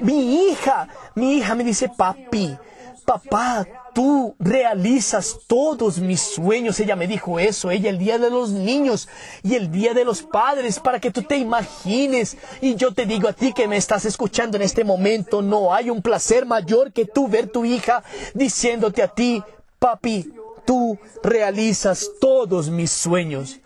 mi, 0.00 0.48
hija, 0.48 0.88
mi 1.14 1.34
hija 1.34 1.54
me 1.54 1.64
dice, 1.64 1.88
papi, 1.88 2.56
papá, 3.04 3.66
tú 3.94 4.34
realizas 4.38 5.38
todos 5.46 5.98
mis 5.98 6.20
sueños. 6.20 6.80
Ella 6.80 6.96
me 6.96 7.06
dijo 7.06 7.38
eso, 7.38 7.70
ella 7.70 7.90
el 7.90 7.98
día 7.98 8.18
de 8.18 8.30
los 8.30 8.50
niños 8.50 9.08
y 9.42 9.54
el 9.54 9.70
día 9.70 9.92
de 9.92 10.04
los 10.04 10.22
padres, 10.22 10.80
para 10.80 11.00
que 11.00 11.10
tú 11.10 11.22
te 11.22 11.36
imagines. 11.36 12.36
Y 12.60 12.76
yo 12.76 12.94
te 12.94 13.04
digo 13.04 13.28
a 13.28 13.34
ti 13.34 13.52
que 13.52 13.68
me 13.68 13.76
estás 13.76 14.04
escuchando 14.06 14.56
en 14.56 14.62
este 14.62 14.84
momento, 14.84 15.42
no 15.42 15.74
hay 15.74 15.90
un 15.90 16.00
placer 16.00 16.46
mayor 16.46 16.92
que 16.92 17.04
tú 17.04 17.28
ver 17.28 17.48
tu 17.48 17.64
hija 17.64 18.02
diciéndote 18.34 19.02
a 19.02 19.08
ti, 19.08 19.42
papi, 19.78 20.32
tú 20.64 20.98
realizas 21.22 22.10
todos 22.20 22.70
mis 22.70 22.90
sueños. 22.90 23.60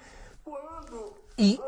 Y 1.40 1.58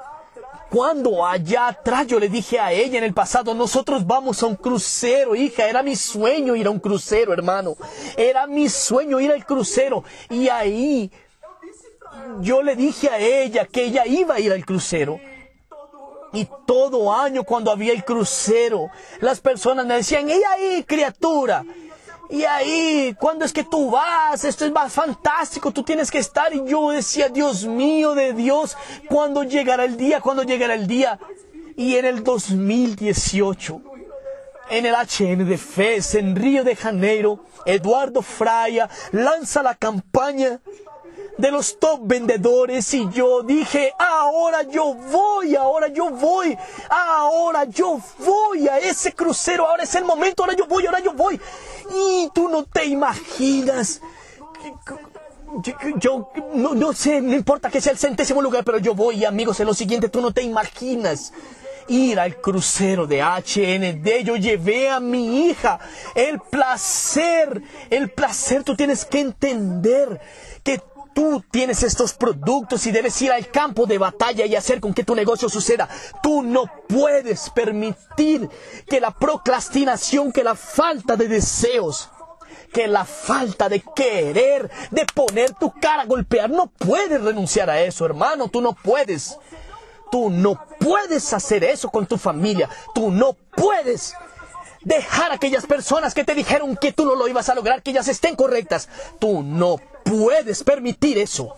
cuando 0.71 1.25
allá 1.25 1.69
atrás 1.69 2.07
yo 2.07 2.21
le 2.21 2.29
dije 2.29 2.61
a 2.61 2.73
ella 2.73 2.99
en 2.99 3.05
el 3.05 3.15
pasado, 3.15 3.55
nosotros 3.55 4.07
vamos 4.07 4.43
a 4.43 4.47
un 4.47 4.57
crucero, 4.57 5.35
hija, 5.35 5.67
era 5.67 5.83
mi 5.83 5.97
sueño 5.97 6.55
ir 6.55 6.67
a 6.67 6.71
un 6.71 6.79
crucero, 6.79 7.33
hermano. 7.33 7.75
Era 8.17 8.47
mi 8.47 8.69
sueño 8.69 9.19
ir 9.19 9.33
al 9.33 9.47
crucero. 9.47 10.05
Y 10.29 10.49
ahí 10.49 11.11
yo 12.41 12.63
le 12.63 12.77
dije 12.77 13.09
a 13.09 13.19
ella 13.19 13.65
que 13.65 13.85
ella 13.85 14.07
iba 14.07 14.35
a 14.35 14.41
ir 14.41 14.53
al 14.53 14.65
crucero. 14.67 15.19
Y 16.35 16.47
todo 16.67 17.13
año 17.13 17.45
cuando 17.45 17.71
había 17.71 17.95
el 17.95 18.05
crucero, 18.05 18.91
las 19.21 19.41
personas 19.41 19.87
me 19.87 19.95
decían, 19.95 20.29
ella 20.29 20.53
ahí, 20.53 20.85
criatura. 20.87 21.65
Y 22.33 22.47
ahí, 22.47 23.15
cuando 23.21 23.45
es 23.45 23.53
que 23.53 23.63
tú 23.63 23.91
vas? 23.91 24.43
Esto 24.45 24.65
es 24.65 24.73
fantástico, 24.91 25.71
tú 25.71 25.83
tienes 25.83 26.11
que 26.11 26.17
estar. 26.17 26.51
Y 26.55 26.65
yo 26.65 26.91
decía, 26.91 27.29
Dios 27.29 27.67
mío 27.67 28.15
de 28.15 28.33
Dios, 28.33 28.75
¿cuándo 29.07 29.45
llegará 29.45 29.85
el 29.85 29.99
día? 29.99 30.23
¿Cuándo 30.23 30.43
llegará 30.43 30.75
el 30.75 30.87
día? 30.87 31.19
Y 31.77 31.97
en 31.97 32.07
el 32.07 32.25
2018, 32.25 33.83
en 34.71 34.87
el 34.87 34.95
HN 34.95 35.47
de 35.47 35.59
FES, 35.59 36.15
en 36.15 36.35
Río 36.35 36.65
de 36.65 36.75
Janeiro, 36.75 37.45
Eduardo 37.67 38.23
Fraya 38.23 38.89
lanza 39.11 39.63
la 39.63 39.75
campaña 39.75 40.59
de 41.39 41.51
los 41.51 41.79
top 41.79 42.01
vendedores 42.05 42.93
y 42.95 43.09
yo 43.11 43.43
dije, 43.43 43.93
ahora 43.99 44.63
yo 44.63 44.95
voy, 44.95 45.57
ahora 45.57 45.89
yo 45.89 46.11
voy, 46.11 46.57
ahora 46.91 47.65
yo 47.65 48.01
voy 48.19 48.69
a 48.69 48.79
ese 48.79 49.13
crucero, 49.13 49.67
ahora 49.67 49.85
es 49.85 49.95
el 49.95 50.05
momento, 50.05 50.43
ahora 50.43 50.57
yo 50.57 50.67
voy, 50.67 50.87
ahora 50.87 51.01
yo 51.01 51.13
voy. 51.15 51.41
Y 51.95 52.29
tú 52.35 52.49
no 52.49 52.65
te 52.65 52.85
imaginas. 52.85 54.01
Yo, 55.97 56.31
no, 56.55 56.93
sé, 56.95 57.21
no 57.21 57.35
importa 57.35 57.69
que 57.69 57.81
sea 57.81 57.93
el 57.93 57.99
centésimo 57.99 58.41
lugar, 58.41 58.65
pero 58.65 58.79
yo 58.79 58.95
voy, 58.95 59.25
amigos, 59.25 59.61
en 59.61 59.67
lo 59.67 59.75
siguiente, 59.75 60.09
tú 60.09 60.23
no 60.23 60.33
te 60.33 60.43
imaginas 60.43 61.33
ir 61.89 62.19
al 62.19 62.41
crucero 62.41 63.07
de 63.07 63.23
HND. 63.23 64.25
Yo 64.25 64.37
llevé 64.37 64.89
a 64.89 65.01
mi 65.01 65.47
hija 65.47 65.79
el 66.15 66.39
placer, 66.39 67.63
el 67.91 68.11
placer, 68.11 68.65
tú 68.65 68.77
tienes 68.77 69.05
que 69.05 69.21
entender 69.21 70.21
tú 71.15 71.43
tienes 71.51 71.83
estos 71.83 72.13
productos 72.15 72.87
y 72.87 72.93
debes 72.93 73.21
ir 73.23 73.33
al 73.33 73.49
campo 73.51 73.87
de 73.87 73.99
batalla 73.99 74.47
y 74.47 74.57
hacer 74.57 74.81
con 74.81 74.95
que 74.95 75.05
tu 75.05 75.15
negocio 75.15 75.49
suceda. 75.49 75.89
Tú 76.23 76.43
no 76.43 76.65
puedes 76.89 77.51
permitir 77.51 78.49
que 78.89 79.01
la 79.01 79.11
procrastinación, 79.11 80.33
que 80.33 80.45
la 80.45 80.55
falta 80.55 81.17
de 81.17 81.29
deseos, 81.29 82.11
que 82.73 82.87
la 82.87 83.05
falta 83.05 83.69
de 83.69 83.83
querer, 83.95 84.71
de 84.91 85.07
poner 85.15 85.53
tu 85.55 85.73
cara 85.73 86.03
a 86.03 86.07
golpear, 86.07 86.51
no 86.51 86.67
puedes 86.67 87.21
renunciar 87.21 87.69
a 87.71 87.81
eso, 87.83 88.07
hermano, 88.07 88.49
tú 88.49 88.61
no 88.61 88.73
puedes. 88.73 89.39
Tú 90.11 90.29
no 90.29 90.67
puedes 90.79 91.33
hacer 91.33 91.65
eso 91.65 91.89
con 91.89 92.05
tu 92.05 92.19
familia. 92.19 92.69
Tú 92.95 93.11
no 93.11 93.33
puedes 93.57 94.13
dejar 94.85 95.31
a 95.31 95.35
aquellas 95.35 95.67
personas 95.67 96.15
que 96.15 96.25
te 96.25 96.35
dijeron 96.35 96.77
que 96.77 96.93
tú 96.93 97.05
no 97.05 97.15
lo 97.15 97.29
ibas 97.29 97.49
a 97.49 97.55
lograr, 97.55 97.83
que 97.83 97.91
ellas 97.91 98.09
estén 98.09 98.37
correctas. 98.37 98.89
Tú 99.19 99.43
no 99.43 99.77
puedes 100.05 100.63
permitir 100.63 101.19
eso. 101.19 101.57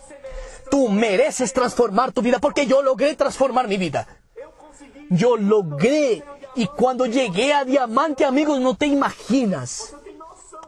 Tú 0.69 0.89
mereces 0.89 1.53
transformar 1.53 2.11
tu 2.11 2.21
vida 2.21 2.39
porque 2.39 2.65
yo 2.65 2.81
logré 2.81 3.15
transformar 3.15 3.67
mi 3.67 3.77
vida. 3.77 4.07
Yo 5.09 5.37
logré. 5.37 6.23
Y 6.55 6.67
cuando 6.67 7.05
llegué 7.05 7.53
a 7.53 7.65
diamante, 7.65 8.25
amigos, 8.25 8.59
no 8.59 8.75
te 8.75 8.87
imaginas. 8.87 9.93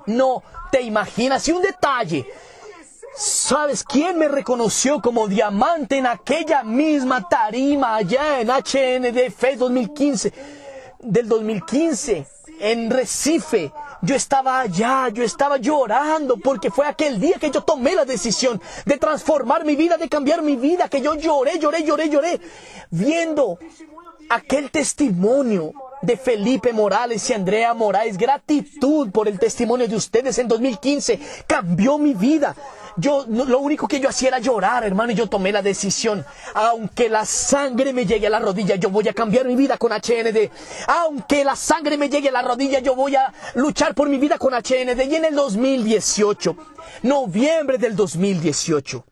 No 0.06 0.44
te 0.72 0.82
imaginas. 0.82 1.48
Y 1.48 1.52
un 1.52 1.62
detalle. 1.62 2.28
¿Sabes 3.16 3.84
quién 3.84 4.20
me 4.20 4.28
reconoció 4.28 5.02
como 5.02 5.28
diamante 5.28 5.98
en 5.98 6.06
aquella 6.06 6.62
misma 6.62 7.28
tarima 7.28 7.96
allá 7.96 8.42
en 8.42 8.50
HNDF 8.50 9.58
2015? 9.58 10.34
Del 11.00 11.28
2015 11.28 12.37
en 12.60 12.90
Recife. 12.90 13.72
Yo 14.02 14.16
estaba 14.16 14.62
allá, 14.62 15.10
yo 15.10 15.24
estaba 15.24 15.58
llorando 15.58 16.38
porque 16.38 16.70
fue 16.70 16.86
aquel 16.86 17.20
día 17.20 17.38
que 17.40 17.50
yo 17.50 17.64
tomé 17.64 17.96
la 17.96 18.06
decisión 18.06 18.62
de 18.86 18.98
transformar 18.98 19.66
mi 19.66 19.76
vida, 19.76 19.98
de 19.98 20.08
cambiar 20.08 20.42
mi 20.42 20.56
vida, 20.56 20.88
que 20.88 21.02
yo 21.02 21.16
lloré, 21.16 21.60
lloré, 21.60 21.84
lloré, 21.84 22.10
lloré, 22.10 22.42
viendo 22.92 23.58
aquel 24.30 24.70
testimonio 24.72 25.74
de 26.02 26.18
Felipe 26.18 26.74
Morales 26.74 27.30
y 27.30 27.34
Andrea 27.34 27.74
Moraes. 27.74 28.18
Gratitud 28.18 29.12
por 29.12 29.28
el 29.28 29.40
testimonio 29.40 29.88
de 29.88 29.96
ustedes 29.96 30.38
en 30.40 30.48
2015. 30.48 31.20
Cambió 31.46 31.98
mi 31.98 32.14
vida. 32.14 32.56
Yo, 33.00 33.26
lo 33.28 33.60
único 33.60 33.88
que 33.88 34.00
yo 34.00 34.10
hacía 34.10 34.30
era 34.30 34.40
llorar, 34.40 34.84
hermano, 34.84 35.12
y 35.12 35.16
yo 35.16 35.28
tomé 35.28 35.52
la 35.52 35.62
decisión. 35.62 36.26
Aunque 36.56 37.10
la 37.10 37.26
sangre 37.26 37.94
me 37.94 38.06
llegue 38.08 38.26
a 38.26 38.32
la 38.32 38.40
rodilla, 38.40 38.76
yo 38.76 38.90
voy 38.90 39.08
a 39.08 39.14
cambiar 39.14 39.46
mi 39.46 39.56
vida 39.56 39.78
con 39.78 39.92
HND. 39.92 40.50
Aunque 40.88 41.44
la 41.44 41.56
sangre 41.56 41.96
me 41.98 42.10
llegue 42.10 42.30
a 42.30 42.32
la 42.32 42.42
rodilla, 42.42 42.80
yo 42.80 42.96
voy 42.96 43.16
a 43.16 43.32
luchar 43.54 43.94
por 43.94 44.10
mi 44.10 44.18
vida 44.18 44.40
con 44.40 44.54
HND. 44.54 45.00
Y 45.10 45.16
en 45.16 45.26
el 45.26 45.36
2018, 45.36 46.56
noviembre 47.04 47.78
del 47.78 47.96
2018, 47.96 49.06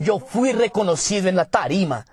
yo 0.00 0.18
fui 0.18 0.52
reconocido 0.52 1.28
en 1.28 1.36
la 1.36 1.44
tarima 1.44 2.06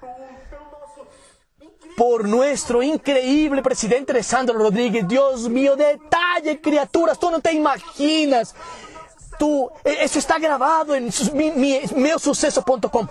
por 1.96 2.28
nuestro 2.28 2.82
increíble 2.82 3.62
presidente 3.62 4.12
Alessandro 4.12 4.58
Rodríguez. 4.58 5.08
Dios 5.08 5.50
mío, 5.50 5.76
detalle, 5.76 6.60
criaturas, 6.62 7.20
tú 7.20 7.30
no 7.30 7.40
te 7.40 7.54
imaginas. 7.54 8.56
Tú, 9.38 9.70
e, 9.84 10.04
eso 10.04 10.20
está 10.20 10.38
grabado 10.40 10.96
en 10.96 11.10
mi, 11.34 11.52
mi, 11.52 11.80
meosuceso.com. 11.96 13.08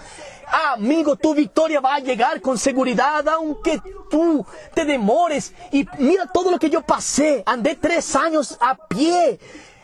Amigo, 0.74 1.16
tu 1.16 1.35
victoria 1.35 1.80
va 1.80 1.95
a 1.95 2.01
llegar 2.01 2.41
con 2.41 2.59
seguridad, 2.59 3.26
aunque 3.28 3.80
tú 4.11 4.45
te 4.74 4.85
demores. 4.85 5.53
Y 5.70 5.87
mira 5.99 6.26
todo 6.26 6.51
lo 6.51 6.59
que 6.59 6.70
yo 6.70 6.83
pasé. 6.83 7.43
Andé 7.47 7.76
tres 7.76 8.14
años 8.14 8.57
a 8.61 8.76
pie 8.76 9.39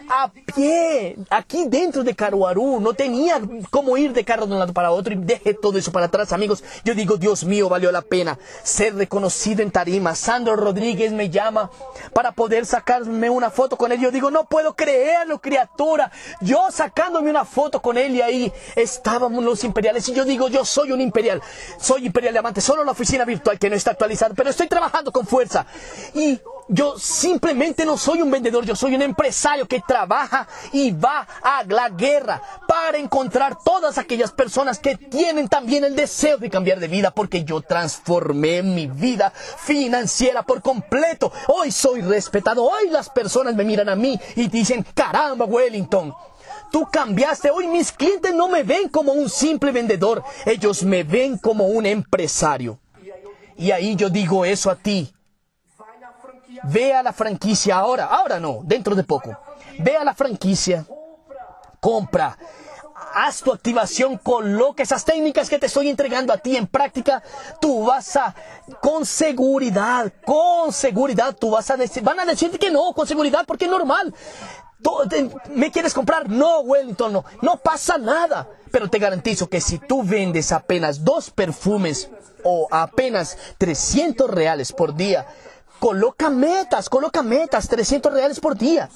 a 0.08 0.30
pie, 0.54 1.16
aquí 1.30 1.66
dentro 1.68 2.04
de 2.04 2.14
Caruaru. 2.14 2.80
No 2.80 2.94
tenía 2.94 3.40
cómo 3.70 3.96
ir 3.96 4.12
de 4.12 4.24
carro 4.24 4.46
de 4.46 4.52
un 4.52 4.58
lado 4.58 4.72
para 4.72 4.90
otro 4.90 5.12
y 5.12 5.16
dejé 5.16 5.54
todo 5.54 5.78
eso 5.78 5.92
para 5.92 6.06
atrás, 6.06 6.32
amigos. 6.32 6.64
Yo 6.84 6.94
digo, 6.94 7.16
Dios 7.16 7.44
mío, 7.44 7.68
valió 7.68 7.92
la 7.92 8.02
pena 8.02 8.38
ser 8.62 8.94
reconocido 8.94 9.62
en 9.62 9.70
tarima. 9.70 10.14
Sandro 10.14 10.56
Rodríguez 10.56 11.12
me 11.12 11.30
llama 11.30 11.70
para 12.12 12.32
poder 12.32 12.66
sacarme 12.66 13.30
una 13.30 13.50
foto 13.50 13.76
con 13.76 13.92
él. 13.92 14.00
Yo 14.00 14.10
digo, 14.10 14.30
no 14.30 14.44
puedo 14.44 14.74
creerlo, 14.74 15.40
criatura. 15.40 16.10
Yo 16.40 16.70
sacándome 16.70 17.30
una 17.30 17.44
foto 17.44 17.80
con 17.80 17.98
él 17.98 18.16
y 18.16 18.22
ahí 18.22 18.52
estábamos 18.76 19.44
los 19.44 19.64
imperiales. 19.64 20.08
Y 20.08 20.14
yo 20.14 20.24
digo, 20.24 20.48
yo 20.48 20.64
soy 20.64 20.92
un 20.92 21.00
imperial. 21.00 21.42
Soy 21.78 22.06
imperial 22.06 22.34
diamante. 22.34 22.60
Solo 22.60 22.84
la 22.84 22.92
oficina 22.92 23.24
virtual 23.24 23.58
que 23.58 23.70
no 23.70 23.76
está 23.76 23.92
actualizada, 23.92 24.34
pero 24.34 24.50
estoy 24.50 24.68
trabajando 24.68 25.12
con 25.12 25.26
fuerza. 25.26 25.66
Y 26.14 26.40
yo 26.68 26.98
simplemente 26.98 27.84
no 27.84 27.96
soy 27.96 28.22
un 28.22 28.30
vendedor, 28.30 28.64
yo 28.64 28.76
soy 28.76 28.94
un 28.94 29.02
empresario 29.02 29.66
que 29.66 29.80
trabaja 29.86 30.46
y 30.72 30.90
va 30.90 31.26
a 31.42 31.64
la 31.64 31.88
guerra 31.88 32.42
para 32.66 32.98
encontrar 32.98 33.58
todas 33.64 33.98
aquellas 33.98 34.32
personas 34.32 34.78
que 34.78 34.96
tienen 34.96 35.48
también 35.48 35.84
el 35.84 35.96
deseo 35.96 36.36
de 36.36 36.50
cambiar 36.50 36.78
de 36.78 36.88
vida, 36.88 37.10
porque 37.10 37.44
yo 37.44 37.62
transformé 37.62 38.62
mi 38.62 38.86
vida 38.86 39.30
financiera 39.30 40.42
por 40.42 40.62
completo. 40.62 41.32
Hoy 41.48 41.72
soy 41.72 42.02
respetado, 42.02 42.64
hoy 42.64 42.90
las 42.90 43.08
personas 43.08 43.54
me 43.54 43.64
miran 43.64 43.88
a 43.88 43.96
mí 43.96 44.20
y 44.36 44.48
dicen, 44.48 44.84
caramba, 44.94 45.46
Wellington. 45.46 46.14
Tú 46.70 46.86
cambiaste. 46.92 47.50
Hoy 47.50 47.66
mis 47.66 47.92
clientes 47.92 48.34
no 48.34 48.48
me 48.48 48.62
ven 48.62 48.90
como 48.90 49.12
un 49.12 49.30
simple 49.30 49.72
vendedor. 49.72 50.22
Ellos 50.44 50.82
me 50.82 51.02
ven 51.02 51.38
como 51.38 51.66
un 51.66 51.86
empresario. 51.86 52.78
Y 53.56 53.70
ahí 53.70 53.96
yo 53.96 54.10
digo 54.10 54.44
eso 54.44 54.70
a 54.70 54.76
ti. 54.76 55.10
Ve 56.64 56.94
a 56.94 57.02
la 57.02 57.12
franquicia 57.12 57.76
ahora, 57.76 58.06
ahora 58.06 58.40
no, 58.40 58.60
dentro 58.62 58.94
de 58.94 59.04
poco. 59.04 59.36
Ve 59.78 59.96
a 59.96 60.04
la 60.04 60.14
franquicia, 60.14 60.84
compra, 61.80 62.36
haz 63.14 63.42
tu 63.42 63.52
activación, 63.52 64.18
coloca 64.18 64.82
esas 64.82 65.04
técnicas 65.04 65.48
que 65.48 65.58
te 65.58 65.66
estoy 65.66 65.88
entregando 65.88 66.32
a 66.32 66.38
ti 66.38 66.56
en 66.56 66.66
práctica. 66.66 67.22
Tú 67.60 67.86
vas 67.86 68.16
a, 68.16 68.34
con 68.80 69.06
seguridad, 69.06 70.12
con 70.24 70.72
seguridad, 70.72 71.36
tú 71.36 71.50
vas 71.50 71.70
a 71.70 71.76
decir, 71.76 72.02
van 72.02 72.20
a 72.20 72.24
decirte 72.24 72.58
que 72.58 72.70
no, 72.70 72.92
con 72.92 73.06
seguridad, 73.06 73.44
porque 73.46 73.66
es 73.66 73.70
normal. 73.70 74.14
¿Me 75.50 75.72
quieres 75.72 75.92
comprar? 75.92 76.28
No, 76.28 76.60
Wellington, 76.60 77.12
no, 77.12 77.24
no 77.42 77.56
pasa 77.56 77.98
nada. 77.98 78.48
Pero 78.70 78.88
te 78.88 78.98
garantizo 78.98 79.48
que 79.48 79.60
si 79.60 79.78
tú 79.78 80.02
vendes 80.02 80.52
apenas 80.52 81.04
dos 81.04 81.30
perfumes 81.30 82.10
o 82.44 82.68
apenas 82.70 83.36
300 83.58 84.30
reales 84.30 84.72
por 84.72 84.94
día, 84.94 85.26
Coloca 85.78 86.28
metas, 86.28 86.88
coloca 86.88 87.22
metas, 87.22 87.68
300 87.68 88.12
reales 88.12 88.40
por 88.40 88.56
día. 88.56 88.88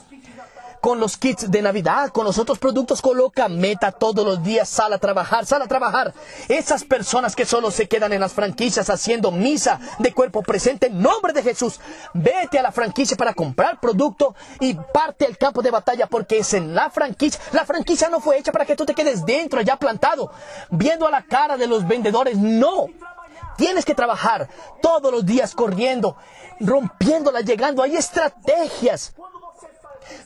Con 0.81 0.99
los 0.99 1.17
kits 1.17 1.49
de 1.49 1.63
Navidad, 1.63 2.11
con 2.11 2.25
los 2.25 2.39
otros 2.39 2.59
productos, 2.59 3.01
coloca 3.01 3.49
meta 3.49 3.93
todos 3.93 4.27
los 4.27 4.43
días, 4.43 4.69
sal 4.69 4.93
a 4.93 4.99
trabajar, 4.99 5.47
sal 5.47 5.63
a 5.63 5.69
trabajar. 5.69 6.13
Esas 6.49 6.83
personas 6.83 7.37
que 7.37 7.47
solo 7.47 7.71
se 7.71 7.87
quedan 7.87 8.13
en 8.13 8.21
las 8.21 8.33
franquicias 8.33 8.91
haciendo 8.91 9.31
misa 9.31 9.79
de 10.01 10.13
cuerpo 10.13 10.43
presente 10.43 10.89
en 10.89 11.01
nombre 11.01 11.33
de 11.33 11.45
Jesús, 11.45 11.79
vete 12.15 12.59
a 12.59 12.63
la 12.63 12.73
franquicia 12.73 13.17
para 13.17 13.33
comprar 13.33 13.79
producto 13.79 14.35
y 14.59 14.75
parte 14.75 15.25
al 15.25 15.39
campo 15.39 15.63
de 15.63 15.71
batalla 15.71 16.09
porque 16.09 16.39
es 16.39 16.53
en 16.53 16.75
la 16.75 16.91
franquicia. 16.91 17.41
La 17.53 17.65
franquicia 17.65 18.09
no 18.09 18.19
fue 18.19 18.39
hecha 18.39 18.51
para 18.51 18.65
que 18.65 18.75
tú 18.75 18.85
te 18.85 18.95
quedes 18.95 19.25
dentro, 19.25 19.61
ya 19.61 19.77
plantado, 19.77 20.33
viendo 20.69 21.07
a 21.07 21.13
la 21.13 21.23
cara 21.23 21.57
de 21.57 21.69
los 21.69 21.87
vendedores. 21.87 22.37
No, 22.39 22.89
Tienes 23.57 23.85
que 23.85 23.95
trabajar 23.95 24.49
todos 24.81 25.13
los 25.13 25.25
días 25.25 25.55
corriendo, 25.55 26.17
rompiéndola, 26.61 27.41
llegando. 27.41 27.83
Hay 27.83 27.97
estrategias. 27.97 29.15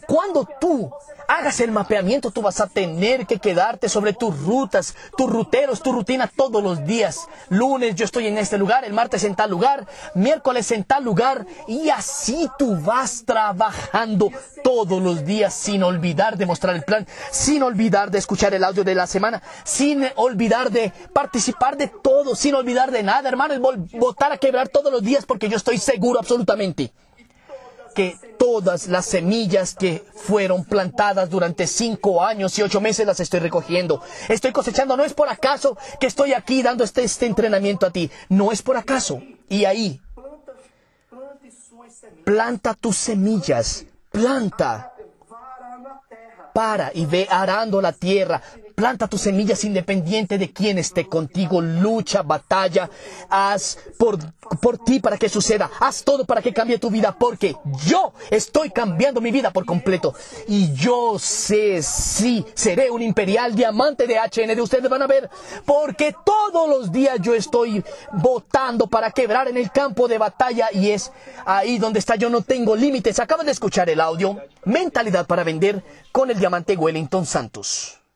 Cuando 0.07 0.49
tú 0.61 0.91
hagas 1.29 1.61
el 1.61 1.73
mapeamiento, 1.73 2.31
tú 2.31 2.43
vas 2.43 2.61
a 2.61 2.67
tener 2.67 3.27
que 3.27 3.39
quedarte 3.39 3.89
sobre 3.89 4.13
tus 4.13 4.39
rutas, 4.41 4.95
tus 5.17 5.29
ruteros, 5.29 5.83
tu 5.83 5.93
rutina 5.93 6.31
todos 6.35 6.63
los 6.63 6.85
días. 6.87 7.29
Lunes 7.49 7.95
yo 7.95 8.05
estoy 8.05 8.27
en 8.27 8.39
este 8.39 8.59
lugar, 8.59 8.85
el 8.85 8.93
martes 8.93 9.25
en 9.25 9.35
tal 9.35 9.51
lugar, 9.51 9.87
miércoles 10.15 10.71
en 10.71 10.85
tal 10.85 11.05
lugar, 11.05 11.47
y 11.67 11.91
así 11.91 12.49
tú 12.59 12.77
vas 12.81 13.25
trabajando 13.25 14.31
todos 14.63 15.03
los 15.03 15.25
días 15.25 15.55
sin 15.55 15.83
olvidar 15.83 16.37
de 16.37 16.47
mostrar 16.47 16.77
el 16.77 16.83
plan, 16.83 17.07
sin 17.31 17.63
olvidar 17.63 18.11
de 18.11 18.19
escuchar 18.19 18.55
el 18.55 18.65
audio 18.65 18.85
de 18.85 18.95
la 18.95 19.07
semana, 19.07 19.43
sin 19.65 20.07
olvidar 20.17 20.71
de 20.71 20.93
participar 21.13 21.77
de 21.77 21.89
todo, 21.89 22.35
sin 22.35 22.55
olvidar 22.55 22.91
de 22.91 23.03
nada, 23.03 23.29
hermano, 23.29 23.55
votar 23.93 24.33
a 24.33 24.39
quebrar 24.39 24.69
todos 24.69 24.93
los 24.93 25.03
días 25.03 25.27
porque 25.27 25.49
yo 25.49 25.57
estoy 25.57 25.79
seguro 25.79 26.19
absolutamente 26.19 26.93
que 27.97 28.19
todas 28.39 28.89
las 28.89 29.07
semillas 29.07 29.75
que 29.75 30.05
fueron 30.15 30.65
plantadas 30.65 31.31
durante 31.31 31.67
cinco 31.67 32.23
años 32.23 32.57
y 32.59 32.63
ocho 32.63 32.81
meses 32.81 33.07
las 33.07 33.19
estoy 33.19 33.41
recogiendo. 33.41 34.03
Estoy 34.29 34.53
cosechando, 34.53 34.97
no 34.99 35.05
es 35.05 35.15
por 35.15 35.31
acaso 35.31 35.79
que 35.99 36.07
estoy 36.07 36.35
aquí 36.35 36.63
dando 36.63 36.85
este, 36.85 37.03
este 37.03 37.25
entrenamiento 37.25 37.87
a 37.87 37.91
ti, 37.91 38.11
no 38.29 38.53
es 38.53 38.61
por 38.61 38.77
acaso. 38.77 39.23
Y 39.49 39.65
ahí, 39.65 40.01
planta 42.25 42.75
tus 42.75 42.97
semillas, 42.97 43.87
planta 44.11 44.93
para 46.53 46.91
y 46.95 47.07
ve 47.07 47.27
arando 47.31 47.81
la 47.81 47.93
tierra, 47.93 48.43
Planta 48.77 49.09
tus 49.09 49.23
semillas 49.23 49.65
independiente 49.65 50.37
de 50.37 50.53
quien 50.53 50.77
esté 50.77 51.07
contigo. 51.07 51.63
Lucha, 51.63 52.21
batalla. 52.21 52.91
Haz 53.31 53.79
por, 53.99 54.19
por 54.61 54.77
ti 54.77 55.01
para 55.01 55.17
que 55.17 55.31
suceda. 55.31 55.71
Haz 55.81 56.05
todo 56.05 56.27
para 56.27 56.43
que 56.43 56.53
cambie 56.53 56.79
tu 56.79 56.91
vida. 56.91 57.17
Porque 57.19 57.57
yo 57.87 58.13
estoy 58.31 58.69
cambiando 58.69 59.23
mi 59.23 59.31
vida 59.31 59.51
por 59.51 59.65
completo. 59.65 60.15
Y 60.47 60.75
yo 60.75 61.19
sé 61.19 61.83
si 61.83 62.45
seré 62.53 62.91
un 62.91 63.01
imperial 63.01 63.55
diamante 63.55 64.07
de 64.07 64.19
HND. 64.19 64.61
Ustedes 64.61 64.91
van 64.91 65.01
a 65.01 65.07
ver. 65.07 65.31
Porque 65.65 66.15
todos 66.23 66.69
los 66.69 66.93
días 66.93 67.17
yo 67.23 67.35
estoy 67.35 67.83
votando 68.13 68.89
para 68.89 69.11
quebrar 69.11 69.49
en 69.49 69.57
el 69.57 69.71
campo 69.71 70.07
de 70.07 70.19
batalla. 70.19 70.69
Y 70.71 70.91
es 70.91 71.13
ahí 71.47 71.79
donde 71.79 72.01
está. 72.01 72.17
Yo 72.17 72.29
no 72.29 72.43
tengo 72.43 72.77
límites. 72.77 73.21
Acaban 73.21 73.47
de 73.47 73.53
escuchar 73.53 73.89
el 73.89 74.03
audio. 74.03 74.37
Mentalidad 74.67 75.27
para 75.27 75.45
vender 75.45 75.83
con 76.13 76.31
el 76.31 76.39
diamante 76.39 76.77
Wellington 76.77 77.25
Santos. 77.25 78.01